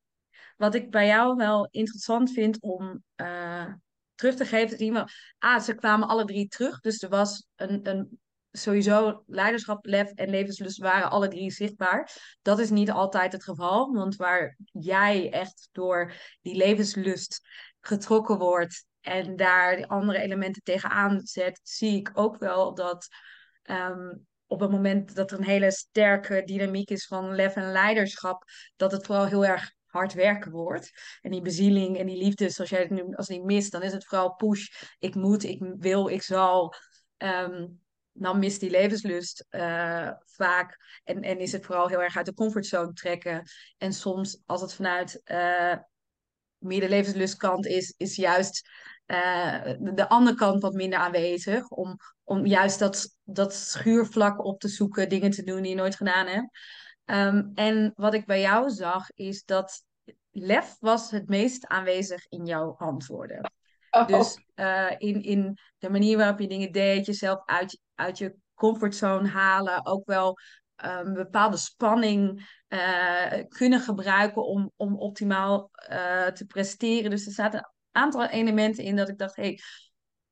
Wat 0.58 0.76
ik 0.76 0.92
bij 0.92 1.08
jou 1.08 1.36
wel 1.36 1.68
interessant 1.72 2.32
vind 2.32 2.62
om 2.62 3.04
uh, 3.16 3.74
terug 4.16 4.36
te 4.36 4.46
geven, 4.46 4.74
is 4.74 4.80
iemand, 4.80 5.12
ah, 5.38 5.62
ze 5.62 5.76
kwamen 5.76 6.08
alle 6.08 6.26
drie 6.26 6.48
terug. 6.48 6.80
Dus 6.80 7.02
er 7.02 7.10
was 7.10 7.48
een, 7.56 7.90
een 7.90 8.20
sowieso 8.58 9.24
leiderschap, 9.28 9.86
lef 9.86 10.12
en 10.12 10.30
levenslust 10.30 10.78
waren 10.78 11.10
alle 11.10 11.28
drie 11.28 11.52
zichtbaar. 11.52 12.12
Dat 12.42 12.60
is 12.60 12.70
niet 12.70 12.92
altijd 12.92 13.32
het 13.32 13.44
geval, 13.44 13.94
want 13.94 14.16
waar 14.16 14.58
jij 14.72 15.32
echt 15.32 15.70
door 15.72 16.14
die 16.42 16.56
levenslust 16.56 17.42
getrokken 17.80 18.38
wordt 18.38 18.86
en 19.02 19.36
daar 19.36 19.76
die 19.76 19.86
andere 19.86 20.20
elementen 20.20 20.64
tegenaan 20.64 21.22
zet, 21.24 21.60
zie 21.64 22.00
ik 22.00 22.12
ook 22.14 22.38
wel 22.38 22.74
dat 22.74 23.08
um, 23.64 24.26
op 24.48 24.60
het 24.60 24.72
moment 24.72 25.16
dat 25.16 25.32
er 25.32 25.38
een 25.38 25.44
hele 25.44 25.72
sterke 25.72 26.42
dynamiek 26.46 26.90
is 26.90 27.08
van 27.08 27.36
lef 27.36 27.56
en 27.56 27.72
leiderschap, 27.72 28.44
dat 28.76 28.92
het 28.92 29.06
vooral 29.06 29.26
heel 29.26 29.46
erg 29.46 29.72
hard 29.86 30.14
werken 30.14 30.52
wordt. 30.52 30.92
En 31.22 31.32
die 31.32 31.42
bezieling 31.42 31.98
en 31.98 32.06
die 32.06 32.18
liefde, 32.18 32.50
zoals 32.50 32.70
jij 32.70 32.80
het 32.80 32.90
nu 32.90 33.16
als 33.16 33.28
die 33.28 33.44
mist, 33.44 33.72
dan 33.72 33.82
is 33.82 33.94
het 33.94 34.06
vooral 34.06 34.34
push. 34.36 34.68
Ik 35.00 35.16
moet, 35.16 35.44
ik 35.44 35.64
wil, 35.78 36.08
ik 36.08 36.22
zal. 36.22 36.74
Um, 37.18 37.84
dan 38.18 38.40
mist 38.40 38.60
die 38.60 38.70
levenslust 38.70 39.46
uh, 39.50 40.12
vaak. 40.26 40.78
En, 41.04 41.22
en 41.22 41.40
is 41.40 41.52
het 41.52 41.66
vooral 41.66 41.88
heel 41.88 42.02
erg 42.02 42.18
uit 42.18 42.26
de 42.26 42.34
comfortzone 42.34 42.94
trekken. 42.94 43.44
En 43.78 43.94
soms, 43.94 44.42
als 44.46 44.62
het 44.62 44.74
vanuit 44.74 45.22
uh, 45.26 45.76
meer 46.58 46.80
de 46.80 46.90
levenslustkant 46.90 47.66
is, 47.66 47.94
is 47.98 48.16
juist 48.16 48.70
uh, 49.08 49.64
de 49.80 50.10
andere 50.10 50.36
kant 50.36 50.62
wat 50.62 50.74
minder 50.74 51.00
aanwezig. 51.00 51.68
Om, 51.70 51.96
om 52.24 52.46
juist 52.46 52.80
dat, 52.80 53.18
dat 53.24 53.54
schuurvlak 53.54 54.46
op 54.46 54.60
te 54.60 54.68
zoeken, 54.68 55.10
dingen 55.10 55.32
te 55.32 55.44
doen 55.44 55.62
die 55.62 55.70
je 55.72 55.78
nooit 55.78 55.96
gedaan 55.96 56.28
hebt. 56.28 56.50
Um, 57.06 57.52
en 57.56 57.94
wat 57.96 58.14
ik 58.14 58.26
bij 58.26 58.42
jou 58.42 58.70
zag, 58.70 59.12
is 59.12 59.44
dat 59.44 59.84
lef 60.32 60.76
was 60.80 61.12
het 61.12 61.28
meest 61.28 61.68
aanwezig 61.68 62.26
in 62.30 62.46
jouw 62.46 62.76
antwoorden. 62.78 63.52
Oh. 63.90 64.08
Dus 64.08 64.40
uh, 64.56 64.92
in, 64.98 65.24
in 65.24 65.58
de 65.78 65.90
manier 65.90 66.18
waarop 66.18 66.40
je 66.40 66.48
dingen 66.48 66.72
deed, 66.72 67.06
jezelf 67.06 67.42
uit, 67.46 67.80
uit 67.96 68.18
je 68.18 68.36
comfortzone 68.54 69.28
halen, 69.28 69.86
ook 69.86 70.06
wel 70.06 70.38
um, 70.86 71.14
bepaalde 71.14 71.58
spanning 71.58 72.50
uh, 72.70 73.44
kunnen 73.48 73.80
gebruiken 73.80 74.46
om, 74.46 74.72
om 74.76 74.98
optimaal 74.98 75.70
uh, 75.90 76.26
te 76.28 76.46
presteren. 76.46 77.10
Dus 77.10 77.26
er 77.26 77.32
zaten 77.32 77.60
een 77.60 78.02
aantal 78.02 78.26
elementen 78.26 78.84
in 78.84 78.96
dat 78.96 79.10
ik 79.10 79.18
dacht, 79.18 79.36
hey, 79.36 79.60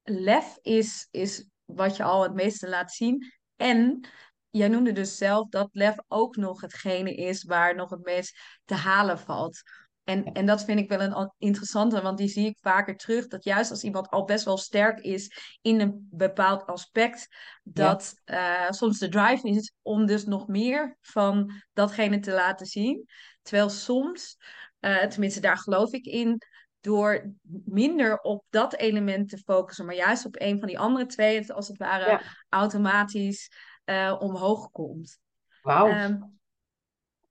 lef 0.04 0.58
is, 0.62 1.08
is 1.12 1.48
wat 1.66 1.96
je 1.96 2.04
al 2.04 2.24
het 2.24 2.34
meeste 2.34 2.70
laat 2.70 2.92
zien. 2.92 3.34
En 3.56 4.08
jij 4.50 4.68
noemde 4.68 4.92
dus 4.92 5.18
zelf 5.18 5.50
dat 5.50 5.70
lef 5.72 5.96
ook 6.08 6.36
nog 6.36 6.62
hetgene 6.62 7.16
is 7.16 7.44
waar 7.44 7.76
nog 7.76 7.90
het 7.90 8.04
meest 8.04 8.60
te 8.66 8.76
halen 8.76 9.20
valt. 9.20 9.62
En, 10.04 10.24
en 10.24 10.46
dat 10.46 10.64
vind 10.64 10.80
ik 10.80 10.90
wel 10.90 11.02
een 11.02 11.34
interessante, 11.38 12.02
want 12.02 12.18
die 12.18 12.28
zie 12.28 12.46
ik 12.46 12.58
vaker 12.62 12.98
terug. 12.98 13.28
Dat 13.28 13.44
juist 13.44 13.72
als 13.72 13.84
iemand 13.84 14.10
al 14.10 14.24
best 14.24 14.46
wel 14.46 14.58
sterk 14.58 15.00
is 15.00 15.58
in 15.62 15.80
een 15.80 16.08
bepaald 16.12 16.66
aspect, 16.66 17.28
dat 17.64 18.22
ja. 18.26 18.66
uh, 18.66 18.72
soms 18.72 19.00
de 19.00 19.10
drive 19.10 19.50
is 19.50 19.74
om 19.82 20.06
dus 20.06 20.26
nog 20.26 20.48
meer 20.48 20.98
van 21.02 21.52
datgene 21.74 22.20
te 22.20 22.32
laten 22.32 22.66
zien. 22.66 23.06
Terwijl 23.42 23.70
soms, 23.70 24.38
uh, 24.80 25.06
tenminste 25.06 25.40
daar 25.40 25.58
geloof 25.58 25.92
ik 25.92 26.06
in, 26.06 26.42
door 26.80 27.34
minder 27.66 28.20
op 28.20 28.46
dat 28.50 28.76
element 28.76 29.30
te 29.30 29.38
focussen, 29.38 29.86
maar 29.86 29.96
juist 29.96 30.26
op 30.26 30.42
een 30.42 30.60
van 30.60 30.68
die 30.68 30.80
andere 30.80 31.06
twee, 31.06 31.40
het 31.40 31.52
als 31.52 31.68
het 31.68 31.78
ware 31.78 32.10
ja. 32.10 32.22
automatisch 32.50 33.52
uh, 33.86 34.16
omhoog 34.20 34.72
komt. 34.72 35.20
Wauw. 35.62 35.88
Um, 35.88 36.40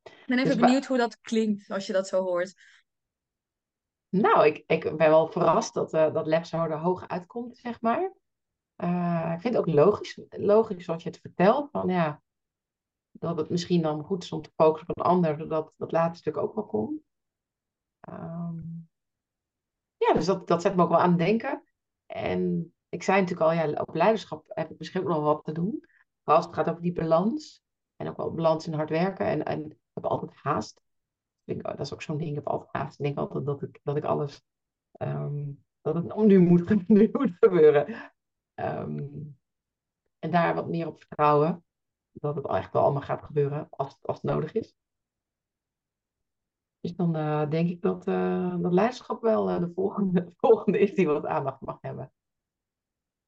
ik 0.02 0.24
ben 0.26 0.38
even 0.38 0.50
dus 0.50 0.60
benieuwd 0.60 0.86
hoe 0.86 0.96
dat 0.96 1.20
klinkt 1.20 1.70
als 1.70 1.86
je 1.86 1.92
dat 1.92 2.08
zo 2.08 2.22
hoort. 2.22 2.54
Nou, 4.08 4.46
ik, 4.46 4.64
ik 4.66 4.82
ben 4.82 5.08
wel 5.08 5.26
verrast 5.26 5.74
dat, 5.74 5.94
uh, 5.94 6.12
dat 6.12 6.26
lef 6.26 6.46
zo 6.46 6.56
er 6.56 6.78
hoog 6.78 7.08
uitkomt, 7.08 7.56
zeg 7.56 7.80
maar. 7.80 8.12
Uh, 8.76 9.32
ik 9.34 9.40
vind 9.40 9.54
het 9.54 9.56
ook 9.56 9.74
logisch, 9.74 10.20
logisch 10.28 10.84
zoals 10.84 11.02
je 11.02 11.08
het 11.08 11.20
vertelt. 11.20 11.70
Van, 11.70 11.88
ja, 11.88 12.22
dat 13.10 13.36
het 13.36 13.50
misschien 13.50 13.82
dan 13.82 14.04
goed 14.04 14.22
is 14.22 14.32
om 14.32 14.42
te 14.42 14.52
focussen 14.56 14.88
op 14.88 14.98
een 14.98 15.10
ander, 15.10 15.36
zodat 15.38 15.72
dat 15.76 15.92
laatste 15.92 16.18
stuk 16.18 16.36
ook 16.36 16.54
wel 16.54 16.66
komt. 16.66 17.00
Um, 18.08 18.90
ja, 19.96 20.12
dus 20.12 20.26
dat, 20.26 20.48
dat 20.48 20.62
zet 20.62 20.76
me 20.76 20.82
ook 20.82 20.88
wel 20.88 21.00
aan 21.00 21.08
het 21.08 21.18
denken. 21.18 21.64
En 22.06 22.74
ik 22.88 23.02
zei 23.02 23.20
natuurlijk 23.20 23.50
al, 23.50 23.56
ja, 23.56 23.80
op 23.80 23.94
leiderschap 23.94 24.44
heb 24.48 24.70
ik 24.70 24.78
misschien 24.78 25.00
ook 25.00 25.08
nog 25.08 25.22
wat 25.22 25.44
te 25.44 25.52
doen. 25.52 25.84
Maar 26.22 26.36
als 26.36 26.44
het 26.44 26.54
gaat 26.54 26.68
over 26.68 26.82
die 26.82 26.92
balans. 26.92 27.62
En 28.02 28.08
ook 28.08 28.16
wel 28.16 28.32
balans 28.32 28.66
in 28.66 28.72
hard 28.72 28.90
werken. 28.90 29.26
En, 29.26 29.44
en 29.44 29.70
ik 29.70 29.78
heb 29.92 30.04
altijd 30.04 30.34
haast. 30.34 30.80
Ik 31.44 31.56
oh, 31.56 31.62
dat 31.62 31.80
is 31.80 31.92
ook 31.92 32.02
zo'n 32.02 32.16
ding. 32.16 32.30
Ik 32.30 32.34
heb 32.34 32.46
altijd 32.46 32.72
haast. 32.72 32.98
Ik 32.98 33.04
denk 33.04 33.18
altijd 33.18 33.46
dat 33.46 33.62
ik, 33.62 33.80
dat 33.82 33.96
ik 33.96 34.04
alles... 34.04 34.42
Um, 35.02 35.64
dat 35.80 35.94
het 35.94 36.16
nu 36.16 36.38
moet, 36.38 36.88
nu 36.88 37.08
moet 37.12 37.36
gebeuren. 37.40 38.12
Um, 38.54 39.38
en 40.18 40.30
daar 40.30 40.54
wat 40.54 40.68
meer 40.68 40.86
op 40.86 40.98
vertrouwen. 40.98 41.64
Dat 42.12 42.36
het 42.36 42.46
echt 42.46 42.72
wel 42.72 42.82
allemaal 42.82 43.02
gaat 43.02 43.22
gebeuren 43.22 43.66
als, 43.70 43.98
als 44.02 44.16
het 44.22 44.30
nodig 44.30 44.52
is. 44.52 44.74
Dus 46.80 46.96
dan 46.96 47.16
uh, 47.16 47.50
denk 47.50 47.68
ik 47.68 47.82
dat, 47.82 48.06
uh, 48.06 48.56
dat 48.60 48.72
leiderschap 48.72 49.22
wel 49.22 49.50
uh, 49.50 49.58
de, 49.58 49.72
volgende, 49.74 50.24
de 50.24 50.32
volgende 50.46 50.78
is 50.78 50.94
die 50.94 51.06
wat 51.06 51.26
aandacht 51.26 51.60
mag 51.60 51.78
hebben. 51.80 52.12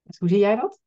Dus 0.03 0.19
hoe 0.19 0.29
zie 0.29 0.39
jij 0.39 0.57
dat? 0.57 0.81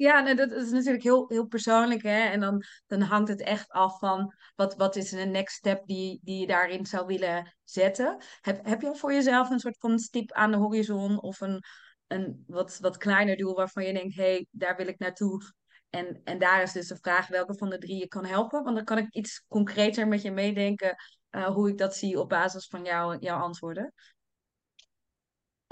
Ja, 0.00 0.34
dat 0.34 0.52
is 0.52 0.70
natuurlijk 0.70 1.02
heel, 1.02 1.28
heel 1.28 1.46
persoonlijk. 1.46 2.02
Hè? 2.02 2.20
En 2.28 2.40
dan, 2.40 2.62
dan 2.86 3.00
hangt 3.00 3.28
het 3.28 3.40
echt 3.40 3.68
af 3.68 3.98
van 3.98 4.34
wat, 4.54 4.76
wat 4.76 4.96
is 4.96 5.12
een 5.12 5.30
next 5.30 5.56
step 5.56 5.86
die, 5.86 6.20
die 6.22 6.40
je 6.40 6.46
daarin 6.46 6.86
zou 6.86 7.06
willen 7.06 7.56
zetten. 7.64 8.24
Heb, 8.40 8.66
heb 8.66 8.80
je 8.80 8.96
voor 8.96 9.12
jezelf 9.12 9.50
een 9.50 9.58
soort 9.58 9.78
van 9.78 9.98
stip 9.98 10.32
aan 10.32 10.50
de 10.50 10.56
horizon 10.56 11.20
of 11.20 11.40
een, 11.40 11.62
een 12.06 12.44
wat, 12.46 12.78
wat 12.80 12.96
kleiner 12.96 13.36
doel 13.36 13.54
waarvan 13.54 13.84
je 13.84 13.92
denkt, 13.92 14.16
hé, 14.16 14.22
hey, 14.22 14.46
daar 14.50 14.76
wil 14.76 14.86
ik 14.86 14.98
naartoe. 14.98 15.42
En, 15.90 16.20
en 16.24 16.38
daar 16.38 16.62
is 16.62 16.72
dus 16.72 16.88
de 16.88 16.96
vraag 16.96 17.26
welke 17.26 17.54
van 17.54 17.70
de 17.70 17.78
drie 17.78 17.98
je 17.98 18.08
kan 18.08 18.24
helpen. 18.24 18.62
Want 18.62 18.76
dan 18.76 18.84
kan 18.84 18.98
ik 18.98 19.14
iets 19.14 19.44
concreter 19.48 20.08
met 20.08 20.22
je 20.22 20.30
meedenken 20.30 20.96
uh, 21.30 21.46
hoe 21.46 21.68
ik 21.68 21.78
dat 21.78 21.96
zie 21.96 22.20
op 22.20 22.28
basis 22.28 22.66
van 22.66 22.84
jou, 22.84 23.18
jouw 23.18 23.40
antwoorden. 23.40 23.92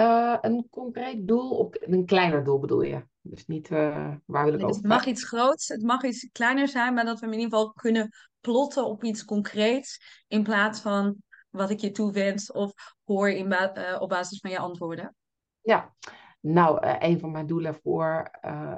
Uh, 0.00 0.36
een 0.40 0.66
concreet 0.70 1.28
doel, 1.28 1.50
of 1.50 1.68
een 1.80 2.06
kleiner 2.06 2.44
doel 2.44 2.58
bedoel 2.58 2.82
je? 2.82 3.06
Dus 3.20 3.46
niet 3.46 3.70
uh, 3.70 4.14
waar 4.24 4.44
wil 4.44 4.52
ik 4.52 4.58
nee, 4.58 4.68
over. 4.68 4.80
Het 4.80 4.90
mag 4.90 5.06
iets 5.06 5.24
groots, 5.24 5.68
het 5.68 5.82
mag 5.82 6.02
iets 6.02 6.28
kleiner 6.32 6.68
zijn, 6.68 6.94
maar 6.94 7.04
dat 7.04 7.20
we 7.20 7.26
in 7.26 7.32
ieder 7.32 7.48
geval 7.48 7.72
kunnen 7.72 8.10
plotten 8.40 8.86
op 8.86 9.04
iets 9.04 9.24
concreets. 9.24 10.22
In 10.28 10.42
plaats 10.42 10.80
van 10.80 11.16
wat 11.50 11.70
ik 11.70 11.78
je 11.78 11.90
toewens 11.90 12.52
of 12.52 12.72
hoor 13.04 13.30
in 13.30 13.48
ba 13.48 13.76
uh, 13.76 14.00
op 14.00 14.08
basis 14.08 14.40
van 14.40 14.50
je 14.50 14.58
antwoorden. 14.58 15.16
Ja, 15.60 15.94
nou, 16.40 16.78
een 16.98 17.20
van 17.20 17.30
mijn 17.30 17.46
doelen 17.46 17.74
voor 17.74 18.28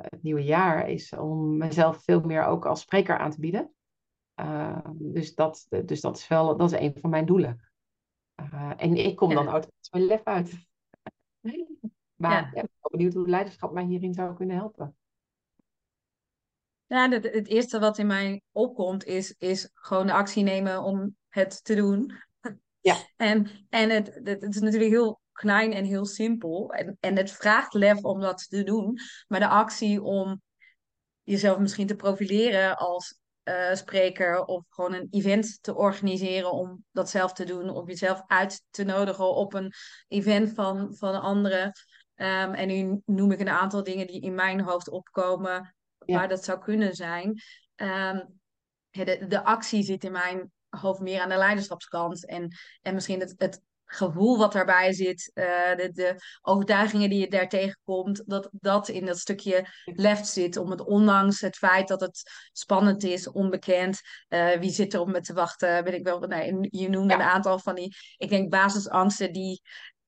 het 0.02 0.22
nieuwe 0.22 0.44
jaar 0.44 0.88
is 0.88 1.12
om 1.12 1.56
mezelf 1.56 2.02
veel 2.04 2.20
meer 2.20 2.44
ook 2.44 2.66
als 2.66 2.80
spreker 2.80 3.18
aan 3.18 3.30
te 3.30 3.40
bieden. 3.40 3.74
dus, 4.92 5.34
dat, 5.34 5.66
dus 5.84 6.00
dat 6.00 6.16
is 6.16 6.28
wel 6.28 6.56
dat 6.56 6.72
is 6.72 6.78
een 6.78 6.96
van 7.00 7.10
mijn 7.10 7.26
doelen. 7.26 7.70
en 8.76 8.96
ik 8.96 9.16
kom 9.16 9.28
ja. 9.28 9.34
dan 9.34 9.48
automatisch 9.48 9.90
mijn 9.90 10.04
lef 10.04 10.22
uit. 10.24 10.68
Maar 12.20 12.30
ja. 12.30 12.46
ik 12.46 12.52
ben 12.52 12.90
benieuwd 12.90 13.14
hoe 13.14 13.28
leiderschap 13.28 13.72
mij 13.72 13.84
hierin 13.84 14.14
zou 14.14 14.34
kunnen 14.34 14.56
helpen. 14.56 14.96
Ja, 16.86 17.08
het, 17.08 17.24
het 17.32 17.48
eerste 17.48 17.78
wat 17.78 17.98
in 17.98 18.06
mij 18.06 18.42
opkomt 18.52 19.04
is, 19.04 19.34
is 19.38 19.70
gewoon 19.74 20.06
de 20.06 20.12
actie 20.12 20.42
nemen 20.42 20.82
om 20.82 21.16
het 21.28 21.64
te 21.64 21.74
doen. 21.74 22.12
Ja. 22.80 22.96
En, 23.16 23.50
en 23.68 23.90
het, 23.90 24.06
het, 24.14 24.42
het 24.42 24.54
is 24.54 24.60
natuurlijk 24.60 24.90
heel 24.90 25.20
klein 25.32 25.72
en 25.72 25.84
heel 25.84 26.06
simpel. 26.06 26.72
En, 26.72 26.96
en 27.00 27.16
het 27.16 27.30
vraagt 27.30 27.74
lef 27.74 28.04
om 28.04 28.20
dat 28.20 28.48
te 28.48 28.62
doen. 28.62 28.98
Maar 29.28 29.40
de 29.40 29.48
actie 29.48 30.02
om 30.02 30.42
jezelf 31.22 31.58
misschien 31.58 31.86
te 31.86 31.96
profileren 31.96 32.76
als 32.76 33.20
uh, 33.44 33.74
spreker 33.74 34.44
of 34.44 34.64
gewoon 34.68 34.94
een 34.94 35.08
event 35.10 35.62
te 35.62 35.74
organiseren 35.74 36.52
om 36.52 36.84
dat 36.92 37.10
zelf 37.10 37.32
te 37.32 37.44
doen, 37.44 37.70
of 37.70 37.86
jezelf 37.86 38.22
uit 38.26 38.62
te 38.70 38.84
nodigen 38.84 39.34
op 39.34 39.54
een 39.54 39.72
event 40.08 40.54
van, 40.54 40.94
van 40.94 41.20
anderen. 41.20 41.72
Um, 42.20 42.54
en 42.54 42.66
nu 42.66 43.02
noem 43.04 43.32
ik 43.32 43.40
een 43.40 43.48
aantal 43.48 43.82
dingen 43.82 44.06
die 44.06 44.20
in 44.20 44.34
mijn 44.34 44.60
hoofd 44.60 44.88
opkomen, 44.88 45.74
ja. 46.04 46.16
waar 46.16 46.28
dat 46.28 46.44
zou 46.44 46.58
kunnen 46.58 46.94
zijn. 46.94 47.40
Um, 47.76 48.40
de, 48.90 49.26
de 49.28 49.44
actie 49.44 49.82
zit 49.82 50.04
in 50.04 50.12
mijn 50.12 50.52
hoofd 50.68 51.00
meer 51.00 51.20
aan 51.20 51.28
de 51.28 51.36
leiderschapskant. 51.36 52.26
En, 52.26 52.56
en 52.82 52.94
misschien 52.94 53.20
het, 53.20 53.34
het 53.36 53.62
gevoel 53.92 54.38
wat 54.38 54.52
daarbij 54.52 54.92
zit, 54.92 55.30
uh, 55.34 55.44
de, 55.76 55.90
de, 55.92 56.14
overtuigingen 56.42 57.10
die 57.10 57.20
je 57.20 57.28
daar 57.28 57.48
tegenkomt, 57.48 58.22
dat 58.26 58.48
dat 58.52 58.88
in 58.88 59.06
dat 59.06 59.18
stukje 59.18 59.66
left 59.84 60.26
zit. 60.26 60.56
Om 60.56 60.70
het, 60.70 60.80
ondanks 60.80 61.40
het 61.40 61.56
feit 61.56 61.88
dat 61.88 62.00
het 62.00 62.22
spannend 62.52 63.02
is, 63.02 63.30
onbekend, 63.30 64.00
uh, 64.28 64.50
wie 64.50 64.70
zit 64.70 64.94
erop 64.94 65.10
met 65.10 65.24
te 65.24 65.32
wachten, 65.32 65.84
weet 65.84 65.94
ik 65.94 66.04
wel. 66.04 66.18
Nee, 66.18 66.68
je 66.70 66.88
noemde 66.88 67.14
een 67.14 67.22
aantal 67.22 67.58
van 67.58 67.74
die, 67.74 67.96
ik 68.16 68.28
denk, 68.28 68.50
basisangsten 68.50 69.32
die, 69.32 69.60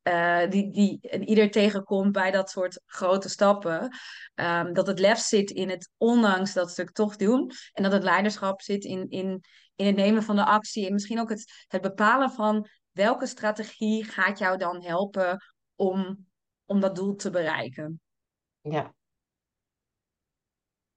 uh, 0.02 0.50
die, 0.50 0.70
die 0.70 1.24
ieder 1.24 1.50
tegenkomt 1.50 2.12
bij 2.12 2.30
dat 2.30 2.50
soort 2.50 2.82
grote 2.86 3.28
stappen. 3.28 3.96
Um, 4.34 4.72
dat 4.72 4.86
het 4.86 4.98
lef 4.98 5.18
zit 5.18 5.50
in 5.50 5.68
het 5.70 5.90
ondanks 5.96 6.52
dat 6.52 6.70
stuk 6.70 6.90
toch 6.90 7.16
doen. 7.16 7.50
En 7.72 7.82
dat 7.82 7.92
het 7.92 8.02
leiderschap 8.02 8.60
zit 8.60 8.84
in, 8.84 9.08
in, 9.08 9.44
in 9.74 9.86
het 9.86 9.96
nemen 9.96 10.22
van 10.22 10.36
de 10.36 10.44
actie. 10.44 10.86
En 10.86 10.92
misschien 10.92 11.20
ook 11.20 11.28
het, 11.28 11.64
het 11.66 11.82
bepalen 11.82 12.30
van 12.30 12.68
welke 12.90 13.26
strategie 13.26 14.04
gaat 14.04 14.38
jou 14.38 14.58
dan 14.58 14.82
helpen 14.82 15.44
om, 15.74 16.26
om 16.64 16.80
dat 16.80 16.96
doel 16.96 17.14
te 17.14 17.30
bereiken. 17.30 18.00
Ja. 18.60 18.94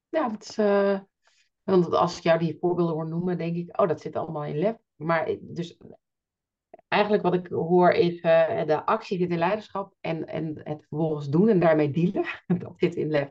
Ja, 0.09 0.29
dat 0.29 0.49
is. 0.49 0.57
Uh, 0.57 0.99
want 1.63 1.93
als 1.93 2.17
ik 2.17 2.23
jou 2.23 2.39
die 2.39 2.57
voorbeelden 2.59 2.95
hoor 2.95 3.07
noemen, 3.07 3.37
denk 3.37 3.55
ik, 3.55 3.79
oh, 3.81 3.87
dat 3.87 4.01
zit 4.01 4.15
allemaal 4.15 4.45
in 4.45 4.57
lef. 4.57 4.75
Maar 4.95 5.35
dus 5.41 5.77
eigenlijk 6.95 7.23
wat 7.23 7.33
ik 7.33 7.47
hoor 7.47 7.91
is 7.91 8.13
uh, 8.13 8.65
de 8.65 8.85
actie 8.85 9.17
zit 9.17 9.29
in 9.29 9.37
leiderschap 9.37 9.93
en, 10.01 10.27
en 10.27 10.61
het 10.63 10.85
vervolgens 10.87 11.29
doen 11.29 11.49
en 11.49 11.59
daarmee 11.59 11.91
dealen, 11.91 12.25
dat 12.63 12.73
zit 12.77 12.95
in 12.95 13.09
lef. 13.09 13.29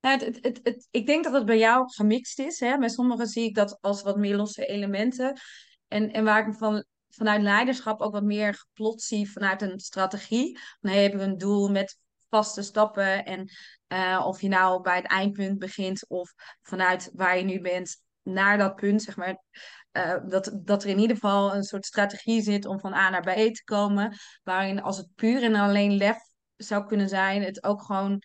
Nou, 0.00 0.24
het, 0.24 0.60
het, 0.62 0.88
ik 0.90 1.06
denk 1.06 1.24
dat 1.24 1.32
het 1.32 1.44
bij 1.44 1.58
jou 1.58 1.92
gemixt 1.92 2.38
is. 2.38 2.60
Hè? 2.60 2.78
Bij 2.78 2.88
sommigen 2.88 3.26
zie 3.26 3.44
ik 3.44 3.54
dat 3.54 3.78
als 3.80 4.02
wat 4.02 4.16
meer 4.16 4.36
losse 4.36 4.66
elementen. 4.66 5.40
En, 5.88 6.12
en 6.12 6.24
waar 6.24 6.48
ik 6.48 6.54
van, 6.54 6.84
vanuit 7.08 7.42
leiderschap 7.42 8.00
ook 8.00 8.12
wat 8.12 8.22
meer 8.22 8.54
geplot 8.54 9.02
zie 9.02 9.30
vanuit 9.30 9.62
een 9.62 9.80
strategie. 9.80 10.58
Dan 10.80 10.92
hebben 10.92 11.20
we 11.20 11.26
een 11.26 11.38
doel 11.38 11.68
met 11.68 11.98
vaste 12.28 12.62
stappen. 12.62 13.24
En 13.24 13.50
uh, 13.88 14.24
of 14.26 14.40
je 14.40 14.48
nou 14.48 14.82
bij 14.82 14.96
het 14.96 15.06
eindpunt 15.06 15.58
begint 15.58 16.08
of 16.08 16.32
vanuit 16.62 17.10
waar 17.14 17.38
je 17.38 17.44
nu 17.44 17.60
bent 17.60 18.02
naar 18.28 18.58
dat 18.58 18.74
punt, 18.74 19.02
zeg 19.02 19.16
maar. 19.16 19.42
Uh, 19.92 20.16
dat, 20.28 20.60
dat 20.64 20.82
er 20.82 20.88
in 20.88 20.98
ieder 20.98 21.16
geval 21.16 21.54
een 21.54 21.62
soort 21.62 21.86
strategie 21.86 22.42
zit 22.42 22.66
om 22.66 22.80
van 22.80 22.94
A 22.94 23.10
naar 23.10 23.20
B 23.20 23.54
te 23.54 23.62
komen. 23.64 24.16
Waarin 24.42 24.82
als 24.82 24.96
het 24.96 25.14
puur 25.14 25.42
en 25.42 25.54
alleen 25.54 25.96
lef 25.96 26.16
zou 26.56 26.86
kunnen 26.86 27.08
zijn, 27.08 27.42
het 27.42 27.64
ook 27.64 27.82
gewoon 27.82 28.22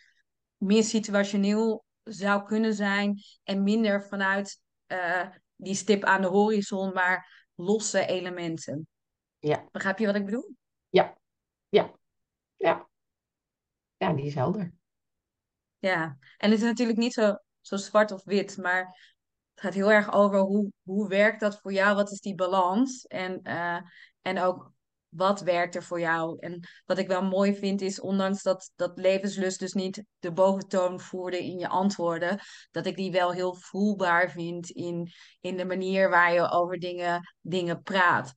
meer 0.58 0.84
situationeel 0.84 1.86
zou 2.04 2.44
kunnen 2.44 2.74
zijn. 2.74 3.20
En 3.44 3.64
minder 3.64 4.04
vanuit 4.04 4.62
uh, 4.88 5.28
die 5.56 5.76
stip 5.76 6.04
aan 6.04 6.22
de 6.22 6.28
horizon, 6.28 6.94
maar 6.94 7.48
losse 7.56 8.06
elementen. 8.06 8.88
Ja. 9.40 9.68
Begrijp 9.72 9.98
je 9.98 10.06
wat 10.06 10.16
ik 10.16 10.26
bedoel? 10.26 10.56
Ja, 10.90 11.18
ja, 11.70 11.92
ja. 12.56 12.90
Ja, 13.98 14.14
die 14.14 14.26
is 14.26 14.36
helder. 14.36 14.74
Ja, 15.80 16.18
en 16.38 16.50
het 16.50 16.60
is 16.60 16.66
natuurlijk 16.66 16.98
niet 16.98 17.14
zo, 17.14 17.38
zo 17.62 17.76
zwart 17.76 18.12
of 18.12 18.24
wit, 18.24 18.58
maar 18.58 19.13
gaat 19.56 19.74
heel 19.74 19.92
erg 19.92 20.14
over 20.14 20.40
hoe, 20.40 20.72
hoe 20.84 21.08
werkt 21.08 21.40
dat 21.40 21.60
voor 21.62 21.74
jou? 21.74 21.96
Wat 21.96 22.12
is 22.12 22.20
die 22.20 22.36
balans? 22.36 23.06
En, 23.06 23.40
uh, 23.44 23.80
en 24.22 24.40
ook 24.40 24.72
wat 25.10 25.42
werkt 25.42 25.76
er 25.76 25.84
voor 25.84 26.00
jou? 26.00 26.38
En 26.40 26.68
wat 26.86 26.98
ik 26.98 27.08
wel 27.08 27.24
mooi 27.24 27.56
vind 27.56 27.82
is, 27.82 28.02
ondanks 28.02 28.42
dat, 28.42 28.72
dat 28.76 28.92
levenslust 28.96 29.60
dus 29.60 29.74
niet 29.74 30.04
de 30.20 30.32
boventoon 30.32 31.00
voerde 31.00 31.44
in 31.44 31.58
je 31.58 31.68
antwoorden, 31.68 32.40
dat 32.72 32.86
ik 32.86 32.96
die 32.96 33.12
wel 33.12 33.32
heel 33.32 33.56
voelbaar 33.56 34.32
vind 34.32 34.70
in, 34.70 35.12
in 35.42 35.58
de 35.58 35.66
manier 35.66 36.10
waar 36.10 36.34
je 36.34 36.50
over 36.50 36.80
dingen, 36.80 37.34
dingen 37.42 37.82
praat. 37.82 38.34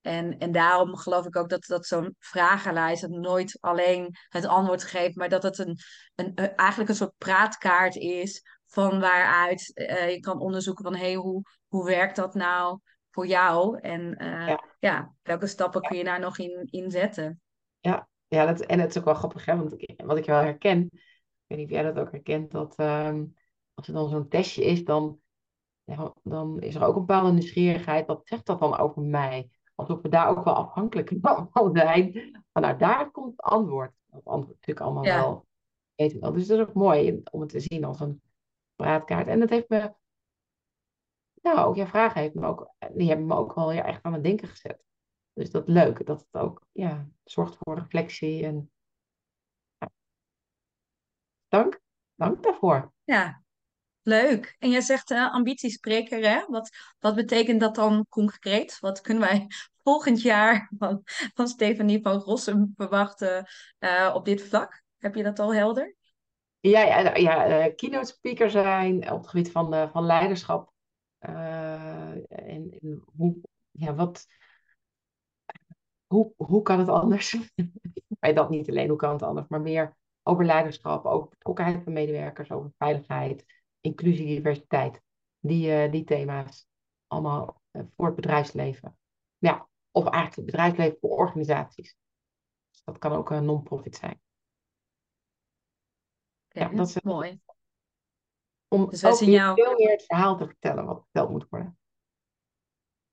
En, 0.00 0.38
en 0.38 0.52
daarom 0.52 0.96
geloof 0.96 1.26
ik 1.26 1.36
ook 1.36 1.48
dat, 1.48 1.64
dat 1.66 1.86
zo'n 1.86 2.14
vragenlijst 2.18 3.02
het 3.02 3.10
nooit 3.10 3.56
alleen 3.60 4.16
het 4.28 4.46
antwoord 4.46 4.84
geeft, 4.84 5.16
maar 5.16 5.28
dat 5.28 5.42
het 5.42 5.58
een, 5.58 5.78
een, 6.14 6.34
eigenlijk 6.34 6.90
een 6.90 6.96
soort 6.96 7.18
praatkaart 7.18 7.96
is 7.96 8.42
van 8.74 9.00
waaruit 9.00 9.72
uh, 9.74 10.10
je 10.10 10.20
kan 10.20 10.40
onderzoeken 10.40 10.84
van 10.84 10.94
hey, 10.94 11.14
hoe, 11.14 11.42
hoe 11.68 11.84
werkt 11.84 12.16
dat 12.16 12.34
nou 12.34 12.78
voor 13.10 13.26
jou? 13.26 13.78
En 13.78 14.00
uh, 14.22 14.46
ja. 14.46 14.64
ja. 14.78 15.14
welke 15.22 15.46
stappen 15.46 15.80
kun 15.80 15.96
je 15.96 16.04
daar 16.04 16.20
nog 16.20 16.38
in, 16.38 16.68
in 16.70 16.90
zetten? 16.90 17.40
Ja, 17.80 18.08
ja 18.28 18.46
dat, 18.46 18.60
en 18.60 18.80
het 18.80 18.90
is 18.90 18.98
ook 18.98 19.04
wel 19.04 19.14
grappig, 19.14 19.44
hè? 19.44 19.56
want 19.56 19.72
ik, 19.76 20.02
wat 20.04 20.16
ik 20.16 20.26
wel 20.26 20.40
herken, 20.40 20.82
ik 20.82 21.44
weet 21.46 21.58
niet 21.58 21.66
of 21.66 21.72
jij 21.72 21.82
dat 21.82 21.98
ook 21.98 22.10
herkent, 22.10 22.50
dat 22.50 22.78
um, 22.78 23.34
als 23.74 23.86
er 23.86 23.94
dan 23.94 24.08
zo'n 24.08 24.28
testje 24.28 24.64
is, 24.64 24.84
dan, 24.84 25.18
ja, 25.84 26.14
dan 26.22 26.60
is 26.60 26.74
er 26.74 26.84
ook 26.84 26.94
een 26.94 27.06
bepaalde 27.06 27.32
nieuwsgierigheid. 27.32 28.06
Wat 28.06 28.20
zegt 28.24 28.46
dat 28.46 28.60
dan 28.60 28.78
over 28.78 29.02
mij? 29.02 29.48
Alsof 29.74 30.00
we 30.02 30.08
daar 30.08 30.28
ook 30.28 30.44
wel 30.44 30.54
afhankelijk 30.54 31.12
van 31.52 31.70
zijn. 31.72 32.42
Vanuit 32.52 32.78
daar 32.78 33.10
komt 33.10 33.30
het 33.30 33.40
antwoord. 33.40 33.92
Dat 34.06 34.24
antwoord 34.24 34.54
natuurlijk 34.54 34.86
allemaal 34.86 35.04
wel. 35.04 35.46
Weet 35.94 36.18
wel. 36.18 36.32
Dus 36.32 36.46
dat 36.46 36.58
is 36.58 36.66
ook 36.66 36.74
mooi 36.74 37.22
om 37.30 37.40
het 37.40 37.48
te 37.48 37.60
zien 37.60 37.84
als 37.84 38.00
een 38.00 38.22
praatkaart. 38.76 39.26
En 39.26 39.40
dat 39.40 39.50
heeft 39.50 39.68
me, 39.68 39.94
nou, 41.42 41.58
ook 41.58 41.76
jouw 41.76 41.86
vragen 41.86 42.20
heeft 42.20 42.34
me 42.34 42.46
ook, 42.46 42.74
die 42.92 43.08
hebben 43.08 43.26
me 43.26 43.34
ook 43.34 43.54
wel 43.54 43.72
ja, 43.72 43.84
echt 43.84 44.02
aan 44.02 44.12
het 44.12 44.22
denken 44.22 44.48
gezet. 44.48 44.82
Dus 45.32 45.50
dat 45.50 45.68
leuk, 45.68 46.06
dat 46.06 46.26
het 46.30 46.42
ook 46.42 46.66
ja, 46.72 47.08
zorgt 47.24 47.56
voor 47.58 47.78
reflectie. 47.78 48.44
En. 48.44 48.70
Dank, 51.48 51.80
dank 52.14 52.42
daarvoor. 52.42 52.92
Ja, 53.04 53.42
leuk. 54.02 54.56
En 54.58 54.70
jij 54.70 54.80
zegt 54.80 55.10
uh, 55.10 55.32
ambitiespreker, 55.32 56.28
hè? 56.28 56.46
Wat, 56.46 56.70
wat 56.98 57.14
betekent 57.14 57.60
dat 57.60 57.74
dan 57.74 58.06
concreet? 58.08 58.78
Wat 58.80 59.00
kunnen 59.00 59.22
wij 59.22 59.46
volgend 59.82 60.22
jaar 60.22 60.72
van, 60.78 61.00
van 61.34 61.48
Stefanie 61.48 62.02
van 62.02 62.18
Rossum 62.18 62.72
verwachten 62.76 63.46
uh, 63.78 64.12
op 64.14 64.24
dit 64.24 64.42
vlak? 64.42 64.82
Heb 64.98 65.14
je 65.14 65.22
dat 65.22 65.38
al 65.38 65.54
helder? 65.54 65.96
Ja, 66.66 66.82
ja, 66.82 67.16
ja 67.16 67.66
uh, 67.66 67.74
keynote 67.74 68.06
speaker 68.06 68.50
zijn 68.50 69.12
op 69.12 69.18
het 69.20 69.28
gebied 69.28 69.50
van, 69.50 69.74
uh, 69.74 69.90
van 69.90 70.04
leiderschap. 70.04 70.72
Uh, 71.20 72.30
en, 72.30 72.78
hoe, 73.16 73.36
ja, 73.70 73.94
wat, 73.94 74.26
hoe, 76.06 76.32
hoe 76.36 76.62
kan 76.62 76.78
het 76.78 76.88
anders? 76.88 77.36
maar 78.20 78.34
dat 78.34 78.50
niet 78.50 78.68
alleen, 78.68 78.88
hoe 78.88 78.96
kan 78.96 79.12
het 79.12 79.22
anders, 79.22 79.48
maar 79.48 79.60
meer 79.60 79.96
over 80.22 80.44
leiderschap, 80.44 81.04
over 81.04 81.28
betrokkenheid 81.28 81.82
van 81.84 81.92
medewerkers, 81.92 82.50
over 82.50 82.72
veiligheid, 82.78 83.44
inclusie, 83.80 84.26
diversiteit. 84.26 85.02
Die, 85.38 85.90
die 85.90 86.04
thema's 86.04 86.66
allemaal 87.06 87.60
voor 87.96 88.06
het 88.06 88.14
bedrijfsleven. 88.14 88.98
Ja, 89.38 89.68
of 89.90 90.04
eigenlijk 90.04 90.36
het 90.36 90.44
bedrijfsleven 90.44 90.96
voor 91.00 91.10
organisaties. 91.10 91.96
Dat 92.84 92.98
kan 92.98 93.12
ook 93.12 93.30
een 93.30 93.44
non-profit 93.44 93.96
zijn 93.96 94.22
ja, 96.54 96.68
dat 96.68 96.88
is 96.88 97.00
mooi. 97.00 97.40
Om 98.68 98.90
dus 98.90 99.04
ook 99.04 99.18
jou... 99.18 99.62
veel 99.62 99.74
meer 99.76 99.90
het 99.90 100.04
verhaal 100.04 100.36
te 100.36 100.46
vertellen 100.46 100.84
wat 100.84 101.02
verteld 101.02 101.30
moet 101.30 101.46
worden. 101.48 101.78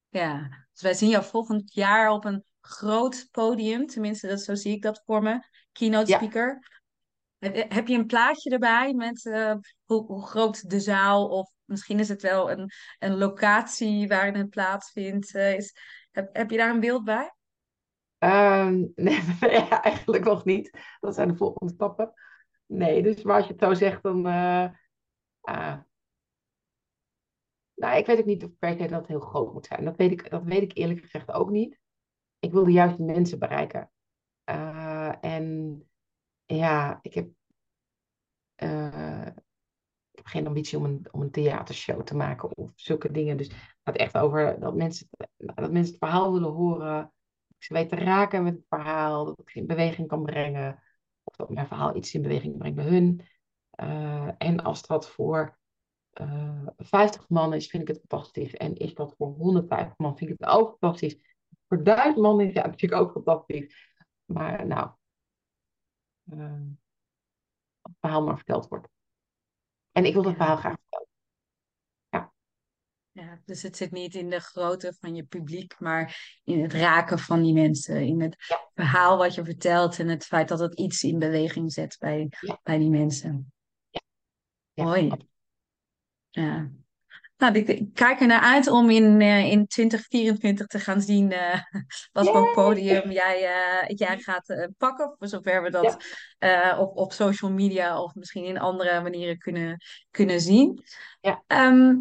Ja, 0.10 0.66
dus 0.72 0.82
wij 0.82 0.94
zien 0.94 1.10
jou 1.10 1.24
volgend 1.24 1.74
jaar 1.74 2.10
op 2.10 2.26
een 2.26 2.46
groot 2.62 3.28
podium. 3.32 3.88
Tenminste, 3.88 4.28
dat, 4.28 4.42
zo 4.42 4.56
zie 4.56 4.76
ik 4.76 4.82
dat 4.82 5.02
voor 5.06 5.22
me. 5.22 5.40
Keynote 5.72 6.12
speaker. 6.12 6.80
Heb 7.68 7.88
je 7.88 7.98
een 7.98 8.06
plaatje 8.06 8.50
erbij 8.50 8.94
met 8.94 9.26
uh, 9.26 9.56
hoe, 9.86 10.06
hoe, 10.06 10.26
groot 10.26 10.70
de 10.70 10.80
zaal 10.80 11.28
of 11.28 11.52
misschien 11.66 12.00
is 12.00 12.10
het 12.10 12.22
wel 12.22 12.52
een, 12.52 12.72
een 13.00 13.18
locatie 13.18 14.08
waarin 14.08 14.36
het 14.36 14.50
plaatsvindt? 14.50 15.36
Uh, 15.36 15.54
is, 15.54 15.76
heb, 16.12 16.36
heb 16.36 16.52
je 16.52 16.58
daar 16.58 16.70
een 16.70 16.80
beeld 16.80 17.04
bij? 17.04 17.34
Um, 18.18 18.92
nee, 18.96 19.22
eigenlijk 19.82 20.24
nog 20.24 20.46
niet. 20.46 20.78
Dat 21.00 21.16
zijn 21.16 21.28
de 21.28 21.36
volgende 21.36 21.74
stappen. 21.74 22.14
Nee, 22.72 23.04
dus 23.04 23.24
maar 23.24 23.36
als 23.36 23.46
je 23.46 23.52
het 23.52 23.62
zo 23.62 23.74
zegt, 23.74 24.04
dan. 24.04 24.28
Uh, 24.28 24.70
uh, 25.50 25.78
nou, 27.74 27.98
ik 27.98 28.06
weet 28.06 28.20
ook 28.20 28.26
niet 28.26 28.44
of 28.44 28.58
per 28.60 28.78
se 28.78 28.88
dat 28.88 29.08
heel 29.08 29.20
groot 29.20 29.54
moet 29.54 29.66
zijn. 29.66 29.86
Dat 29.86 29.98
weet 29.98 30.12
ik, 30.12 30.30
dat 30.30 30.44
weet 30.44 30.62
ik 30.62 30.78
eerlijk 30.78 31.00
gezegd 31.00 31.32
ook 31.32 31.50
niet. 31.50 31.80
Ik 32.40 32.52
wil 32.52 32.64
de 32.64 32.72
juiste 32.72 33.04
mensen 33.04 33.40
bereiken. 33.40 33.92
Uh, 34.50 35.24
en 35.24 35.76
ja, 36.46 37.00
ik 37.02 37.14
heb, 37.14 37.30
ik 40.12 40.18
heb 40.18 40.26
geen 40.26 40.48
ambitie 40.48 40.78
om 40.78 40.86
een, 40.86 41.08
om 41.12 41.22
een 41.22 41.32
theatershow 41.32 42.04
te 42.04 42.16
maken 42.16 42.58
of 42.58 42.72
zulke 42.76 43.12
dingen. 43.12 43.38
Dus 43.38 43.48
het 43.48 43.78
gaat 43.84 43.96
echt 43.96 44.18
over 44.18 44.60
dat 44.60 44.76
mensen, 44.76 45.10
dat 45.38 45.72
mensen 45.72 45.94
het 45.94 46.04
verhaal 46.04 46.34
willen 46.34 46.52
horen. 46.52 47.14
Dat 47.48 47.64
ze 47.64 47.74
weten 47.74 47.98
te 47.98 48.04
raken 48.04 48.44
met 48.44 48.54
het 48.54 48.66
verhaal. 48.70 49.26
Dat 49.26 49.40
ik 49.40 49.56
in 49.56 49.68
beweging 49.68 50.08
kan 50.08 50.24
brengen 50.24 50.84
dat 51.42 51.50
mijn 51.50 51.68
verhaal 51.68 51.96
iets 51.96 52.14
in 52.14 52.22
beweging 52.22 52.58
brengt 52.58 52.76
bij 52.76 52.86
hun. 52.86 53.22
Uh, 53.76 54.30
en 54.38 54.64
als 54.64 54.88
dat 54.88 55.10
voor 55.10 55.60
uh, 56.22 56.66
eh, 56.66 56.68
50 56.78 57.30
man 57.30 57.54
is, 57.54 57.68
vind 57.68 57.82
ik 57.82 57.88
het 57.88 58.00
fantastisch. 58.08 58.54
En 58.54 58.76
is 58.76 58.94
dat 58.94 59.14
voor 59.18 59.28
150 59.28 59.98
man, 59.98 60.18
vind 60.18 60.32
ik 60.32 60.38
het 60.40 60.50
ook 60.50 60.78
fantastisch. 60.80 61.18
Voor 61.68 61.84
1000 61.84 62.18
man 62.18 62.42
is 62.42 62.54
het 62.54 62.66
natuurlijk 62.66 63.02
ook 63.02 63.12
fantastisch. 63.12 63.96
Maar 64.26 64.68
nou, 64.68 64.92
uh, 66.24 66.62
het 67.82 67.96
verhaal 68.00 68.24
maar 68.24 68.36
verteld 68.36 68.68
wordt. 68.68 68.88
En 69.92 70.06
ik 70.06 70.14
wil 70.14 70.24
het 70.24 70.36
verhaal 70.36 70.58
graag 70.58 70.76
vertellen. 70.80 71.11
Ja. 73.14 73.42
Dus 73.46 73.62
het 73.62 73.78
zit 73.78 73.92
niet 73.92 74.16
in 74.16 74.30
de 74.30 74.40
grootte 74.40 74.94
van 75.00 75.16
je 75.16 75.24
publiek, 75.24 75.80
maar 75.80 76.40
in 76.44 76.62
het 76.62 76.74
raken 76.74 77.20
van 77.20 77.42
die 77.42 77.54
mensen. 77.54 78.02
In 78.02 78.22
het 78.22 78.36
verhaal 78.74 79.18
wat 79.18 79.36
je 79.36 79.44
vertelt 79.44 80.00
en 80.00 80.08
het 80.08 80.26
feit 80.26 80.48
dat 80.48 80.60
het 80.60 80.80
iets 80.80 81.04
in 81.04 81.20
beweging 81.20 81.74
zet 81.74 81.96
bij, 82.00 82.30
bij 82.64 82.78
die 82.78 82.90
mensen. 82.90 83.54
Ja. 84.74 84.84
Mooi. 84.84 85.12
Ja. 86.30 86.72
Nou, 87.38 87.54
ik, 87.54 87.94
kijk 87.94 88.22
er 88.22 88.28
naar 88.28 88.42
uit 88.42 88.68
om 88.68 88.90
in, 88.90 89.20
uh, 89.20 89.52
in 89.52 89.68
2024 89.68 90.68
te 90.68 90.80
gaan 90.80 91.02
zien 91.02 91.32
uh, 91.32 91.62
wat 92.12 92.28
voor 92.28 92.54
podium 92.54 93.12
jij, 93.12 93.42
uh, 93.42 93.98
jij 93.98 94.20
gaat 94.20 94.70
pakken. 94.78 95.16
Voor 95.18 95.28
zover 95.28 95.64
we 95.64 95.70
dat 95.70 95.98
op, 96.78 96.98
op 96.98 97.14
social 97.14 97.52
media 97.52 98.02
of 98.02 98.16
misschien 98.16 98.46
in 98.46 98.60
andere 98.60 99.02
manieren 99.02 99.38
kunnen, 99.38 99.82
kunnen 100.12 100.42
zien. 100.42 100.84
Ja. 101.22 101.44
Ehm, 101.48 101.94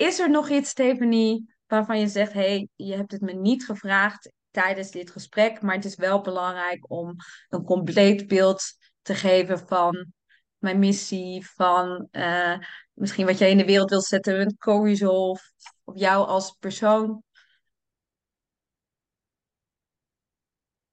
is 0.00 0.18
er 0.18 0.30
nog 0.30 0.48
iets, 0.48 0.70
Stephanie, 0.70 1.54
waarvan 1.66 1.98
je 1.98 2.08
zegt: 2.08 2.32
hey, 2.32 2.68
je 2.76 2.94
hebt 2.94 3.12
het 3.12 3.20
me 3.20 3.32
niet 3.32 3.64
gevraagd 3.64 4.32
tijdens 4.50 4.90
dit 4.90 5.10
gesprek, 5.10 5.62
maar 5.62 5.74
het 5.74 5.84
is 5.84 5.96
wel 5.96 6.20
belangrijk 6.20 6.90
om 6.90 7.14
een 7.48 7.64
compleet 7.64 8.26
beeld 8.26 8.62
te 9.02 9.14
geven 9.14 9.58
van 9.58 10.12
mijn 10.58 10.78
missie, 10.78 11.46
van 11.46 12.08
uh, 12.12 12.58
misschien 12.92 13.26
wat 13.26 13.38
jij 13.38 13.50
in 13.50 13.56
de 13.56 13.64
wereld 13.64 13.90
wilt 13.90 14.04
zetten 14.04 14.36
met 14.36 14.56
co-resolve, 14.56 15.42
of 15.84 15.98
jou 15.98 16.26
als 16.26 16.52
persoon? 16.52 17.22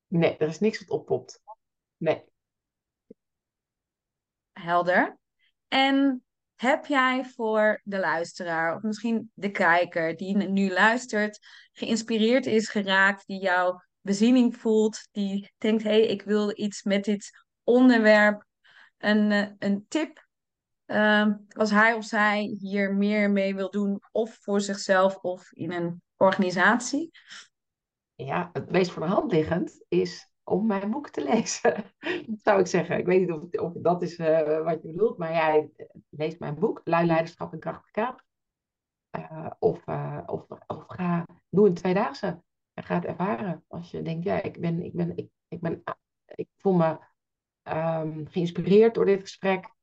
Nee, 0.08 0.38
er 0.38 0.48
is 0.48 0.60
niks 0.60 0.80
wat 0.80 0.90
oppopt. 0.90 1.42
Nee. 1.98 2.24
Helder. 4.52 5.18
En 5.68 6.27
heb 6.58 6.86
jij 6.86 7.26
voor 7.26 7.82
de 7.84 8.00
luisteraar, 8.00 8.76
of 8.76 8.82
misschien 8.82 9.32
de 9.34 9.52
kijker 9.52 10.16
die 10.16 10.36
nu 10.36 10.70
luistert, 10.70 11.40
geïnspireerd 11.72 12.46
is 12.46 12.70
geraakt, 12.70 13.28
die 13.28 13.42
jouw 13.42 13.82
beziening 14.02 14.58
voelt, 14.58 15.08
die 15.12 15.54
denkt: 15.58 15.84
hé, 15.84 15.90
hey, 15.90 16.02
ik 16.02 16.22
wil 16.22 16.52
iets 16.60 16.84
met 16.84 17.04
dit 17.04 17.46
onderwerp, 17.64 18.46
een, 18.98 19.32
eh, 19.32 19.48
een 19.60 19.86
tip 19.88 20.26
uh, 20.88 21.28
als 21.50 21.72
hij 21.72 21.94
of 21.94 22.06
zij 22.06 22.56
hier 22.60 22.94
meer 22.94 23.32
mee 23.32 23.56
wil 23.56 23.70
doen, 23.70 24.00
of 24.12 24.38
voor 24.42 24.62
zichzelf 24.62 25.16
of 25.16 25.52
in 25.52 25.72
een 25.72 26.02
organisatie? 26.18 27.12
Ja, 28.16 28.50
het 28.54 28.72
meest 28.72 28.92
voor 28.92 29.02
de 29.02 29.10
hand 29.10 29.32
liggend 29.32 29.84
is 29.88 30.27
om 30.48 30.66
mijn 30.66 30.92
boek 30.92 31.10
te 31.10 31.24
lezen, 31.24 31.84
zou 32.44 32.60
ik 32.60 32.68
zeggen. 32.68 32.98
Ik 32.98 33.06
weet 33.06 33.20
niet 33.20 33.60
of, 33.60 33.74
dat 33.74 34.02
is 34.02 34.18
uh, 34.18 34.64
wat 34.64 34.82
je 34.82 34.92
bedoelt, 34.92 35.18
maar 35.18 35.32
jij 35.32 35.72
ja, 35.78 35.86
lees 36.10 36.38
mijn 36.38 36.60
boek, 36.60 36.82
Lui 36.84 37.06
Leiderschap 37.06 37.54
en 37.54 37.60
Krachtig 37.60 37.92
Kaap. 37.92 38.26
Uh, 39.18 39.50
of, 39.60 39.84
of, 40.26 40.46
of 40.68 40.84
ga, 40.88 41.28
doe 41.50 41.68
een 41.68 41.74
tweedaagse 41.74 42.44
en 42.74 42.84
ga 42.84 42.96
het 42.96 43.06
ervaren. 43.06 43.64
Als 43.68 43.92
je 43.92 44.02
denkt, 44.02 44.24
ja, 44.24 44.44
ik 44.44 44.60
ben, 44.60 44.84
ik 44.84 44.94
ben, 44.94 45.18
ik, 45.18 45.30
ik 45.48 45.62
ben, 45.62 45.84
ik 46.26 46.48
voel 46.58 46.74
me 46.74 47.00
um, 47.64 48.28
geïnspireerd 48.28 48.96
door 48.96 49.06
dit 49.06 49.22
gesprek 49.22 49.76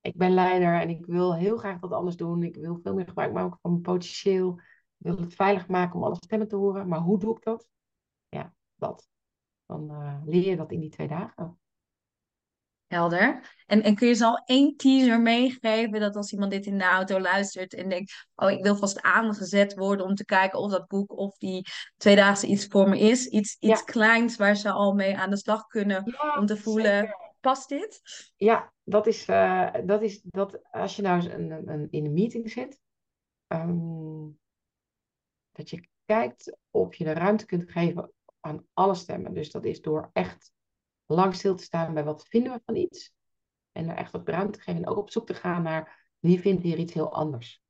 ik 0.00 0.16
ben 0.16 0.30
leider 0.30 0.80
en 0.80 0.88
ik 0.88 1.06
wil 1.06 1.34
heel 1.34 1.56
graag 1.56 1.80
wat 1.80 1.92
anders 1.92 2.16
doen. 2.16 2.42
Ik 2.42 2.56
wil 2.56 2.78
veel 2.82 2.94
meer 2.94 3.06
gebruik 3.06 3.32
maken 3.32 3.58
van 3.62 3.70
mijn 3.70 3.82
potentieel. 3.82 4.58
Ik 4.98 5.06
wil 5.06 5.16
het 5.16 5.34
veilig 5.34 5.68
maken 5.68 5.96
om 5.96 6.04
alle 6.04 6.14
stemmen 6.14 6.48
te 6.48 6.56
horen. 6.56 6.88
Maar 6.88 7.00
hoe 7.00 7.18
doe 7.18 7.36
ik 7.36 7.42
dat? 7.42 7.68
Ja, 8.28 8.54
dat. 8.74 9.08
Dan 9.70 9.90
uh, 9.90 10.16
leer 10.24 10.48
je 10.48 10.56
dat 10.56 10.72
in 10.72 10.80
die 10.80 10.90
twee 10.90 11.08
dagen. 11.08 11.58
Helder. 12.86 13.54
En, 13.66 13.82
en 13.82 13.94
kun 13.94 14.08
je 14.08 14.14
ze 14.14 14.24
al 14.24 14.42
één 14.44 14.76
teaser 14.76 15.20
meegeven 15.20 16.00
dat 16.00 16.16
als 16.16 16.32
iemand 16.32 16.50
dit 16.50 16.66
in 16.66 16.78
de 16.78 16.84
auto 16.84 17.20
luistert 17.20 17.74
en 17.74 17.88
denkt, 17.88 18.28
oh 18.34 18.50
ik 18.50 18.62
wil 18.62 18.76
vast 18.76 19.02
aangezet 19.02 19.74
worden 19.74 20.06
om 20.06 20.14
te 20.14 20.24
kijken 20.24 20.58
of 20.58 20.70
dat 20.70 20.86
boek 20.86 21.18
of 21.18 21.36
die 21.36 21.66
tweedaagse 21.96 22.46
iets 22.46 22.66
voor 22.66 22.88
me 22.88 22.98
is. 22.98 23.26
Iets, 23.26 23.56
iets 23.58 23.84
kleins 23.84 24.36
waar 24.36 24.56
ze 24.56 24.70
al 24.70 24.94
mee 24.94 25.16
aan 25.16 25.30
de 25.30 25.36
slag 25.36 25.66
kunnen 25.66 26.04
om 26.38 26.46
te 26.46 26.56
voelen, 26.56 27.16
past 27.40 27.68
dit? 27.68 28.00
Ja, 28.36 28.72
dat 28.84 29.06
is, 29.06 29.28
uh, 29.28 29.74
dat 29.84 30.02
is 30.02 30.20
dat 30.22 30.60
als 30.70 30.96
je 30.96 31.02
nou 31.02 31.30
een, 31.30 31.68
een, 31.68 31.88
in 31.90 32.04
een 32.04 32.12
meeting 32.12 32.50
zit, 32.50 32.80
um, 33.48 34.38
dat 35.52 35.70
je 35.70 35.88
kijkt 36.04 36.56
of 36.70 36.94
je 36.94 37.04
de 37.04 37.12
ruimte 37.12 37.46
kunt 37.46 37.70
geven 37.70 38.12
aan 38.40 38.66
alle 38.72 38.94
stemmen. 38.94 39.34
Dus 39.34 39.50
dat 39.50 39.64
is 39.64 39.80
door 39.80 40.10
echt 40.12 40.52
lang 41.06 41.34
stil 41.34 41.54
te 41.54 41.62
staan 41.62 41.94
bij 41.94 42.04
wat 42.04 42.28
vinden 42.28 42.52
we 42.52 42.60
van 42.64 42.76
iets. 42.76 43.14
En 43.72 43.88
er 43.88 43.96
echt 43.96 44.12
wat 44.12 44.28
ruimte 44.28 44.58
te 44.58 44.64
geven 44.64 44.82
en 44.82 44.88
ook 44.88 44.98
op 44.98 45.10
zoek 45.10 45.26
te 45.26 45.34
gaan 45.34 45.62
naar 45.62 46.14
wie 46.18 46.40
vindt 46.40 46.62
hier 46.62 46.78
iets 46.78 46.92
heel 46.92 47.12
anders. 47.12 47.62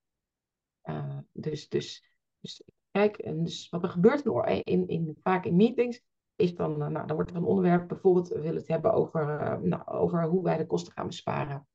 Uh, 0.85 1.19
dus, 1.33 1.69
dus, 1.69 2.15
dus 2.41 2.63
kijk, 2.91 3.17
en 3.17 3.45
dus 3.45 3.69
wat 3.69 3.83
er 3.83 3.89
gebeurt 3.89 4.25
in, 4.65 4.89
in, 4.89 5.17
vaak 5.23 5.45
in 5.45 5.57
meetings, 5.57 6.03
is 6.41 6.55
dan, 6.55 6.83
eh, 6.83 6.89
nou, 6.89 7.07
dan 7.07 7.17
wordt 7.17 7.31
er 7.31 7.37
een 7.37 7.45
onderwerp, 7.45 7.89
bijvoorbeeld, 7.89 8.29
we 8.29 8.41
willen 8.41 8.59
het 8.59 8.69
hebben 8.69 8.93
over, 8.93 9.41
uh, 9.41 9.59
nou, 9.59 9.87
over 9.87 10.25
hoe 10.25 10.43
wij 10.43 10.57
de 10.57 10.67
kosten 10.67 10.93
gaan 10.93 11.07
besparen. 11.07 11.69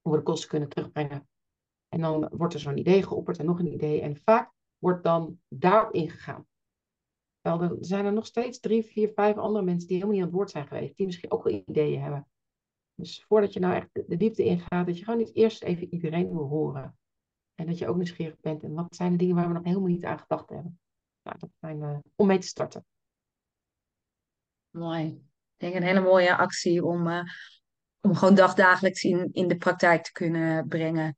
Hoe 0.00 0.12
we 0.12 0.18
de 0.18 0.24
kosten 0.24 0.48
kunnen 0.48 0.68
terugbrengen. 0.68 1.28
En 1.88 2.00
dan 2.00 2.28
wordt 2.32 2.54
er 2.54 2.60
zo'n 2.60 2.78
idee 2.78 3.02
geopperd 3.02 3.38
en 3.38 3.46
nog 3.46 3.58
een 3.58 3.72
idee. 3.72 4.00
En 4.00 4.16
vaak 4.16 4.52
wordt 4.78 5.04
dan 5.04 5.40
daarop 5.48 5.92
ingegaan. 5.92 6.46
Wel, 7.42 7.58
dan 7.58 7.76
zijn 7.80 8.04
er 8.04 8.12
nog 8.12 8.26
steeds 8.26 8.60
drie, 8.60 8.82
vier, 8.82 9.12
vijf 9.14 9.36
andere 9.36 9.64
mensen 9.64 9.88
die 9.88 9.96
helemaal 9.96 10.14
niet 10.14 10.24
aan 10.24 10.28
het 10.28 10.36
woord 10.36 10.50
zijn 10.50 10.66
geweest. 10.66 10.96
Die 10.96 11.06
misschien 11.06 11.30
ook 11.30 11.44
wel 11.44 11.62
ideeën 11.68 12.00
hebben. 12.00 12.26
Dus 12.94 13.24
voordat 13.24 13.52
je 13.52 13.60
nou 13.60 13.74
echt 13.74 13.88
de 13.92 14.16
diepte 14.16 14.44
ingaat, 14.44 14.86
dat 14.86 14.98
je 14.98 15.04
gewoon 15.04 15.18
niet 15.18 15.34
eerst 15.34 15.62
even 15.62 15.92
iedereen 15.92 16.32
wil 16.32 16.48
horen. 16.48 16.98
En 17.54 17.66
dat 17.66 17.78
je 17.78 17.88
ook 17.88 17.96
nieuwsgierig 17.96 18.40
bent. 18.40 18.62
En 18.62 18.74
wat 18.74 18.96
zijn 18.96 19.10
de 19.10 19.16
dingen 19.16 19.34
waar 19.34 19.46
we 19.46 19.52
nog 19.52 19.64
helemaal 19.64 19.88
niet 19.88 20.04
aan 20.04 20.18
gedacht 20.18 20.48
hebben. 20.48 20.80
Nou, 21.22 21.38
dat 21.38 21.50
zijn 21.60 21.78
uh, 21.80 21.98
om 22.14 22.26
mee 22.26 22.38
te 22.38 22.46
starten. 22.46 22.84
Mooi. 24.70 25.06
Ik 25.06 25.56
denk 25.56 25.74
een 25.74 25.82
hele 25.82 26.00
mooie 26.00 26.36
actie 26.36 26.84
om, 26.84 27.06
uh, 27.06 27.22
om 28.00 28.14
gewoon 28.14 28.34
dagdagelijks 28.34 29.02
in, 29.02 29.28
in 29.32 29.48
de 29.48 29.56
praktijk 29.56 30.02
te 30.02 30.12
kunnen 30.12 30.68
brengen. 30.68 31.16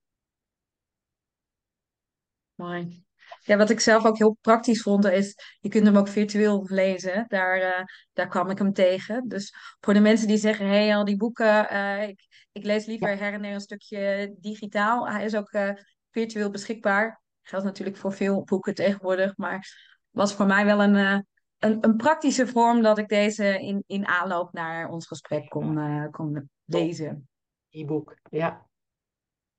Mooi. 2.55 3.05
Ja, 3.41 3.57
wat 3.57 3.69
ik 3.69 3.79
zelf 3.79 4.05
ook 4.05 4.17
heel 4.17 4.37
praktisch 4.41 4.81
vond, 4.81 5.05
is 5.05 5.35
je 5.59 5.69
kunt 5.69 5.85
hem 5.85 5.97
ook 5.97 6.07
virtueel 6.07 6.65
lezen. 6.67 7.25
Daar, 7.27 7.57
uh, 7.57 7.83
daar 8.13 8.27
kwam 8.27 8.49
ik 8.49 8.57
hem 8.57 8.73
tegen. 8.73 9.27
Dus 9.27 9.53
voor 9.79 9.93
de 9.93 9.99
mensen 9.99 10.27
die 10.27 10.37
zeggen, 10.37 10.65
hé, 10.65 10.85
hey, 10.85 10.95
al 10.95 11.05
die 11.05 11.17
boeken, 11.17 11.73
uh, 11.73 12.07
ik, 12.07 12.47
ik 12.51 12.63
lees 12.63 12.85
liever 12.85 13.17
her 13.17 13.33
en 13.33 13.41
der 13.41 13.53
een 13.53 13.59
stukje 13.59 14.35
digitaal. 14.39 15.09
Hij 15.09 15.25
is 15.25 15.35
ook 15.35 15.53
uh, 15.53 15.71
virtueel 16.09 16.49
beschikbaar. 16.49 17.21
Geldt 17.41 17.65
natuurlijk 17.65 17.97
voor 17.97 18.13
veel 18.13 18.43
boeken 18.43 18.75
tegenwoordig, 18.75 19.37
maar 19.37 19.94
was 20.15 20.33
voor 20.33 20.45
mij 20.45 20.65
wel 20.65 20.83
een, 20.83 20.95
uh, 20.95 21.19
een, 21.59 21.77
een, 21.81 21.95
praktische 21.95 22.47
vorm 22.47 22.81
dat 22.81 22.97
ik 22.97 23.07
deze 23.07 23.59
in, 23.61 23.83
in 23.87 24.07
aanloop 24.07 24.53
naar 24.53 24.89
ons 24.89 25.07
gesprek 25.07 25.49
kon, 25.49 25.77
uh, 25.77 26.05
kon 26.11 26.49
lezen. 26.65 27.29
E-book, 27.69 28.17
ja. 28.29 28.67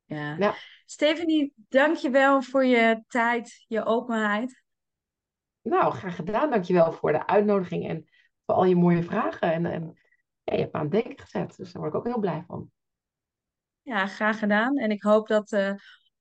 ja. 0.04 0.36
ja. 0.38 0.54
Stephanie, 0.84 1.52
dank 1.68 1.96
je 1.96 2.10
wel 2.10 2.42
voor 2.42 2.64
je 2.64 3.04
tijd, 3.06 3.64
je 3.68 3.84
openheid. 3.84 4.64
Nou, 5.62 5.92
graag 5.92 6.16
gedaan. 6.16 6.50
Dank 6.50 6.64
je 6.64 6.72
wel 6.72 6.92
voor 6.92 7.12
de 7.12 7.26
uitnodiging 7.26 7.88
en 7.88 8.08
voor 8.44 8.54
al 8.54 8.64
je 8.64 8.76
mooie 8.76 9.02
vragen. 9.02 9.52
En, 9.52 9.66
en 9.66 9.98
ja, 10.42 10.54
je 10.54 10.60
hebt 10.60 10.72
me 10.72 10.78
aan 10.78 10.84
het 10.84 11.02
denken 11.02 11.18
gezet, 11.18 11.56
dus 11.56 11.72
daar 11.72 11.82
word 11.82 11.94
ik 11.94 11.98
ook 11.98 12.06
heel 12.06 12.20
blij 12.20 12.44
van. 12.46 12.70
Ja, 13.82 14.06
graag 14.06 14.38
gedaan. 14.38 14.76
En 14.76 14.90
ik 14.90 15.02
hoop 15.02 15.28
dat, 15.28 15.52
uh, 15.52 15.72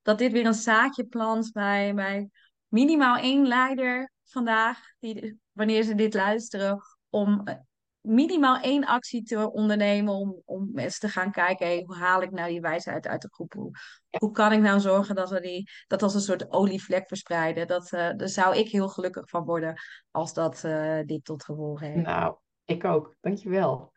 dat 0.02 0.18
dit 0.18 0.32
weer 0.32 0.46
een 0.46 0.54
zaadje 0.54 1.06
plant 1.06 1.52
bij, 1.52 1.94
bij 1.94 2.30
minimaal 2.76 3.18
één 3.18 3.48
leider 3.48 4.12
vandaag, 4.24 4.80
die, 5.00 5.40
wanneer 5.52 5.84
ze 5.84 5.96
dit 5.96 6.14
luisteren, 6.14 6.82
om 7.10 7.42
eh, 7.48 7.56
minimaal 8.02 8.58
één 8.58 8.86
actie 8.86 9.24
te 9.24 9.52
ondernemen 9.52 10.14
om, 10.14 10.42
om 10.46 10.70
mensen 10.74 11.00
te 11.00 11.10
gaan 11.10 11.32
kijken, 11.32 11.66
hey, 11.66 11.84
hoe 11.86 11.96
haal 11.96 12.22
ik 12.22 12.32
nou 12.32 12.50
die 12.50 12.62
wijsheid 12.62 13.08
uit 13.08 13.22
de 13.22 13.30
groep? 13.32 13.54
Hoe, 13.54 13.72
hoe 14.18 14.32
kan 14.32 14.52
ik 14.52 14.60
nou 14.60 14.80
zorgen 14.80 15.16
dat 15.16 15.30
we 15.30 15.40
die, 15.40 15.70
dat 15.88 16.04
als 16.04 16.14
een 16.14 16.22
soort 16.22 16.52
olievlek 16.52 17.08
verspreiden? 17.08 17.68
Dat, 17.68 17.92
uh, 17.92 18.10
daar 18.18 18.30
zou 18.30 18.56
ik 18.56 18.70
heel 18.70 18.90
gelukkig 18.90 19.30
van 19.30 19.44
worden 19.44 19.82
als 20.12 20.34
dat 20.34 20.64
uh, 20.66 21.00
dit 21.06 21.26
tot 21.26 21.44
gevolg 21.44 21.80
heeft. 21.80 22.06
Nou, 22.06 22.36
Ik 22.66 22.84
ook, 22.84 23.16
dankjewel. 23.22 23.92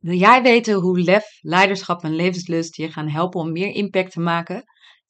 Wil 0.00 0.16
jij 0.16 0.42
weten 0.42 0.74
hoe 0.74 1.00
lef, 1.00 1.38
leiderschap 1.40 2.02
en 2.02 2.14
levenslust 2.14 2.76
je 2.76 2.92
gaan 2.92 3.08
helpen 3.08 3.40
om 3.40 3.52
meer 3.52 3.74
impact 3.74 4.12
te 4.12 4.20
maken? 4.20 4.64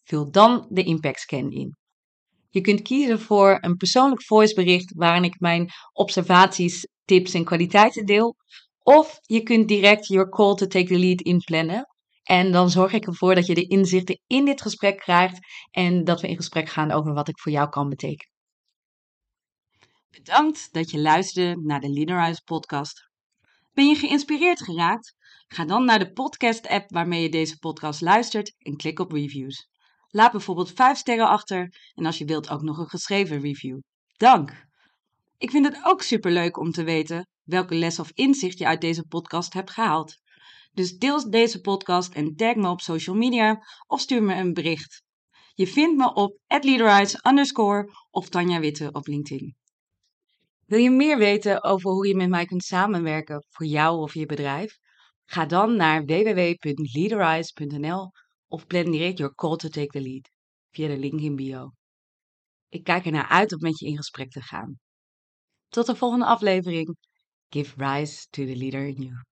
Vul 0.05 0.31
dan 0.31 0.67
de 0.71 0.83
Impact 0.83 1.21
Scan 1.21 1.51
in. 1.51 1.77
Je 2.51 2.61
kunt 2.61 2.83
kiezen 2.83 3.21
voor 3.21 3.59
een 3.61 3.77
persoonlijk 3.77 4.23
voicebericht 4.23 4.95
waarin 4.95 5.25
ik 5.25 5.41
mijn 5.41 5.71
observaties, 5.93 6.89
tips 7.05 7.35
en 7.35 7.45
kwaliteiten 7.45 8.07
deel. 8.07 8.37
Of 8.83 9.19
je 9.23 9.43
kunt 9.43 9.69
direct 9.69 10.07
your 10.07 10.29
call 10.29 10.55
to 10.55 10.67
take 10.67 10.87
the 10.87 10.99
lead 10.99 11.21
inplannen. 11.21 11.89
En 12.23 12.53
dan 12.53 12.71
zorg 12.71 12.93
ik 12.93 13.07
ervoor 13.07 13.35
dat 13.35 13.47
je 13.47 13.55
de 13.55 13.67
inzichten 13.67 14.21
in 14.27 14.45
dit 14.45 14.63
gesprek 14.63 14.99
krijgt 14.99 15.39
en 15.71 16.05
dat 16.05 16.21
we 16.21 16.29
in 16.29 16.37
gesprek 16.37 16.69
gaan 16.69 16.91
over 16.91 17.13
wat 17.13 17.29
ik 17.29 17.39
voor 17.39 17.53
jou 17.53 17.69
kan 17.69 17.89
betekenen. 17.89 18.33
Bedankt 20.11 20.73
dat 20.73 20.91
je 20.91 21.01
luisterde 21.01 21.61
naar 21.63 21.81
de 21.81 21.91
Leaderize 21.91 22.43
podcast. 22.45 23.11
Ben 23.73 23.89
je 23.89 23.95
geïnspireerd 23.95 24.63
geraakt? 24.63 25.15
Ga 25.47 25.65
dan 25.65 25.85
naar 25.85 25.99
de 25.99 26.13
podcast-app 26.13 26.91
waarmee 26.91 27.23
je 27.23 27.29
deze 27.29 27.59
podcast 27.59 28.01
luistert 28.01 28.55
en 28.59 28.77
klik 28.77 28.99
op 28.99 29.13
reviews. 29.13 29.69
Laat 30.15 30.33
bijvoorbeeld 30.33 30.73
5 30.73 30.99
sterren 30.99 31.29
achter 31.29 31.75
en 31.95 32.07
als 32.07 32.19
je 32.19 32.25
wilt 32.25 32.51
ook 32.51 32.63
nog 32.63 32.79
een 32.79 32.89
geschreven 32.89 33.41
review. 33.41 33.79
Dank! 34.17 34.67
Ik 35.39 35.51
vind 35.51 35.67
het 35.67 35.81
ook 35.85 36.03
superleuk 36.03 36.59
om 36.59 36.71
te 36.71 36.85
weten 36.85 37.29
welke 37.43 37.75
les 37.75 37.99
of 37.99 38.11
inzicht 38.13 38.59
je 38.59 38.67
uit 38.67 38.81
deze 38.81 39.07
podcast 39.07 39.53
hebt 39.53 39.71
gehaald. 39.71 40.17
Dus 40.73 40.97
deel 40.97 41.31
deze 41.31 41.61
podcast 41.61 42.15
en 42.15 42.37
tag 42.37 42.55
me 42.55 42.69
op 42.69 42.81
social 42.81 43.17
media 43.17 43.67
of 43.87 44.01
stuur 44.01 44.23
me 44.23 44.35
een 44.35 44.53
bericht. 44.53 45.03
Je 45.55 45.67
vindt 45.67 45.97
me 45.97 46.15
op 46.15 46.39
underscore 47.29 47.91
of 48.11 48.29
Tanja 48.29 48.61
Witte 48.61 48.89
op 48.93 49.07
LinkedIn. 49.07 49.57
Wil 50.67 50.79
je 50.79 50.91
meer 50.91 51.19
weten 51.19 51.63
over 51.63 51.91
hoe 51.91 52.07
je 52.07 52.17
met 52.17 52.29
mij 52.29 52.45
kunt 52.45 52.65
samenwerken 52.65 53.45
voor 53.49 53.67
jou 53.67 53.99
of 53.99 54.15
je 54.15 54.27
bedrijf? 54.27 54.79
Ga 55.25 55.47
dan 55.47 55.77
naar 55.77 56.05
www.leaderize.nl 56.05 58.11
of 58.49 58.67
plan 58.67 58.91
direct 58.91 59.19
your 59.19 59.35
call 59.35 59.57
to 59.57 59.69
take 59.69 59.93
the 59.93 60.01
lead 60.01 60.29
via 60.71 60.89
de 60.89 60.97
link 60.97 61.21
in 61.21 61.37
bio. 61.37 61.73
Ik 62.69 62.85
kijk 62.85 63.05
ernaar 63.05 63.29
uit 63.29 63.53
om 63.53 63.61
met 63.61 63.79
je 63.79 63.87
in 63.87 63.97
gesprek 63.97 64.31
te 64.31 64.41
gaan. 64.41 64.79
Tot 65.69 65.87
de 65.87 65.97
volgende 65.97 66.25
aflevering. 66.25 66.97
Give 67.49 67.75
rise 67.77 68.27
to 68.31 68.45
the 68.45 68.57
leader 68.57 68.87
in 68.87 69.03
you. 69.03 69.25